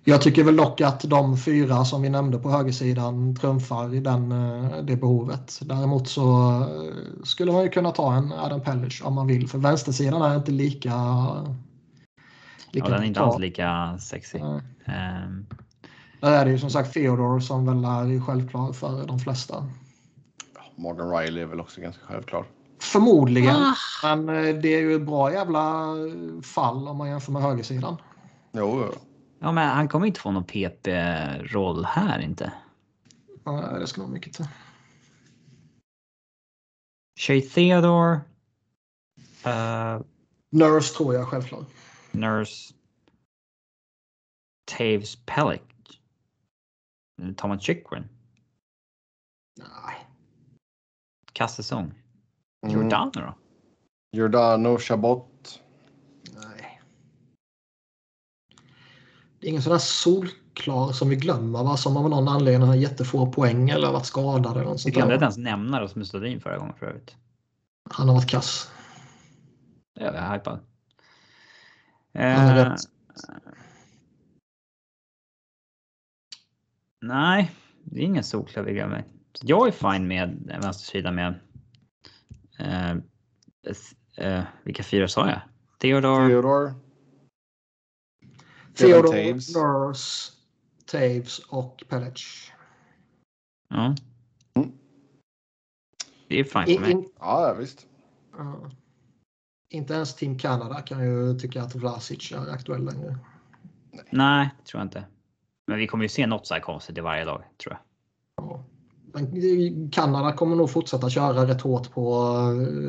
[0.06, 4.30] Jag tycker väl dock att de fyra som vi nämnde på högersidan trumfar i den,
[4.86, 5.60] det behovet.
[5.62, 6.26] Däremot så
[7.24, 9.48] skulle man ju kunna ta en Adam Pellish om man vill.
[9.48, 10.96] För vänstersidan är inte lika...
[12.72, 14.38] lika ja, den är inte alls lika sexy.
[14.38, 14.56] Mm.
[14.56, 15.46] Um.
[16.20, 19.68] Där är det ju som sagt Theodore som väl är självklar för de flesta.
[20.76, 22.46] Morgan Riley är väl också ganska självklar.
[22.82, 23.56] Förmodligen.
[23.56, 24.16] Ah.
[24.16, 24.26] Men
[24.62, 25.86] det är ju ett bra jävla
[26.44, 27.98] fall om man jämför med högersidan.
[28.52, 29.00] Jo, jo.
[29.44, 32.54] Ja, men han kommer inte få någon PP-roll här inte.
[33.44, 34.48] Nej, det ska nog mycket till.
[37.20, 38.22] Shay Theodore.
[39.46, 40.02] Uh,
[40.52, 41.68] Nurse tror jag självklart.
[42.12, 42.74] Nurse.
[44.66, 46.02] Taves Pellick.
[47.38, 48.04] Thomas Chikrin.
[49.60, 50.08] Nej.
[51.34, 51.94] Kastsäsong.
[52.66, 52.76] Mm.
[52.76, 53.36] Giordano då?
[54.12, 55.33] Giordano, Chabot.
[59.44, 61.78] Det är ingen sån där solklar som vi glömmer va?
[61.78, 65.12] Som av någon anledning har jättefå poäng eller varit skadad eller något sånt Vi kan
[65.12, 67.16] inte ens nämna Rasmus Sundin förra gången för övrigt.
[67.90, 68.72] Han har varit kass.
[69.94, 70.60] Jag är hypad.
[72.14, 72.76] Han är Eh,
[77.02, 77.52] nej,
[77.84, 79.06] det är ingen solklar vi glömmer.
[79.42, 81.40] Jag är fine med en vänstersida med
[82.60, 82.92] eh,
[84.18, 85.42] eh, vilka fyra sa jag?
[85.80, 86.74] Theodore, Theodore.
[88.76, 89.56] Theodore, Taves.
[89.56, 90.32] Nurse,
[90.86, 92.52] Taves och Pellec.
[93.70, 93.96] ja.
[94.56, 94.72] Mm.
[96.28, 96.92] Det är fine I, för mig.
[96.92, 97.88] in, Ja, visst.
[98.38, 98.72] ja.
[99.70, 103.18] inte ens Team Canada kan ju tycka att Vlasic är aktuell längre.
[104.10, 105.06] Nej, det tror jag inte.
[105.68, 107.80] Men vi kommer ju se något så här konstigt i varje lag tror jag.
[108.46, 108.64] Ja.
[109.14, 112.24] Men Kanada kommer nog fortsätta köra rätt hårt på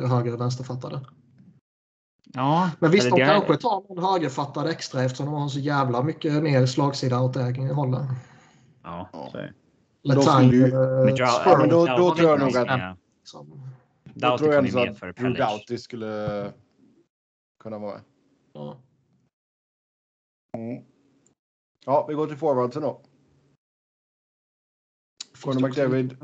[0.03, 1.01] eh, höger och vänsterfattade.
[2.35, 5.59] Ja, Men visst, de det är- kanske tar någon högerfattad extra eftersom de har så
[5.59, 8.01] jävla mycket mer slagsida åt det hållet.
[8.83, 9.29] Ja, Ja.
[9.31, 9.53] så är det.
[10.01, 13.61] Letang eller Men då- då tror jag nog att- liksom.
[14.03, 15.33] Då tror jag att Drew.
[15.37, 16.51] Doughty skulle
[17.63, 17.99] kunna vara.
[18.53, 18.77] Ja.
[21.85, 23.01] Ja, vi går till forwardsen då.
[25.41, 26.17] Conor McDavid.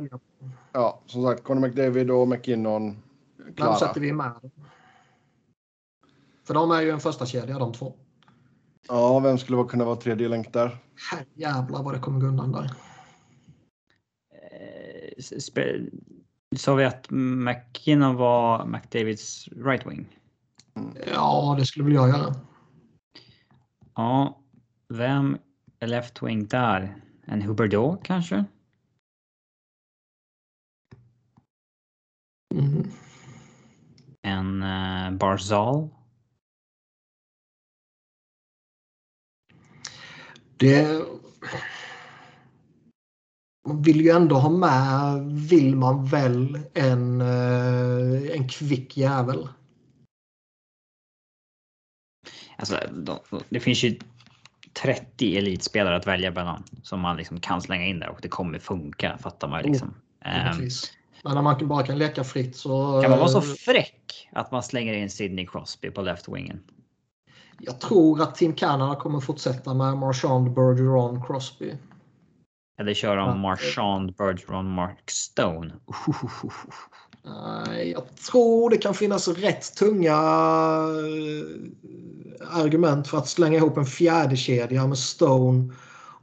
[0.72, 2.98] Ja, som sagt, Conor McDavid och McKinnon.
[3.38, 4.32] Vem sätter vi med?
[6.44, 7.94] För de är ju en första kedja de två.
[8.88, 10.78] Ja, vem skulle kunna vara tredje länk där?
[11.12, 12.72] Herrejävlar vad det kommer gå undan där.
[16.56, 20.18] Sa vi att McKinnon var McDavids right wing?
[21.14, 22.36] Ja, det skulle väl jag göra.
[23.96, 24.40] Ja,
[24.90, 25.38] vem
[25.80, 26.96] är left wing där?
[27.26, 28.46] En Huberdeau kanske?
[32.56, 32.92] Mm.
[34.22, 35.90] En uh, Barzal?
[40.62, 41.06] Det...
[43.68, 49.48] man vill ju ändå ha med, vill man väl, en, eh, en kvick jävel.
[52.56, 53.20] Alltså, de,
[53.50, 54.00] det finns ju
[54.74, 58.60] 30 elitspelare att välja mellan som man liksom kan slänga in där och det kommer
[58.60, 59.94] funka fattar man liksom.
[60.26, 60.94] Givetvis.
[61.24, 63.02] Men när man bara kan leka fritt så...
[63.02, 66.64] kan man vara så eh, fräck att man slänger in Sidney Crosby på left wingen?
[67.64, 71.76] Jag tror att Team Canada kommer fortsätta med Marchand, Bergeron, Crosby.
[72.80, 73.32] Eller Ja.
[73.32, 75.74] om Marchand, Bergeron, Mark Stone.
[77.24, 81.48] Nej, Jag tror det kan finnas rätt tunga eh,
[82.58, 85.74] argument för att slänga ihop en fjärde kedja med Stone,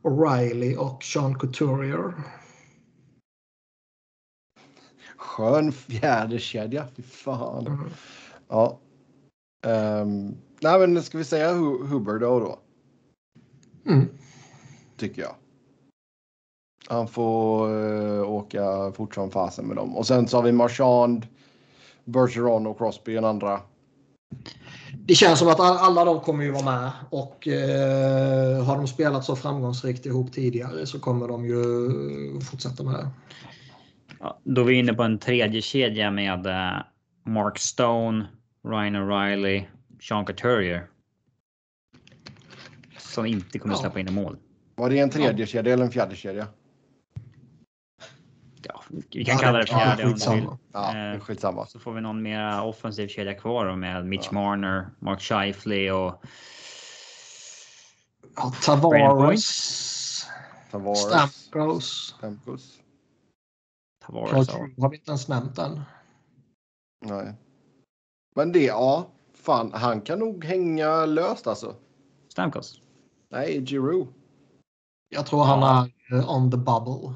[0.02, 2.14] O'Reilly och Sean Couturier.
[5.16, 6.86] Skön fjäderkedja.
[6.96, 7.66] Fy fan.
[7.66, 7.90] Mm.
[8.48, 8.78] Ja.
[9.66, 12.40] Um, nej, men ska vi säga Hu- Huber då?
[12.40, 12.58] då?
[13.90, 14.08] Mm.
[14.96, 15.34] Tycker jag.
[16.88, 19.96] Han får uh, åka fort som fasen med dem.
[19.96, 21.26] Och sen så har vi Marchand,
[22.04, 23.60] Bergeron och Crosby en andra.
[25.06, 28.86] Det känns som att all- alla de kommer ju vara med och eh, har de
[28.88, 31.60] spelat så framgångsrikt ihop tidigare så kommer de ju
[32.40, 33.08] fortsätta med det.
[34.20, 36.82] Ja, då är vi inne på en tredje kedja med eh,
[37.26, 38.26] Mark Stone,
[38.68, 39.64] Ryan O'Reilly,
[40.00, 40.86] Sean Couturier.
[42.98, 43.78] Som inte kommer Ja.
[43.80, 44.38] släppa in i mål.
[44.74, 46.46] Var det en tredje kedja eller en fjärde kedja?
[48.62, 50.14] Ja, vi kan kalla det Ja, fjärde om du vill.
[50.14, 50.58] skitsamma.
[50.72, 51.66] Ja, Eh, skitsamma.
[51.66, 54.32] Så får vi någon mer offensiv kedja kvar då med Mitch Ja.
[54.32, 56.22] Marner, Mark Scheifele och
[58.36, 60.26] Ja, Tavares,
[60.70, 62.80] Tavares, Stamkos, Stamkos.
[64.06, 64.48] Tavares.
[64.48, 64.68] Ja.
[64.78, 65.80] Har vi inte ens nämnt än.
[67.06, 67.34] Nej.
[68.36, 69.10] Men det, ja.
[69.48, 71.76] Fan, han kan nog hänga löst alltså.
[72.28, 72.80] Stamkos.
[73.28, 74.08] Nej, Giroud.
[75.08, 77.14] Jag tror han är eh, on the bubble.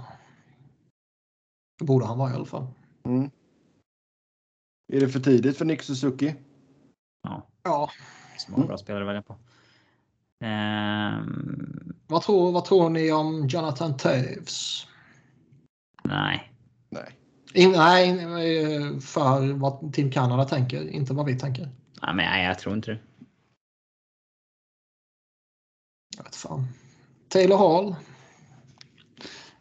[1.79, 2.67] Det borde han vara i alla fall.
[3.05, 3.31] Mm.
[4.93, 6.35] Är det för tidigt för Nick Suzuki?
[7.23, 7.91] Ja, Ja.
[8.39, 9.37] som var bra spelare att välja på.
[10.45, 14.87] Ehm, Vad tror, vad tror ni om Jonathan Toews?
[16.05, 16.53] nej,
[16.91, 17.19] Nej.
[17.55, 21.69] In, nej, eh, för vad Team Canada tänker, inte vad vi tänker.
[22.03, 22.99] Nej, men nej, jag tror inte det.
[26.17, 26.69] Jag vet fan.
[27.29, 27.97] Taylor Hall.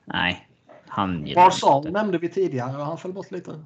[0.05, 0.47] Nej,
[0.87, 3.63] han gillar Barzal nämnde vi tidigare och han föll bort lite.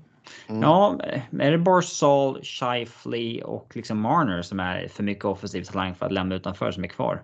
[0.47, 0.61] Mm.
[0.61, 0.99] Ja,
[1.39, 6.11] är det Barzal, Scheifele och liksom Marner som är för mycket offensiv talang för att
[6.11, 7.23] lämna utanför som är kvar?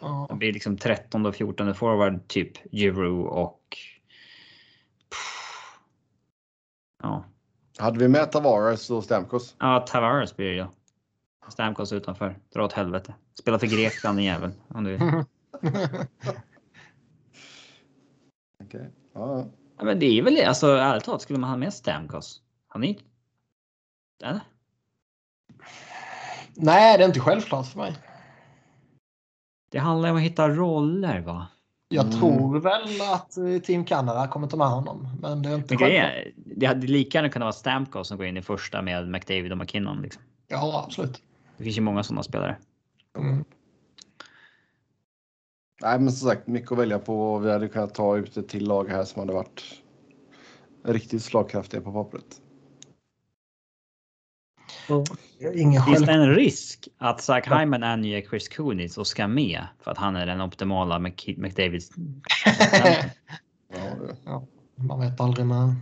[0.00, 0.26] Ja.
[0.30, 3.78] Det blir liksom 13 och 14 forward typ Giroud och.
[7.02, 7.24] Ja,
[7.78, 9.56] Hade vi med Tavares och Stamkos?
[9.58, 10.72] ja Tavares blir det ja.
[11.48, 12.38] Stamkos utanför.
[12.54, 13.14] Dra åt helvete.
[13.38, 14.54] Spela för Grekland den jäveln.
[14.68, 14.96] Om du.
[18.64, 18.90] Okej.
[19.14, 19.46] Ja, ja.
[19.78, 20.44] Ja, men det är väl det.
[20.44, 22.42] Alltså ärligt talat skulle man ha med Stamkos.
[22.68, 23.04] Han är inte...
[24.24, 24.40] Eller?
[26.54, 27.96] Nej, det är inte självklart för mig.
[29.70, 31.46] Det handlar om att hitta roller va?
[31.88, 32.18] Jag Mm.
[32.18, 35.08] tror väl att eh, Team Canada kommer ta med honom.
[35.20, 38.36] Men det är inte är, det hade lika gärna kunnat vara Stamkos som går in
[38.36, 40.02] i första med McDavid och McKinnon.
[40.02, 40.22] Liksom.
[40.48, 41.22] Ja, absolut.
[41.56, 42.56] Det finns ju många sådana spelare.
[43.18, 43.44] Mm.
[45.82, 47.38] Nej, men som sagt, mycket att välja på.
[47.38, 49.62] Vi hade kunnat ta ut ett till lag här som hade varit
[50.84, 52.40] riktigt slagkraftiga på pappret.
[55.38, 56.22] Ingen Finns det själv...
[56.22, 60.26] en risk att Zach Hyman anger Chris Kunitz och ska med för att han är
[60.26, 61.90] den optimala Mc- McDavids?
[64.24, 64.42] Ja,
[64.76, 65.74] det- Man vet aldrig med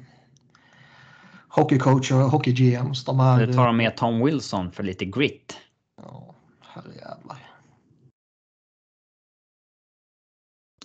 [1.49, 3.05] hockeycoacher och hockey-GMs.
[3.05, 3.41] De är...
[3.43, 5.59] Eller tar de med Tom Wilson för lite grit?
[6.03, 7.39] Ja, herrejävlar.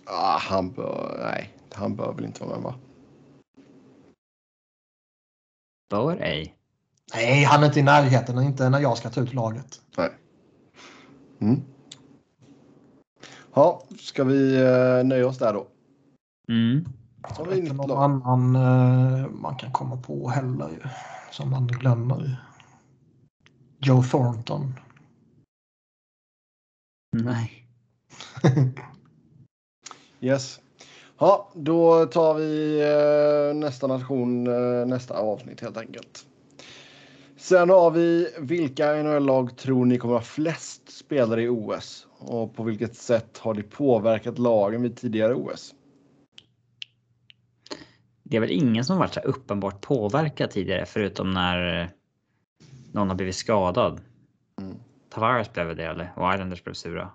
[0.06, 2.74] ah, han bör, nej, han bör väl inte vara med va?
[5.90, 6.54] Bör ej.
[7.14, 8.42] Nej, han är inte i närheten.
[8.42, 9.80] Inte när jag ska ta ut laget.
[9.96, 10.10] Nej.
[11.40, 11.62] Mm.
[13.54, 15.66] Ja, ska vi eh, nöja oss där då?
[16.48, 16.84] Mm.
[17.36, 18.02] Så har vi Inte någon lag.
[18.02, 20.80] annan eh, man kan komma på heller ju,
[21.30, 22.44] som man glömmer.
[23.78, 24.74] Joe Thornton.
[27.16, 27.66] Nej.
[30.22, 30.60] Yes.
[31.18, 34.44] Ja, då tar vi eh, nästa nation
[34.88, 36.26] nästa avsnitt helt enkelt.
[37.40, 42.06] Sen har vi vilka NHL-lag tror ni kommer ha flest spelare i OS?
[42.18, 45.74] Och på vilket sätt har det påverkat lagen vid tidigare OS?
[48.22, 51.88] Det är väl ingen som varit så uppenbart påverkad tidigare förutom när eh,
[52.92, 54.00] någon har blivit skadad.
[54.60, 54.76] Mm.
[55.08, 56.12] Tavares blev det eller?
[56.16, 57.10] Och Islanders blev sura.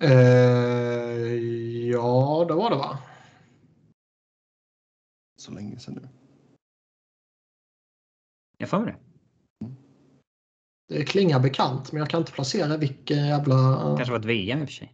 [0.00, 1.06] Eh,
[1.90, 2.98] Ja, det var det va?
[5.36, 6.25] Så länge sedan nu.
[8.58, 8.96] Jag får det.
[10.88, 13.94] Det klingar bekant, men jag kan inte placera vilken jävla...
[13.96, 14.92] kanske var ett VM i och för sig.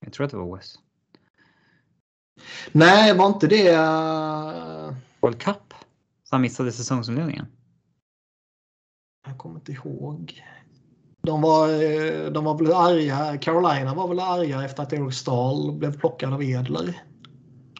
[0.00, 0.78] Jag tror att det var OS.
[2.72, 3.68] Nej, var inte det...
[3.68, 5.74] eh, World Cup?
[6.24, 7.46] Så han missade säsongsinledningen.
[9.26, 10.42] Jag kommer inte ihåg.
[11.22, 13.38] De var, eh, de var väl arga.
[13.38, 17.02] Carolina var väl arga efter att Eric Stahl blev plockad av Edler.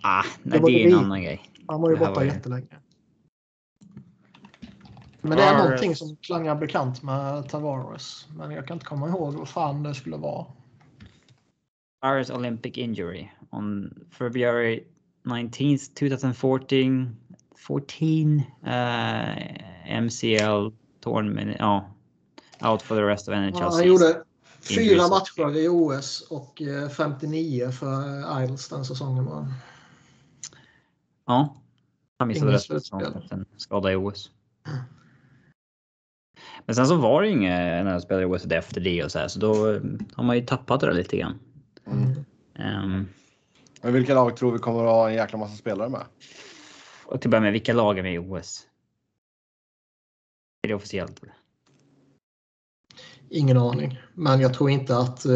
[0.08, 1.50] Ah, nej, var det är det en vi- annan grej.
[1.68, 2.66] Han var ju Det borta var jättelänge.
[5.20, 5.64] Men det är Tavares.
[5.64, 8.26] någonting som klangar bekant med Tavares.
[8.36, 10.46] Men jag kan inte komma ihåg vad fan det skulle vara.
[12.06, 14.84] Irish Olympic injury on February
[15.24, 17.16] 19th 2014.
[17.66, 20.70] 14 uh, MCL
[21.00, 21.56] tournament.
[21.58, 21.90] Ja,
[22.64, 24.22] out for the rest of NHL Ja, han gjorde
[24.60, 29.24] fyra matcher i OS och eh, 59 för Isles den säsongen.
[29.24, 29.48] va?
[31.26, 31.56] Ja,
[32.18, 34.30] han missade Ingen resten av en skada i OS.
[36.66, 39.28] Men sen så var det ju inga NHL-spelare i OS efter det och så här,
[39.28, 39.54] så då
[40.14, 41.38] har man ju tappat det där lite grann.
[41.86, 42.24] Mm.
[42.54, 43.08] Ehm,
[43.82, 46.04] Men vilka lag tror vi kommer att ha en jäkla massa spelare med?
[47.06, 48.66] och till att börja med, vilka lag är med i OS?
[50.62, 51.22] Är det officiellt?
[53.30, 53.98] Ingen aning.
[54.14, 55.32] Men jag tror inte att eh,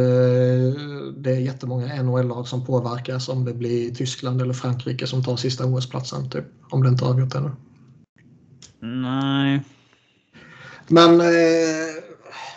[1.16, 5.64] det är jättemånga NHL-lag som påverkas om det blir Tyskland eller Frankrike som tar sista
[5.66, 6.30] OS-platsen.
[6.30, 7.50] Typ, om det inte är avgjort ännu.
[8.80, 9.64] Nej.
[10.88, 11.26] Men eh,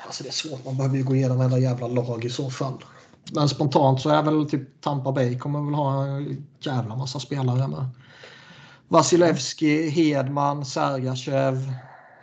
[0.06, 0.66] alltså det är svårt.
[0.66, 2.84] Man behöver ju gå igenom alla jävla lag i så fall.
[3.32, 7.68] Men spontant så är väl typ Tampa Bay kommer väl ha en jävla massa spelare
[7.68, 7.90] med.
[8.88, 11.74] Vasilevski, Hedman, Sergachev.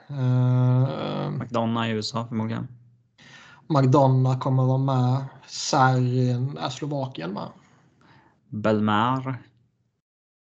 [0.08, 2.68] Eh, McDonough i USA förmodligen.
[3.70, 5.24] McDonough kommer vara med.
[5.46, 7.48] Sarin är Slovakien med.
[8.48, 9.42] Belmar.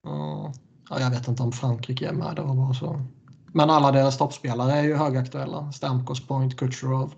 [0.04, 0.52] Ja,
[0.92, 2.36] Ja, jag vet inte om Frankrike är med.
[2.36, 3.02] Det var bara så.
[3.46, 5.72] Men alla deras toppspelare är ju högaktuella.
[5.72, 7.14] Stamkos, Point, Kucherov.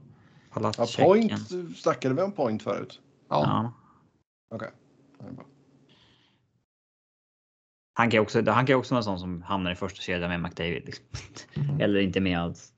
[0.54, 1.32] Ja, point
[1.76, 3.00] snackade vi om point förut.
[3.28, 3.42] Ja.
[3.42, 3.72] Ja.
[4.54, 4.70] Okej.
[5.18, 5.44] Bra.
[7.94, 10.00] Han kan ju också, han kan ju också vara en sån som hamnar i första
[10.00, 10.82] kedjan med McDavid.
[10.86, 11.04] Liksom.
[11.54, 11.80] Mm.
[11.80, 12.72] Eller inte med alls.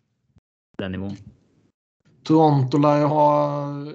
[0.78, 1.16] Den nivån.
[2.26, 3.92] Toronto lär ju ha eh,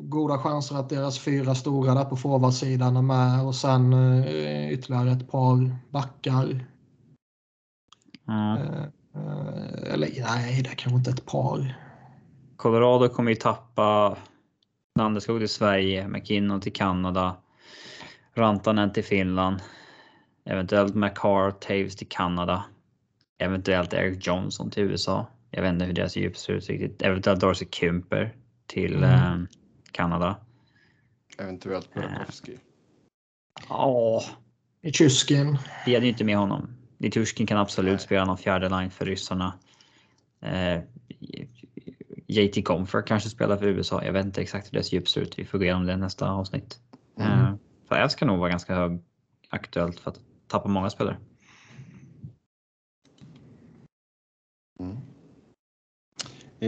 [0.00, 5.10] goda chanser att deras fyra stora där på forwardsidan är med och sen eh, ytterligare
[5.10, 6.66] ett par backar.
[8.28, 8.82] Eh,
[9.92, 11.78] eller nej, det är kanske inte ett par.
[12.56, 14.16] Colorado kommer ju tappa
[14.98, 17.36] Landeskog till Sverige, McKinnon till Kanada,
[18.34, 19.56] Rantanen till Finland,
[20.44, 22.64] eventuellt McCarr, Taves till Kanada,
[23.38, 25.26] eventuellt Eric Johnson till USA.
[25.54, 27.02] Jag vet inte hur deras djup ser ut riktigt.
[27.02, 29.42] Eventuellt Darcy Kemper till Mm.
[29.42, 29.48] eh,
[29.92, 30.36] Kanada.
[31.38, 32.56] Eventuellt Burakovsky.
[33.68, 34.22] Ja,
[34.92, 35.58] Tjuskin.
[35.86, 36.74] vi hade ju inte med honom.
[36.98, 39.58] Nitushkin kan absolut spela någon fjärde line för ryssarna.
[40.40, 40.82] Eh,
[42.26, 44.04] JT Comfort kanske spelar för USA.
[44.04, 45.38] Jag vet inte exakt hur deras djup ser ut.
[45.38, 46.80] Vi får gå igenom det nästa avsnitt.
[47.18, 47.40] Mm.
[47.40, 47.54] Eh,
[47.88, 49.00] för ska nog vara ganska hög
[49.48, 51.16] aktuellt för att tappa många spelare.
[54.80, 54.96] Mm.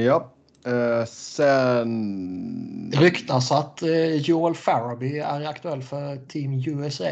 [0.03, 0.31] Ja.
[0.67, 2.91] Eh, sen...
[2.91, 7.05] Det ryktas att eh, Joel Farabee är aktuell för Team USA.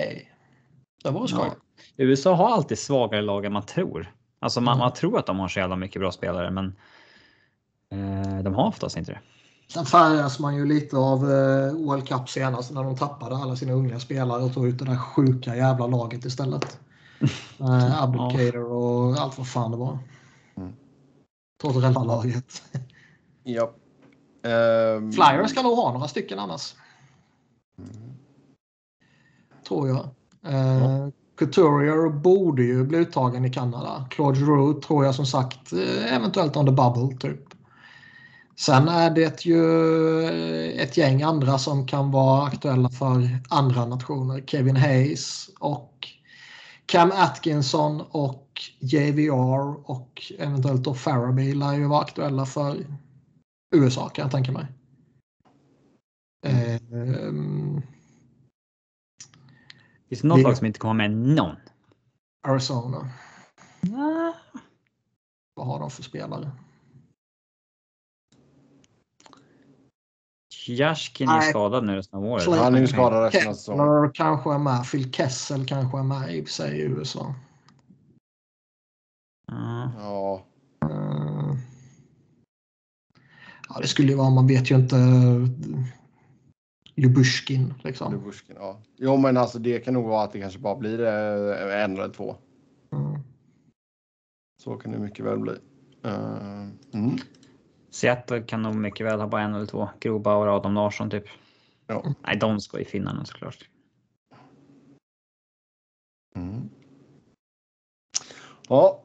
[1.04, 1.50] Det var skoj.
[1.96, 2.04] Ja.
[2.04, 4.14] USA har alltid svagare lag än man tror.
[4.40, 4.78] Alltså man, Mm.
[4.78, 6.76] man tror att de har så jävla mycket bra spelare men
[7.92, 9.20] eh, de har oftast inte det.
[9.72, 13.72] Sen färgas man ju lite av eh, World Cup senast när de tappade alla sina
[13.72, 16.78] unga spelare och tog ut det där sjuka jävla laget istället.
[17.60, 19.98] Eh, Abdicator och allt vad fan det var.
[20.56, 20.72] Mm.
[21.62, 22.62] Tortorella-laget.
[23.44, 23.72] Ja.
[24.42, 26.74] Ehm, Flyers kan nog ha några stycken annars.
[27.78, 28.14] Mm.
[29.68, 30.08] Tror jag.
[30.54, 31.08] Eh,
[31.38, 34.06] Couturier borde ju bli uttagen i Kanada.
[34.10, 37.40] Claude Giroux tror jag som sagt eh, eventuellt on the bubble typ.
[38.56, 39.64] Sen är det ju
[40.24, 44.44] eh, ett gäng andra som kan vara aktuella för andra nationer.
[44.46, 46.08] Kevin Hayes och
[46.92, 52.86] Cam Atkinson och JVR och eventuellt då Farabee lär ju vara aktuella för
[53.74, 54.66] USA kan jag tänka mig.
[56.46, 57.82] Ehm,
[60.08, 61.56] Finns det något Det- lag som inte kommer med någon?
[62.48, 63.10] Arizona.
[65.54, 66.50] Vad har de för spelare?
[70.68, 71.50] Jashkin är Nej.
[71.50, 72.46] skadad nu resten av året.
[72.46, 73.86] Han är ju skadad resten av säsongen.
[73.86, 74.90] Kessler kanske är med.
[74.90, 77.34] Phil Kessel kanske är med i och sig i USA.
[79.46, 79.92] Ja.
[79.98, 80.44] Ja.
[80.90, 81.56] Eh,
[83.74, 84.96] Ja, det skulle ju vara, man vet ju inte.
[86.94, 88.12] Lubushkin liksom.
[88.12, 88.80] Lubushkin, ja.
[88.96, 92.08] Jo, men alltså det kan nog vara att det kanske bara blir eh, en eller
[92.08, 92.36] två.
[92.92, 93.20] Mm.
[94.62, 95.52] Så kan det mycket väl bli.
[96.06, 97.18] Uh, mm.
[97.92, 99.88] Seattle kan nog mycket väl ha bara en eller två.
[100.00, 101.24] Groba och Adam Larsson typ.
[101.86, 102.14] Ja.
[102.26, 103.68] Nej, de ska i Finland såklart.
[106.36, 106.68] Mm.
[108.68, 109.02] Ja.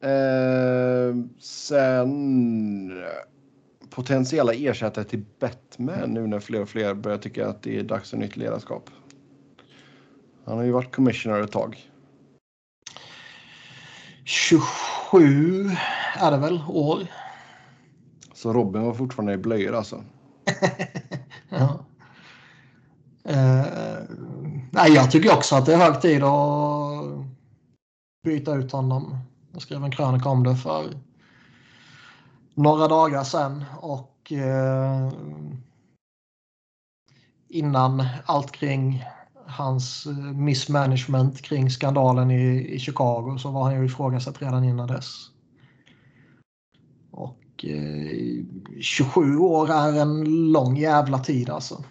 [0.00, 3.04] Eh, sen
[3.90, 8.10] potentiella ersättare till Batman nu när fler och fler börjar tycka att det är dags
[8.10, 8.90] för nytt ledarskap.
[10.44, 11.90] Han har ju varit commissioner ett tag.
[14.24, 15.70] 27
[16.16, 17.06] är det väl år.
[18.44, 20.04] Så Robin var fortfarande i blöjor alltså?
[21.48, 21.84] ja.
[23.24, 24.02] Eh,
[24.70, 27.26] nej, jag tycker också att det är hög tid att
[28.24, 29.18] byta ut honom.
[29.52, 30.84] Jag skrev en krönika om det för
[32.54, 35.12] några dagar sedan och eh,
[37.48, 39.04] innan allt kring
[39.46, 44.88] hans eh, missmanagement kring skandalen i, i Chicago så var han ju ifrågasatt redan innan
[44.88, 45.33] dess.
[47.64, 48.44] Och eh,
[48.80, 51.84] 27 år är en lång jävla tid alltså.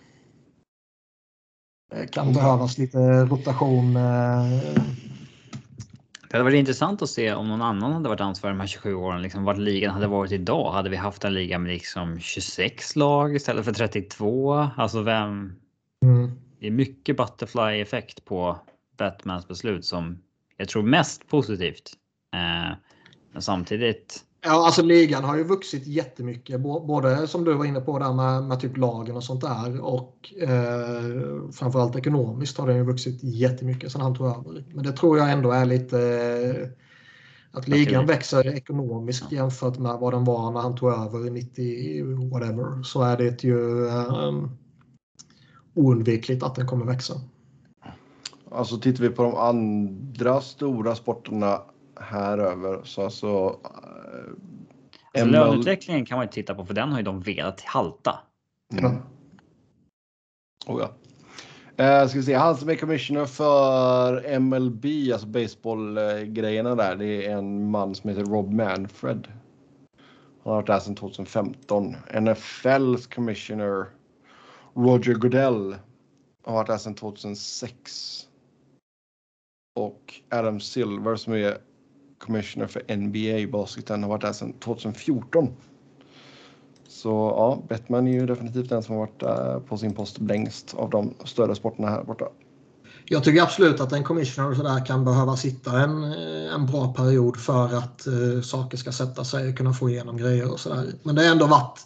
[1.91, 3.95] Det kan behövas lite rotation.
[3.95, 4.49] Eh,
[6.29, 8.95] det hade varit intressant att se om någon annan hade varit ansvarig de här 27
[8.95, 9.21] åren.
[9.21, 10.71] Liksom vart ligan hade varit idag.
[10.71, 14.53] Hade vi haft en liga med liksom 26 lag istället för 32?
[14.77, 15.55] Alltså vem?
[16.05, 16.31] Mm.
[16.59, 18.59] Det är mycket butterfly effekt på
[18.97, 20.21] Batmans beslut som
[20.57, 21.91] jag tror mest positivt.
[22.33, 22.77] Eh,
[23.31, 24.25] men samtidigt.
[24.45, 26.61] Ja, alltså ligan har ju vuxit jättemycket.
[26.61, 30.33] Både som du var inne på där med, med typ lagen och sånt där och
[30.39, 34.65] eh, framförallt ekonomiskt har den ju vuxit jättemycket sedan han tog över.
[34.73, 36.69] Men det tror jag ändå är lite eh,
[37.51, 39.37] att ligan växer ekonomiskt ja.
[39.37, 42.83] jämfört med vad den var när han tog över 90 whatever.
[42.83, 44.45] Så är det ju eh,
[45.73, 47.13] oundvikligt att den kommer växa.
[48.51, 51.61] Alltså tittar vi på de andra stora sporterna
[52.01, 53.59] här över så alltså.
[55.13, 58.19] Alltså löneutvecklingen kan man ju titta på för den har ju de velat halta.
[58.73, 58.97] Mm.
[60.65, 60.91] Oh ja.
[61.77, 67.37] Eh, ska vi se, han som är commissioner för MLB, alltså baseballgrejerna där, det är
[67.37, 69.27] en man som heter Rob Manfred.
[70.43, 71.95] Han har varit där sedan 2015.
[72.21, 73.85] NFLs commissioner
[74.73, 75.75] Roger Goodell
[76.43, 78.27] har varit där sedan 2006.
[79.75, 81.57] Och Adam Silver som är
[82.25, 85.49] commissioner för NBA basketen har varit där sedan 2014.
[86.87, 90.73] Så ja, Bettman är ju definitivt den som har varit eh, på sin post längst
[90.73, 92.25] av de större sporterna här borta.
[93.05, 97.37] Jag tycker absolut att en commissioner sådär kan behöva sitta en, eh, en bra period
[97.37, 100.85] för att uh, saker ska sätta sig och kunna få igenom grejer och sådär.
[101.03, 101.79] Men det har ändå varit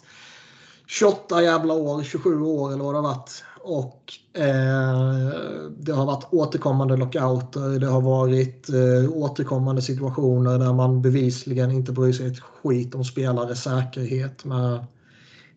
[0.86, 3.44] 28 jävla år, 27 år eller vad det har varit.
[3.70, 5.30] Och eh,
[5.78, 11.92] det har varit återkommande lockouter, det har varit eh, återkommande situationer där man bevisligen inte
[11.92, 14.84] bryr sig ett skit om spelares säkerhet med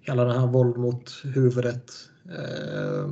[0.01, 1.91] hela den här våld mot huvudet.
[2.25, 3.09] Eh,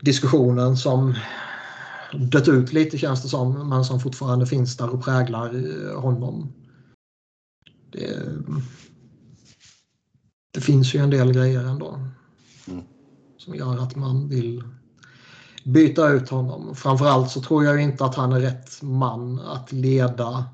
[0.00, 1.14] diskussionen som
[2.30, 6.52] dött ut lite känns det som, men som fortfarande finns där och präglar eh, honom.
[7.90, 8.22] Det,
[10.56, 12.00] det finns ju en del grejer ändå.
[12.68, 12.84] Mm.
[13.38, 14.62] Som gör att man vill
[15.64, 16.74] byta ut honom.
[16.74, 20.44] Framförallt så tror jag inte att han är rätt man att leda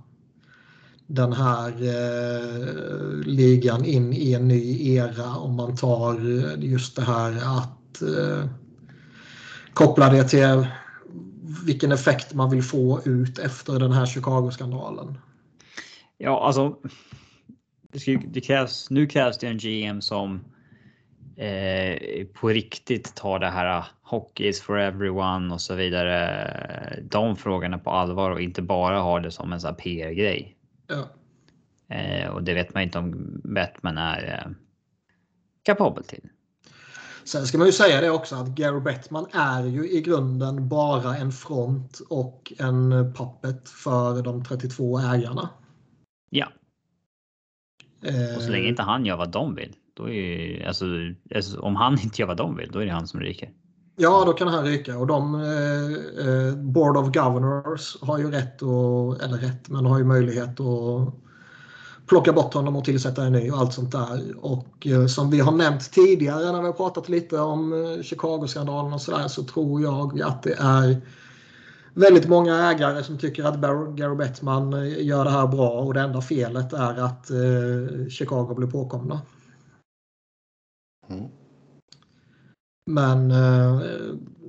[1.06, 6.20] den här eh, ligan in i en ny era om man tar
[6.58, 8.48] just det här att eh,
[9.74, 10.66] koppla det till
[11.64, 15.18] vilken effekt man vill få ut efter den här Chicago-skandalen.
[16.18, 16.76] Ja, alltså
[18.26, 20.44] det krävs, nu krävs det en GM som
[21.36, 26.98] eh, på riktigt tar det här ah, hockey is for everyone och så vidare.
[27.02, 30.56] De frågorna på allvar och inte bara har det som en sån PR-grej.
[30.86, 31.08] Ja.
[31.96, 34.52] Eh, och det vet man inte om Batman är eh,
[35.62, 36.28] kapabel till.
[37.24, 41.16] Sen ska man ju säga det också att Gary Bettman är ju i grunden bara
[41.16, 45.48] en front och en puppet för de 32 ägarna.
[46.30, 46.48] Ja.
[48.36, 50.84] Och så länge inte han gör vad de vill, då är ju, alltså,
[51.34, 53.50] alltså, om han inte gör vad de vill, då är det han som ryker.
[53.96, 58.62] Ja, då kan han ryka och de eh, eh, Board of Governors har ju rätt,
[58.62, 61.14] och, eller rätt, men har ju möjlighet att
[62.06, 64.34] plocka bort honom och tillsätta en ny och allt sånt där.
[64.40, 68.92] Och eh, som vi har nämnt tidigare när vi har pratat lite om eh, Chicago-skandalen
[68.92, 71.00] och sådär så tror jag att det är
[71.94, 73.60] väldigt många ägare som tycker att
[73.96, 78.54] Gary Bettman eh, gör det här bra och det enda felet är att eh, Chicago
[78.54, 79.20] blir påkomna.
[81.08, 81.28] Mm.
[82.90, 83.80] Men eh,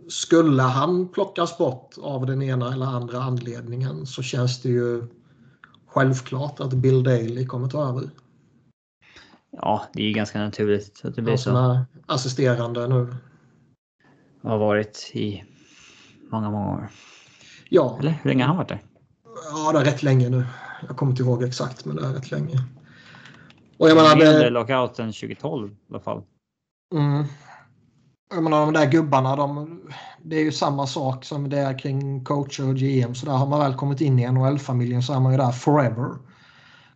[0.07, 5.03] skulle han plockas bort av den ena eller andra anledningen så känns det ju
[5.88, 8.10] självklart att Bill Daley kommer ta över.
[9.52, 11.57] Ja, det är ju ganska naturligt att det blir Han så.
[11.57, 13.15] är assisterande nu.
[14.41, 15.44] Har varit i
[16.32, 16.90] många, många år.
[17.75, 18.81] Ja, Eller hur länge har han varit där?
[19.51, 20.45] ja, det är rätt länge nu.
[20.87, 22.63] Jag kommer inte ihåg exakt, men det är rätt länge.
[23.77, 26.21] Och jag menar, det, lockouten 2012 i alla fall.
[26.95, 27.25] Mm.
[28.33, 29.81] Jag menar de där gubbarna, de,
[30.23, 33.15] det är ju samma sak som det är kring coacher och GM.
[33.15, 36.17] Så där har man väl kommit in i NHL-familjen så är man ju där forever.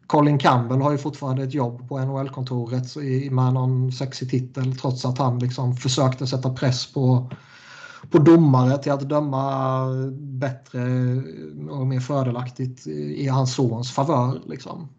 [0.08, 2.96] Colin Campbell har ju fortfarande ett jobb på NHL-kontoret
[3.32, 7.30] med någon sexig titel trots att han liksom försökte sätta press på,
[8.10, 9.88] på domare till att döma
[10.18, 10.82] bättre
[11.70, 14.42] och mer fördelaktigt i hans sons favör.
[14.46, 14.90] Liksom.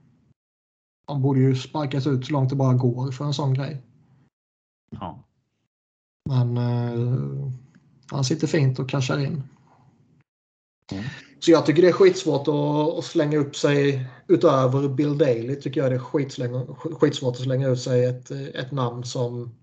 [1.07, 3.83] Han borde ju sparkas ut så långt det bara går för en sån grej.
[4.91, 5.25] Ja.
[6.29, 7.53] Men eh,
[8.11, 9.43] han sitter fint och cashar in.
[10.93, 11.05] Mm.
[11.41, 15.57] Så jag tycker det är skitsvårt att, att slänga upp sig utöver Bill Daley.
[15.57, 19.55] Tycker jag det är skitsvårt att slänga ut sig ett, ett namn som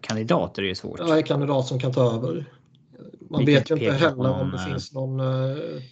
[0.00, 1.00] Kandidater är ju svårt.
[1.00, 2.52] är kandidat som kan ta över.
[3.30, 5.82] Man Vi kan vet ju inte heller om det eh, finns någon, eh,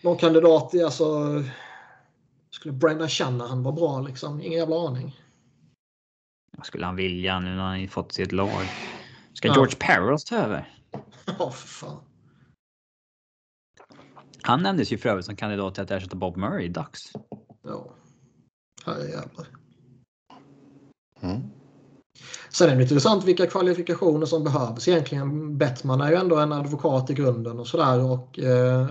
[0.00, 0.74] någon kandidat.
[0.74, 1.04] i- Alltså,
[2.50, 4.40] skulle Brendan Shanahan vara bra liksom?
[4.42, 5.20] Ingen jävla aning.
[6.56, 8.62] Vad skulle han vilja nu när han har fått sitt lag?
[9.32, 9.54] Ska Ja.
[9.54, 10.74] George Parros ta över?
[11.38, 12.00] Ja, för fan.
[14.42, 17.00] Han nämndes ju för övrigt som kandidat till att ersätta Bob Murray i Ducks.
[17.62, 17.94] Ja.
[18.86, 19.46] Herrejävlar.
[21.20, 21.40] Mm.
[22.54, 25.58] Sen är det intressant vilka kvalifikationer som behövs egentligen.
[25.58, 28.00] Bettman är ju ändå en advokat i grunden och sådär.
[28.00, 28.86] Och, eh,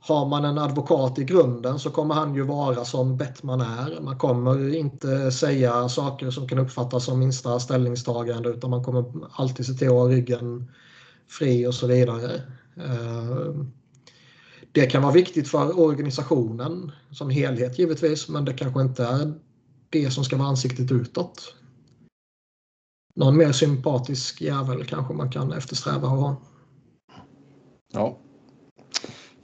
[0.00, 4.00] har man en advokat i grunden så kommer han ju vara som Bettman är.
[4.00, 9.66] Man kommer inte säga saker som kan uppfattas som minsta ställningstagande utan man kommer alltid
[9.66, 10.70] se till att ha ryggen
[11.28, 12.42] fri och så vidare.
[12.76, 13.54] Eh,
[14.72, 19.32] det kan vara viktigt för organisationen som helhet givetvis men det kanske inte är
[19.90, 21.54] det som ska vara ansiktet utåt.
[23.14, 26.36] Någon mer sympatisk jävel kanske man kan eftersträva att ha.
[27.92, 28.16] Ja.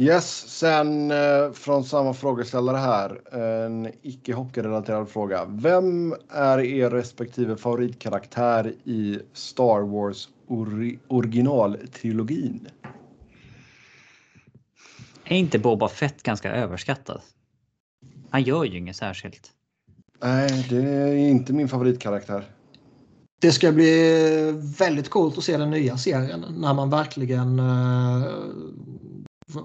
[0.01, 3.35] Yes, sen eh, från samma frågeställare här.
[3.63, 5.45] En icke hockeyrelaterad fråga.
[5.49, 12.69] Vem är er respektive favoritkaraktär i Star Wars ori- originaltrilogin?
[15.25, 17.21] Är inte Boba Fett ganska överskattad?
[18.31, 19.51] Han gör ju inget särskilt.
[20.23, 22.45] Nej, det är inte min favoritkaraktär.
[23.41, 27.59] Det ska bli väldigt coolt att se den nya serien när man verkligen...
[27.59, 28.25] eh,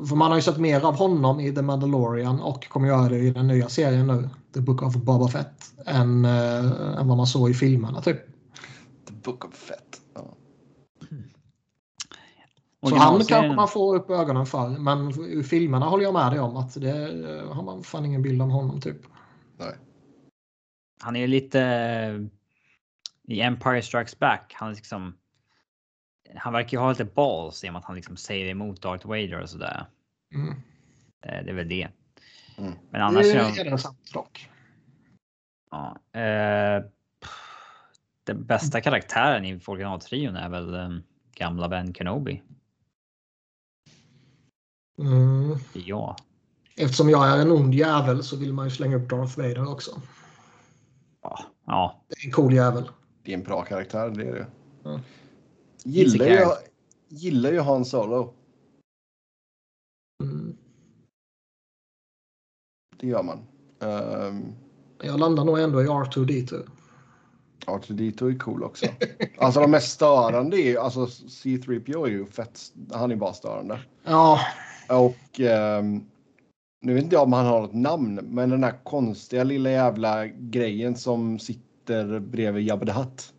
[0.08, 3.18] för man har ju sett mer av honom i The Mandalorian och kommer göra det
[3.18, 7.28] i den nya serien nu, The Book of Boba Fett, än, eh, än vad man
[7.28, 8.18] såg i filmerna typ.
[9.08, 10.02] The Book of Fett.
[10.14, 10.36] Ja.
[12.90, 14.70] Så han kanske man får upp ögonen för.
[14.70, 18.22] Men i filmerna håller jag med dig om att det eh, har man fan ingen
[18.22, 18.98] bild om honom typ.
[19.58, 19.76] Nej.
[21.02, 21.60] Han är lite
[23.28, 24.54] i Empire Strikes Back.
[24.56, 25.18] Han är liksom.
[26.36, 29.08] Han verkar ju ha lite balls i och med att han liksom säger emot Darth
[29.08, 29.86] Vader och sådär.
[30.36, 30.50] Mm.
[31.26, 31.88] Eh, Det är väl det.
[32.58, 32.74] Mm.
[32.90, 34.50] Men annars det är det sant dock.
[35.72, 36.84] ja, eh,
[38.24, 40.90] Den bästa karaktären i originaltrion är väl eh,
[41.36, 42.42] gamla Ben Kenobi.
[45.00, 45.58] Mm.
[45.74, 46.16] Ja,
[46.76, 50.02] Eftersom jag är en ond jävel så vill man ju slänga upp Darth Vader också.
[51.22, 52.04] ja, ja.
[52.08, 52.90] Det är en cool jävel.
[53.24, 54.48] Det är en bra karaktär, det är det.
[54.84, 55.00] Ja.
[55.84, 56.46] Gillar, ju,
[57.08, 58.34] gillar ju Han Solo.
[60.24, 60.58] Mm.
[62.98, 63.40] Det gör man.
[63.80, 64.56] Um,
[65.02, 66.70] Jag landar nog ändå i R2D2.
[67.66, 68.86] R2D2 är cool också.
[69.38, 72.60] Alltså de mest störande är alltså C3PO är ju fett.
[72.92, 73.80] Han är bara störande.
[74.04, 74.40] Ja,
[74.90, 76.06] Och ehm,
[76.82, 80.28] nu vet inte jag om han har något namn, men den här konstiga lilla jävla
[80.28, 81.73] grejen som sitter
[82.20, 83.34] bredvid Jabba the Hutt.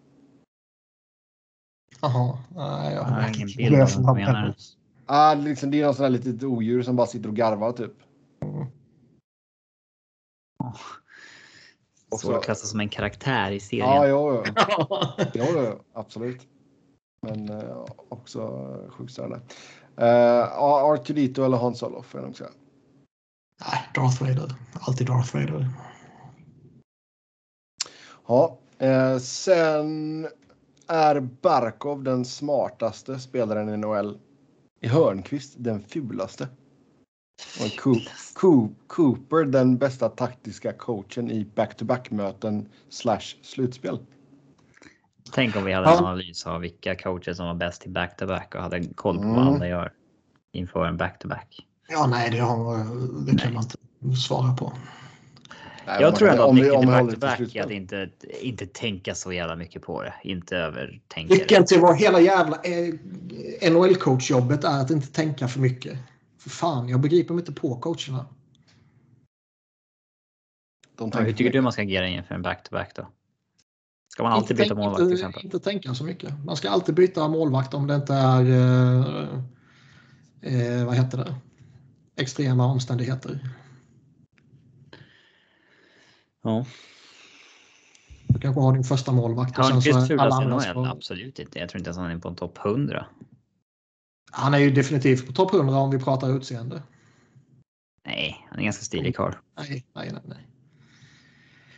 [2.00, 2.38] jaha.
[2.54, 4.54] Nej, jag har ingen inte bild vad det är av vad du menar.
[5.06, 7.92] Ah, liksom, det är någon sån här litet odjur som bara sitter och garvar typ.
[12.10, 13.86] Och Så så- det klassas som en karaktär i serien.
[13.86, 14.52] Ja, jo, jo.
[15.34, 16.46] Jo, jo, absolut.
[17.22, 19.36] Men eh, också sjukt störande.
[19.98, 22.50] Uh, R2D2 eller Han Solo får jag nog säga.
[23.60, 24.54] Nej, Darth Vader.
[24.80, 25.68] Alltid Darth Vader.
[28.26, 30.26] Ja, eh, sen
[30.88, 34.18] är Barkov den smartaste spelaren i NHL
[34.80, 36.48] Är Hörnqvist den fulaste?
[37.60, 37.94] Och Co
[38.34, 43.98] Co Cooper den bästa taktiska coachen i back-to-back-möten slash slutspel?
[45.32, 48.62] Tänk om vi hade en analys av vilka coacher som var bäst i back-to-back och
[48.62, 49.54] hade koll på vad Mm.
[49.54, 49.92] alla gör
[50.52, 51.66] inför en back-to-back.
[51.88, 52.76] Ja, nej, det, har,
[53.26, 54.72] det kan man inte svara på.
[55.86, 59.56] Nej, Jag tror ändå att nyckeln till back-to-back är att inte, inte tänka så jävla
[59.56, 60.14] mycket på det.
[60.22, 61.40] Inte övertänka det.
[61.40, 62.94] Nyckeln till vad hela jävla eh,
[63.70, 65.98] NHL-coachjobbet är att inte tänka för mycket.
[66.38, 68.26] För fan, jag begriper mig inte på coacherna.
[70.96, 73.08] De Ja, hur tycker du man ska agera inför en back-to-back då?
[74.12, 75.44] Ska man alltid Inte byta målvakt till inte, exempel?
[75.44, 76.44] Inte tänka så mycket.
[76.44, 79.28] Man ska alltid byta målvakt om det inte är eh,
[80.40, 81.34] eh, vad heter det?
[82.16, 83.50] extrema omständigheter.
[86.44, 86.64] Ja.
[88.28, 90.44] Du kanske har din första målvakt Hörnqvist fulast i
[90.74, 90.86] NHL?
[90.86, 91.58] Absolut inte.
[91.58, 93.06] Jag tror inte ens han är på en topp 100.
[94.32, 96.82] Han är ju definitivt på topp 100 om vi pratar utseende.
[98.06, 99.32] Nej, han är ganska stilig karl.
[99.58, 100.46] Nej, nej, nej, nej.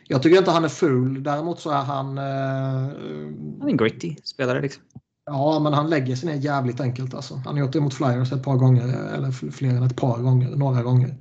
[0.09, 1.23] Jag tycker inte han är ful.
[1.23, 2.19] Däremot så är han...
[2.19, 4.83] Eh, Han är en gritty spelare liksom.
[5.27, 7.15] ja, men han lägger sig ner jävligt enkelt.
[7.15, 7.35] Alltså.
[7.35, 9.15] Han har gjort det mot Flyers ett par gånger.
[9.15, 10.49] Eller fl- fler än ett par gånger.
[10.57, 11.17] Några gånger.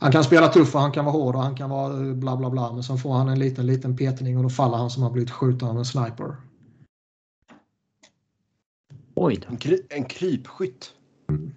[0.00, 2.36] Han kan spela tuff och han kan vara hård och han kan vara eh, bla
[2.36, 2.72] bla bla.
[2.72, 5.30] Men sen får han en liten, liten petning och då faller han som har blivit
[5.30, 6.36] skjuten av en sniper.
[9.14, 9.48] Oj då.
[9.48, 10.92] En, kry, en krypskytt.
[11.28, 11.52] Mm.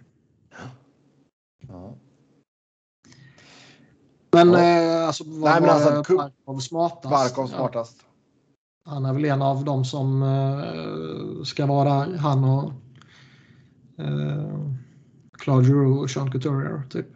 [1.68, 1.94] Ja.
[4.32, 4.60] Men Ja.
[4.60, 7.10] eh, alltså, vad Nej, men var alltså, Barkov smartast?
[7.10, 7.98] Barkov Ja, smartast.
[8.86, 12.18] han är väl en av dem som eh, ska vara.
[12.18, 12.72] Han och
[13.98, 14.70] eh,
[15.38, 17.07] Claude Giroux och Sean Couturier typ.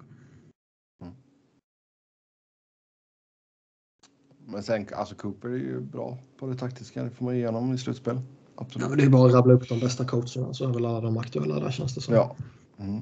[4.58, 7.04] Men sen, alltså Cooper är ju bra på det taktiska.
[7.04, 8.16] Det får man igenom i slutspel.
[8.16, 8.22] Ja,
[8.56, 8.90] Absolut.
[8.90, 11.18] men det är bara att rabbla upp de bästa coacherna så är väl alla de
[11.18, 12.14] aktuella där känns det som.
[12.14, 12.36] Ja.
[12.80, 12.96] Mm.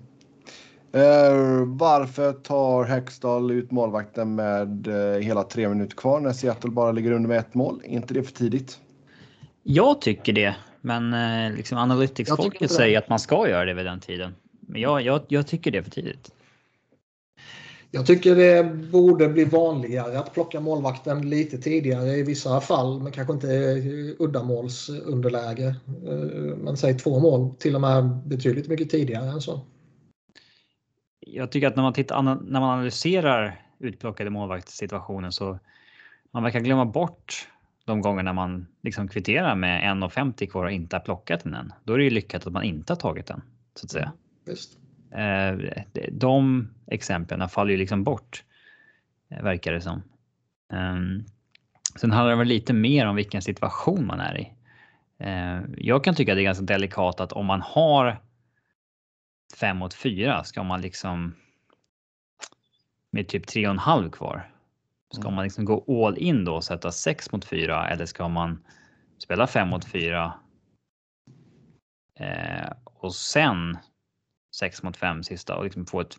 [0.92, 6.92] Eh, varför tar Hextall ut målvakten med eh, hela tre minuter kvar när Seattle bara
[6.92, 7.82] ligger under med ett mål?
[7.84, 8.80] Är inte det för tidigt?
[9.64, 14.00] Jag tycker det, men eh, liksom Analytics-folket säger att man ska göra det vid den
[14.00, 14.36] tiden.
[14.60, 16.32] Men jag, jag, jag tycker det är för tidigt.
[17.96, 23.12] Jag tycker det borde bli vanligare att plocka målvakten lite tidigare i vissa fall, men
[23.12, 23.48] kanske inte
[24.20, 25.68] uddamålsunderläge.
[26.08, 29.60] Eh, Men säg två mål, till och med betydligt mycket tidigare än så.
[31.20, 35.60] Jag tycker att när man, tittar, när man analyserar utplockade målvaktssituationen så
[36.32, 37.48] man verkar glömma bort
[37.86, 41.74] de gångerna man liksom kvitterar med 1,50 kvar och inte har plockat den än.
[41.84, 43.42] Då är det ju lyckat att man inte har tagit den
[43.76, 44.12] så att säga.
[44.46, 44.78] Visst.
[45.16, 48.44] Eh, de exemplen faller ju liksom bort.
[49.30, 50.04] eh, Verkar det som.
[50.74, 51.24] Ehm,
[51.96, 54.54] Sen handlar det väl lite mer om vilken situation man är i.
[55.18, 58.18] Eh, Jag kan tycka det är ganska delikat att om man har
[59.60, 61.36] fem mot fyra ska man liksom
[63.12, 64.52] med typ tre och en halv kvar.
[65.14, 65.36] Ska Mm.
[65.36, 68.64] man liksom gå all in då och sätta sex mot fyra eller ska man
[69.18, 70.34] spela fem mot fyra?
[72.20, 73.78] Eh, och sen
[74.60, 76.18] 6 mot 5 sista och liksom få ett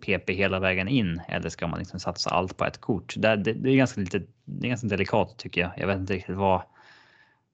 [0.00, 3.14] PP hela vägen in eller ska man liksom satsa allt på ett kort?
[3.16, 4.22] Det, det, det är ganska lite.
[4.44, 5.70] Det är ganska delikat tycker jag.
[5.76, 6.62] Jag vet inte riktigt vad.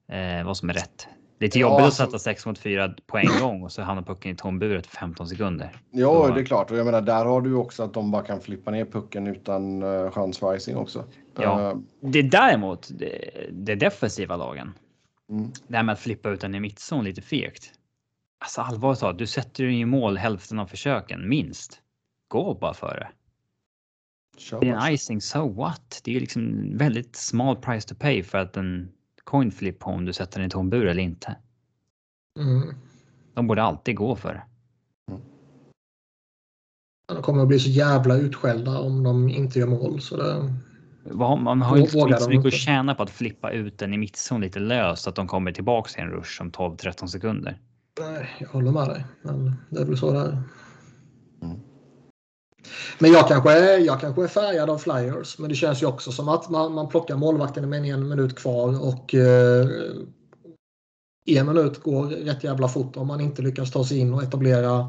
[0.09, 1.09] Eh, vad som är rätt.
[1.41, 4.03] Lite Ja, jobbigt alltså- att sätta 6 mot 4 på en gång och så hamnar
[4.03, 5.71] pucken i tomburet för 15 sekunder.
[5.91, 6.35] Ja, Ja.
[6.35, 6.71] det är klart.
[6.71, 9.83] Och jag menar, där har du också att de bara kan flippa ner pucken utan
[9.83, 11.05] uh, chansrising också.
[11.37, 11.71] Ja.
[11.71, 14.73] Eh, Det är däremot det, det defensiva lagen.
[15.31, 15.51] mm.
[15.69, 17.73] Det här med att flippa ut den i mittzon lite fegt.
[18.41, 21.81] Alltså allvarligt talat, du sätter ju i mål hälften av försöken minst.
[22.29, 23.09] Gå bara för det.
[24.41, 26.01] Kör Det är en icing, so what?
[26.05, 28.93] Det är ju liksom väldigt small price to pay för att en
[29.25, 31.37] coin flip på om du sätter den i tom bur eller inte.
[32.39, 32.75] Mm.
[33.35, 34.43] De borde alltid gå för det.
[37.15, 40.01] De kommer att bli så jävla utskällda om de inte gör mål.
[40.01, 40.59] Så det,
[41.15, 44.41] Man har ju inte så mycket att tjäna på att flippa ut den i mittzon
[44.41, 47.59] lite löst så att de kommer tillbaks i en rush om 12-13 sekunder.
[48.01, 49.05] Nej, jag håller med dig.
[49.23, 50.43] Men det är väl så det är.
[51.43, 51.61] Mm.
[52.99, 55.39] Men jag kanske, är, jag kanske är färgad av Flyers.
[55.39, 58.87] Men det känns ju också som att man, man plockar målvakten med en minut kvar
[58.89, 59.69] och eh,
[61.27, 64.89] en minut går rätt jävla fort om man inte lyckas ta sig in och etablera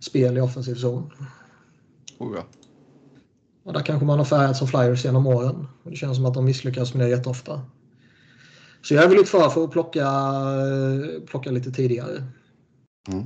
[0.00, 1.10] spel i offensiv zon.
[2.18, 2.44] Oh, ja.
[3.64, 5.68] Och där kanske man har färgat som Flyers genom åren.
[5.84, 7.62] Det känns som att de misslyckas med det jätteofta.
[8.82, 10.08] Så jag är väl lite för för att plocka,
[11.26, 12.24] plocka lite tidigare.
[13.08, 13.24] Mm.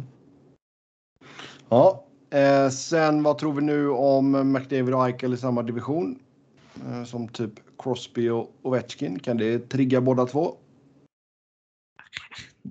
[1.69, 6.19] Ja, eh, sen vad tror vi nu om McDavid och Eichel i samma division?
[6.87, 9.19] Eh, som typ Crosby och Ovechkin.
[9.19, 10.57] Kan det trigga båda två?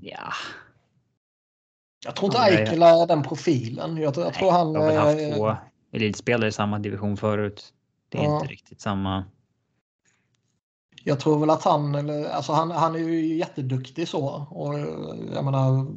[0.02, 0.34] Ja.
[2.06, 3.98] Jag tror inte Ja, är- Eichel är den profilen.
[3.98, 4.74] Jag, tror- jag tror han...
[4.74, 5.56] Jag har väl haft två
[5.92, 7.74] elitspelare i samma division förut.
[8.10, 8.36] Det är Ja.
[8.40, 9.26] inte riktigt samma.
[11.04, 14.26] Jag tror väl att han, eller, alltså han, han är ju jätteduktig så.
[14.50, 14.80] Och
[15.34, 15.88] jag menar,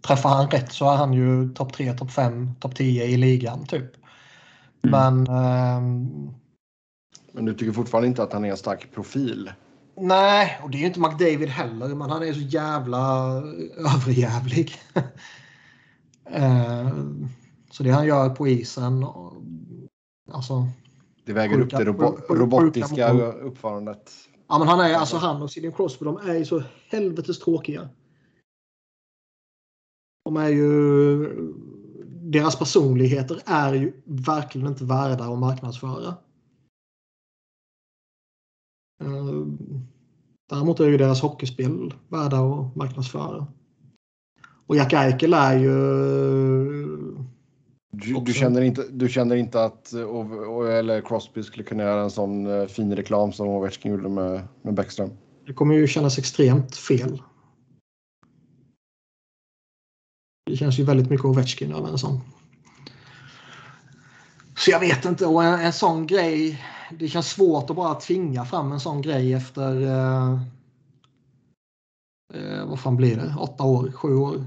[0.00, 3.66] träffar han rätt så är han ju topp 3, topp 5, topp 10 i ligan
[3.66, 3.90] typ.
[4.80, 6.30] Men ehm,
[7.32, 9.52] Men du tycker fortfarande inte att han är en stark profil?
[10.00, 13.32] nej, och det är ju inte McDavid heller, men han är så jävla
[13.76, 14.72] överjävlig.
[16.30, 16.88] Eh,
[17.70, 19.06] så det han gör på isen,
[20.32, 20.66] alltså
[21.24, 24.10] Det väger upp Sjuka- det robo robotiska uppförandet.
[24.48, 27.88] Ja, men han är alltså han och Sidney Crosby, de är ju så helvetes tråkiga.
[30.24, 31.52] De är ju...
[32.30, 36.08] Deras personligheter är ju verkligen inte värda att marknadsföra.
[39.02, 39.46] Eh,
[40.48, 43.46] däremot är ju deras hockeyspel värda att marknadsföra.
[44.66, 47.27] Och Jack Eichel är ju...
[48.00, 52.66] Du, känner inte, du känner inte att eller Crosby skulle kunna göra en sån eh,
[52.66, 55.10] fin reklam som Ovechkin gjorde med, med Bäckström?
[55.46, 57.22] Det kommer ju kännas extremt fel.
[60.46, 62.20] Det känns ju väldigt mycket Ovechkin över en sån.
[64.56, 65.26] Så jag vet inte.
[65.26, 66.64] Och en, en sån grej.
[66.98, 69.82] Det känns svårt att bara tvinga fram en sån grej efter.
[69.82, 70.32] Eh,
[72.34, 73.34] eh, vad fan blir det?
[73.38, 73.92] Åtta år?
[73.92, 74.44] Sju år?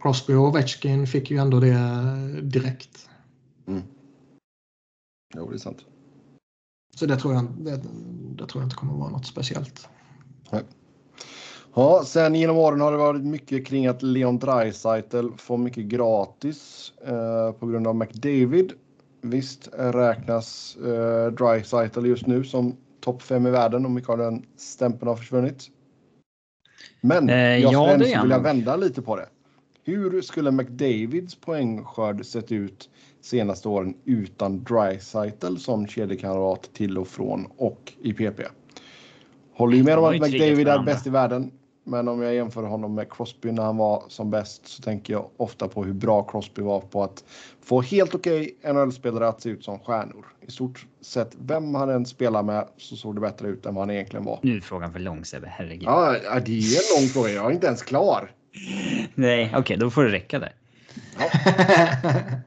[0.00, 1.76] Crosby och Ovechkin fick ju ändå det
[2.42, 3.08] direkt.
[5.36, 5.84] Jo, det är sant.
[6.96, 7.80] Så det tror jag, det,
[8.36, 9.88] det tror jag inte kommer att vara något speciellt.
[11.74, 16.92] Ja, sen genom åren har det varit mycket kring att Leon Draisaitl får mycket gratis
[17.06, 18.72] eh, på grund av McDavid.
[19.22, 24.46] Visst räknas eh, Draisaitl just nu som topp fem i världen och mycket av den
[24.56, 25.70] stämpeln har försvunnit.
[27.00, 28.42] Men Eh, jag ja, skulle vilja nog.
[28.42, 29.28] vända lite på det.
[29.90, 32.90] Hur skulle McDavids poängskörd sett ut
[33.20, 38.40] senaste åren utan Draisaitl som kedjekamrat till och från och i PP?
[39.54, 41.50] Håller ju med om att McDavid är bäst i världen.
[41.84, 45.30] Men om jag jämför honom med Crosby när han var som bäst så tänker jag
[45.36, 47.24] ofta på hur bra Crosby var på att
[47.60, 50.26] få helt okej NHL-spelare att se ut som stjärnor.
[50.40, 53.82] I stort sett vem han än spelar med så såg det bättre ut än vad
[53.82, 54.38] han egentligen var.
[54.42, 55.82] Nu är frågan för lång Sebbe, herregud.
[55.82, 57.30] Ja, det är en lång fråga.
[57.30, 58.30] Jag är inte ens klar.
[59.14, 60.52] Nej, okej, då får det räcka där.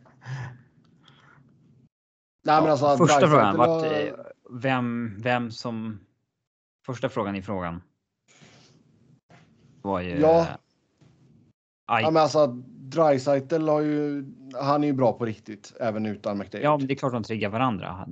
[2.46, 4.14] Nej, men alltså, Första Dreisaitl frågan, vart, var- eh,
[4.52, 6.00] vem, vem som...
[6.86, 7.82] Första frågan i frågan.
[9.82, 10.20] Var ju...
[10.20, 10.48] Ja.
[11.88, 14.26] Aj, Ja, men alltså Dreisaitl har ju,
[14.62, 16.66] han är ju bra på riktigt även utan McDavid.
[16.66, 18.08] Ja, men det är klart de triggar varandra.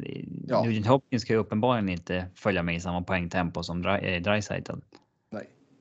[0.47, 0.63] Ja.
[0.63, 4.71] Nugent Hopkins ska ju uppenbarligen inte följa med i samma poängtempo som Dry- eh, Dreisaitl.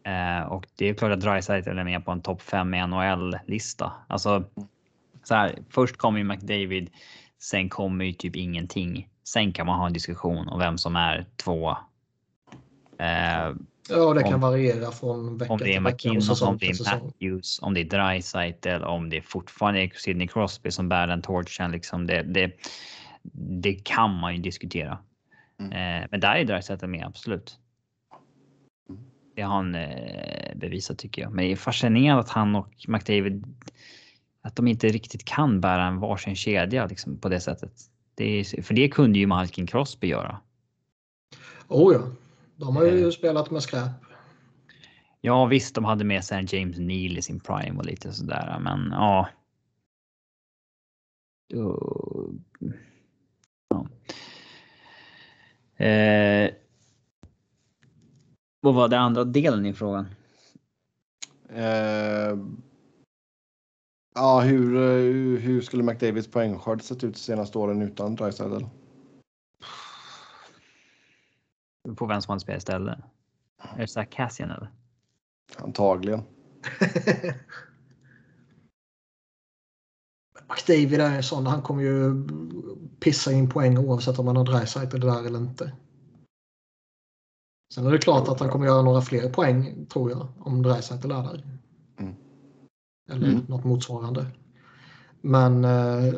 [0.04, 3.92] Eh, och det är klart att Dreisaitl är med på en topp 5 i NHL-lista.
[4.08, 4.44] Alltså,
[5.24, 6.90] så här, först kommer ju McDavid,
[7.38, 9.08] sen kommer ju typ ingenting.
[9.24, 11.70] Sen kan man ha en diskussion om vem som är två.
[12.98, 13.52] Eh,
[13.92, 16.48] Ja, det kan Om- variera från vecka om det är till vecka och McKinnon, säsong
[16.48, 17.00] om det till är.
[17.00, 21.22] Matthews, om det är Dreisaitl, om det är fortfarande är Sidney Crosby som bär den
[21.22, 21.70] torchen.
[21.72, 22.52] Liksom det, det,
[23.62, 24.98] det kan man ju diskutera.
[25.60, 25.72] Mm.
[26.02, 27.58] Eh, men där är Dreisaitl med, absolut.
[29.34, 31.32] Det har han eh, bevisat tycker jag.
[31.32, 33.44] Men det är fascinerande att han och McDavid
[34.42, 37.72] att de inte riktigt kan bära en varsin kedja liksom, på det sättet.
[38.14, 40.40] Det är, för det kunde ju Malkin Crosby göra.
[41.68, 42.00] Oh ja,
[42.56, 43.10] de har ju Eh.
[43.10, 43.90] spelat med skräp.
[45.20, 48.58] Ja visst, de hade med sig en James Neal i sin prime och lite sådär,
[48.60, 49.28] men ja.
[51.48, 51.78] Ja.
[55.84, 56.50] Eh,
[58.60, 60.06] vad var det andra delen i frågan?
[61.48, 62.38] Eh,
[64.14, 68.64] ja, hur, eh, hur skulle McDavids poängskörd sett ut de senaste åren utan Dreisaitl?
[71.96, 72.98] På vem som hade spelat istället?
[73.76, 74.70] Är det Zach Cassian eller?
[75.56, 76.22] Antagligen.
[80.48, 82.26] McDavid är en sån, han kommer ju
[83.00, 85.72] pissa in poäng oavsett om han har Dreisaitl där eller inte.
[87.74, 91.10] Sen är det klart att han kommer göra några fler poäng, tror jag, om Dreisaitl
[91.10, 91.44] är där.
[91.98, 92.14] Mm.
[93.10, 93.44] Eller Mm.
[93.48, 94.26] något motsvarande.
[95.20, 96.14] Men eh,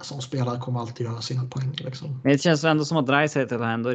[0.00, 1.72] sån spelare kommer alltid göra sina poäng.
[1.78, 2.20] Liksom.
[2.22, 3.90] Men det känns ändå som att Dreisaitl har ändå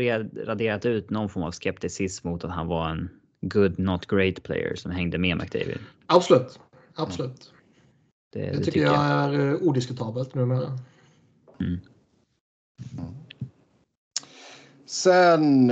[0.46, 3.10] raderat ut någon form av skepticism mot att han var en
[3.42, 5.80] good not great player som hängde med McDavid.
[6.06, 6.60] Absolut.
[6.96, 7.52] Absolut.
[8.34, 10.78] Det, Det, tycker jag är eh, odiskutabelt numera.
[14.92, 15.72] Sen,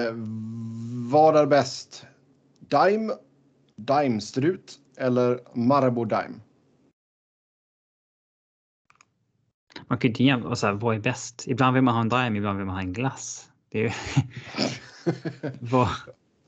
[1.09, 2.05] vad är bäst?
[2.59, 3.13] Dime
[3.75, 6.41] Daimstrut eller Marabou Daim?
[9.87, 11.47] Man kan ju inte jämföra, så här, vad är bäst?
[11.47, 13.49] Ibland vill man ha en Daim, ibland vill man ha en glass.
[13.69, 13.95] Det är
[15.71, 15.87] vad...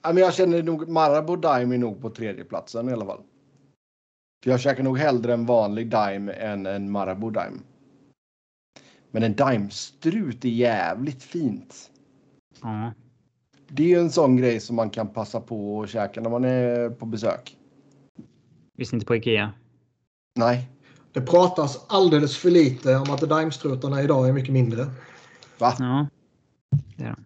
[0.02, 3.24] Ja, men jag känner nog Marabou Daim är nog på tredje platsen i alla fall.
[4.46, 7.64] Jag käkar nog hellre en vanlig Daim än en Marabou Daim.
[9.12, 11.91] Men en Daimstrut är jävligt fint.
[13.68, 16.46] Det är ju en sån grej som man kan passa på att käka när man
[16.46, 17.58] är på besök.
[18.78, 19.54] Visst inte på Ikea?
[20.36, 20.70] Nej.
[21.14, 24.86] Det pratas alldeles för lite om att Daimstrutarna idag är mycket mindre.
[25.60, 25.74] Va?
[25.80, 26.08] Ja.
[26.98, 27.26] Det är de.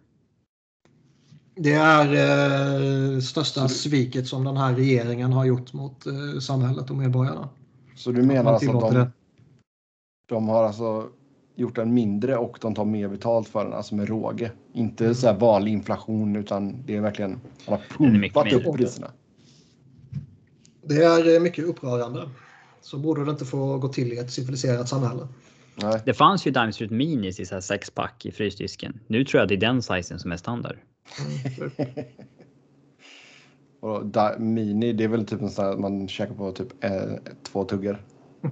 [1.62, 6.96] Det är eh, största sviket som den här regeringen har gjort mot eh, samhället och
[6.96, 7.48] medborgarna.
[7.96, 9.10] Så du menar Man alltså att de, det.
[10.28, 11.08] de har alltså
[11.56, 14.50] gjort den mindre och de tar mer betalt för den, alltså med råge.
[14.72, 15.14] Inte Mm.
[15.14, 17.30] så här vanlig inflation utan det är verkligen,
[17.68, 19.10] man har pumpat upp priserna.
[20.82, 22.30] Det är eh, mycket upprörande.
[22.80, 25.28] Så borde det inte få gå till i ett civiliserat samhälle.
[25.82, 26.02] Nej.
[26.04, 29.00] Det fanns ju Daimstrut Minis i så här sexpack i frysdisken.
[29.06, 30.76] Nu tror jag det är den sizen som är standard.
[33.80, 36.92] Och da, mini, det är väl typ en sån här man käkar på typ eh,
[37.42, 38.04] två tuggor.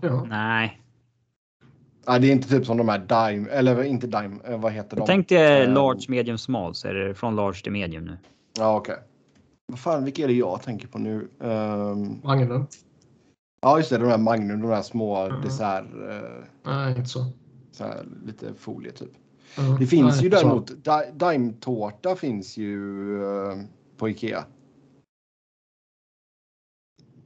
[0.02, 0.24] Ja.
[0.28, 0.80] Nej,
[2.06, 4.96] Nej, det är inte typ som de här Dime, eller inte Dime, eh, vad heter
[4.96, 5.06] de?
[5.06, 8.18] tänk dig Eh, large, medium, small så är det från large till medium nu.
[8.58, 8.96] Ja, okej.
[9.66, 11.28] Vad fan, vilka är det jag tänker på nu?
[11.40, 12.66] Ehm, Magnum?
[13.62, 15.42] ja, just det, de här Magnum, de här små Mhm.
[15.42, 17.26] dessert, eh, Nej, inte så.
[17.72, 19.10] så här, lite folie typ.
[19.58, 19.76] Mm.
[19.78, 23.56] Det finns Nej, ju däremot, Di- Daim-tårta finns ju eh,
[23.96, 24.44] på Ikea.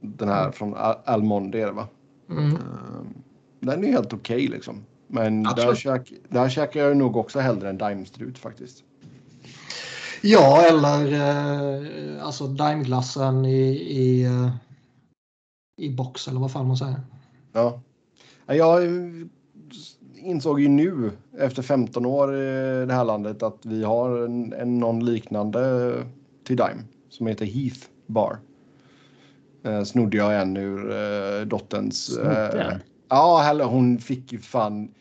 [0.01, 0.53] Den här Mm.
[0.53, 1.87] från Al- Almonde är det va?
[2.29, 2.57] Mm.
[3.59, 4.85] Den är helt okej liksom.
[5.07, 5.77] Men där, Absolut.
[5.77, 8.83] käk, där käkar jag nog också hellre en Daimstrut faktiskt.
[10.21, 14.49] Ja, eller eh, alltså Daimglassen i, i, eh,
[15.77, 17.01] i box eller vad fan man säger.
[17.53, 17.81] Ja.
[18.45, 18.83] Ja, Jag
[20.15, 24.79] insåg ju nu efter 15 år i det här landet att vi har en, en
[24.79, 25.93] någon liknande
[26.43, 26.77] till Daim
[27.09, 28.39] som heter Heath Bar.
[29.63, 32.05] Eh, snodde jag en ur eh, dotterns.
[32.05, 32.77] Snodde eh?
[33.09, 34.91] Ja, hon fick ju fan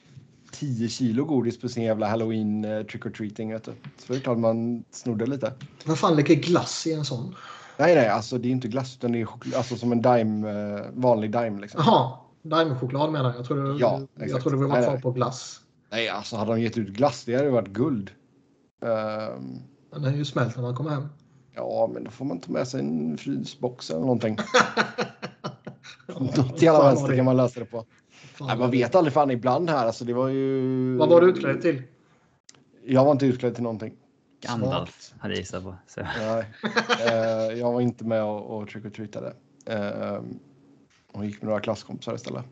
[0.53, 3.53] 10 kilo godis på sin jävla halloween eh, trick or treating.
[3.53, 3.73] Vet du.
[3.99, 5.53] Så det är klart man snodde lite.
[5.85, 7.35] Vad fan ligger glass i en sån?
[7.77, 10.51] Nej, nej, alltså det är inte glass utan det är choklad, alltså som en Dime,
[10.51, 11.83] eh, vanlig Dime liksom.
[11.87, 12.13] Jaha,
[12.43, 13.39] Daimchoklad menar jag.
[13.39, 14.43] Jag trodde, Ja, jag exakt.
[14.43, 15.03] trodde vi var Nej, kvar nej.
[15.03, 15.61] på glass.
[15.91, 18.11] Nej, alltså hade de gett ut glass, det hade ju varit guld.
[18.83, 19.59] Ehm,
[19.93, 21.09] Den är ju smält när man kommer hem.
[21.55, 24.39] ja, men då får man ta med sig en frysbox eller någonting.
[26.21, 27.87] Något jävla vänster kan man lösa det på.
[28.41, 29.87] Nej, man vet aldrig fan ibland här.
[29.87, 30.97] Alltså, det var ju...
[30.97, 31.83] Vad var du utklädd till?
[32.85, 33.97] Jag var inte utklädd till någonting.
[34.41, 35.75] Gandalf hade jag gissat på.
[35.87, 36.01] Så.
[36.03, 36.45] Nej.
[37.07, 39.35] Eh, jag var inte med och, och trick or treatade.
[39.71, 40.23] Uh,
[41.13, 42.45] och gick med några klasskompisar istället.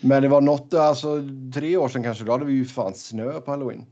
[0.00, 1.22] Men det var något, alltså
[1.54, 3.86] tre år sedan kanske, då hade vi ju fan snö på halloween.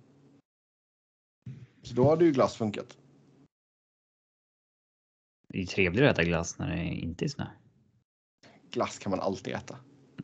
[1.83, 2.97] Så då hade ju glass funkat.
[5.49, 7.47] Det är ju trevligare att äta glass när det inte är snö.
[8.77, 9.77] Glass kan man alltid äta.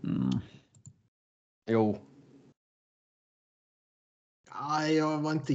[0.05, 0.31] Mm.
[1.71, 1.99] Jo,
[4.61, 5.53] Nej, jag var inte,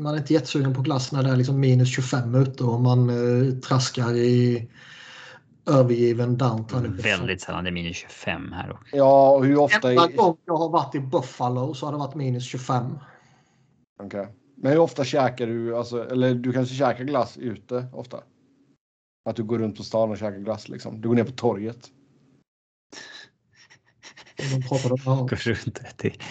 [0.00, 3.10] man är inte jättesugen på glass när det är liksom minus 25 ute och man
[3.10, 4.68] eh, traskar i
[5.66, 6.96] övergiven downtown.
[6.96, 8.96] Väldigt sällan det är minus 25 här också.
[8.96, 9.90] ja och hur ofta...
[9.90, 12.98] Enda gång jag har varit i Buffalo så har det varit minus 25.
[14.02, 14.28] Okej.
[14.56, 18.20] Men hur ofta käkar du, alltså, eller du kanske käkar glass ute ofta?
[19.28, 21.00] Att du går runt på stan och käkar glass liksom.
[21.00, 21.90] Du går ner på torget.
[24.36, 25.14] De pratade om, ja.
[25.14, 26.22] Går runt till.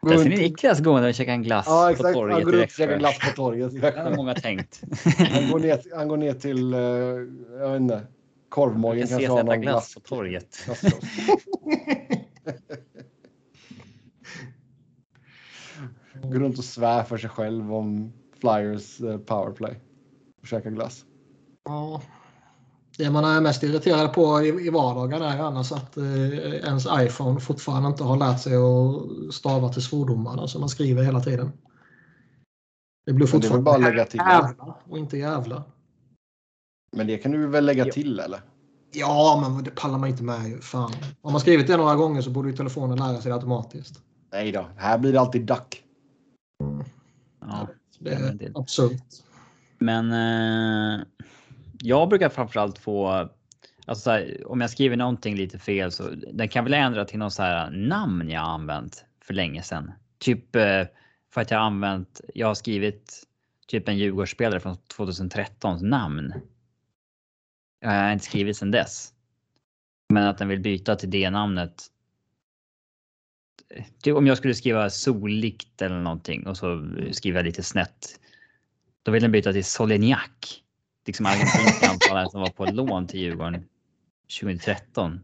[0.00, 2.44] Går Där ser ni Niklas gående och käkar en glass Ja på exakt, han torget
[2.44, 3.72] går i runt och käkar glass på torget.
[3.80, 4.82] Det har många tänkt.
[5.30, 6.80] Han går ner, han går ner till, eh,
[7.60, 8.04] jag vet inte, Jag
[8.48, 9.94] korvmojen kanske har äta någon glass glass.
[9.94, 10.68] på torget.
[16.22, 19.80] Går runt och svär för sig själv om Flyers eh, powerplay.
[20.42, 21.04] Och käkar glass.
[21.64, 22.02] Ja.
[22.98, 27.40] Det man är mest irriterad på i, i vardagen är annars att eh, ens iPhone
[27.40, 31.52] fortfarande inte har lärt sig att stava till svordomarna som man skriver hela tiden.
[33.06, 34.20] Det blir Men det fortfarande bara att lägga till.
[34.20, 35.62] jävla och inte jävla.
[36.96, 38.40] Men det kan du väl lägga till eller?
[38.92, 40.60] Ja, men det pallar man inte med ju.
[40.60, 40.92] Fan.
[41.22, 44.02] Om man skrivit det några gånger så borde ju telefonen lära sig det automatiskt.
[44.32, 45.82] Nej då, här blir det alltid duck.
[47.40, 47.68] Ja.
[47.98, 49.02] Det Ja, men det- är absurt.
[49.78, 51.04] Men eh,
[51.84, 53.08] jag brukar framförallt få,
[53.86, 57.18] alltså så här, om jag skriver någonting lite fel så den kan väl ändra till
[57.18, 59.92] något så här namn jag använt för länge sedan.
[60.18, 60.84] Typ eh,
[61.34, 63.22] för att jag har använt, jag har skrivit
[63.66, 66.34] typ en Djurgårdsspelare från 2013 namn.
[67.80, 69.12] Jag har inte skrivit sedan dess.
[70.08, 71.82] Men att den vill byta till det namnet.
[74.02, 78.20] Typ om jag skulle skriva solikt eller någonting och så skriver jag lite snett.
[79.02, 80.63] Då vill den byta till Solignac.
[81.06, 83.64] Liksom argentinska anfallare som var på lån till Djurgården
[84.40, 85.20] 2013.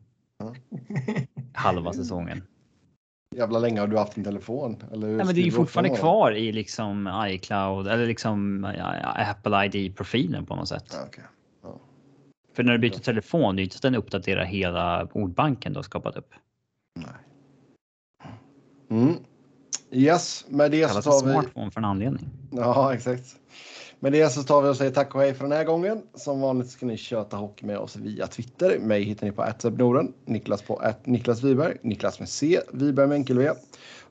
[1.55, 2.43] Halva säsongen.
[3.37, 4.83] Jävla länge har du haft en telefon.
[4.93, 8.95] Eller Ja, men det är ju fortfarande kvar i liksom iCloud eller liksom ja,
[9.31, 10.91] Apple ID profilen på något sätt.
[10.93, 11.25] Ja, okej.
[12.53, 15.79] För när du byter telefon, det är inte så att den uppdaterar hela ordbanken du
[15.79, 16.35] har skapat upp.
[18.91, 19.15] Mm.
[19.91, 21.33] Yes, med det Det så tar vi...
[21.33, 22.29] smartphone för en anledning.
[22.51, 23.37] Ja, exakt.
[24.03, 26.03] Med det så tar vi och säger tack och hej för den här gången.
[26.15, 28.79] Som vanligt ska ni köta hockey med oss via Twitter.
[28.79, 33.17] Mig hittar ni på Norden, Niklas på att Niklas Wiberg, Niklas med C, Wiberg med
[33.17, 33.51] enkel V.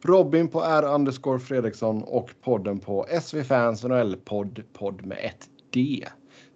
[0.02, 5.48] Robin på R underscore Fredriksson och podden på SV Fans NHL podd, podd med ett
[5.74, 6.06] D.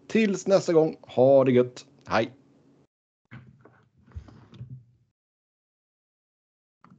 [0.08, 1.86] Tills nästa gång, ha det gött.
[2.08, 2.32] Hej!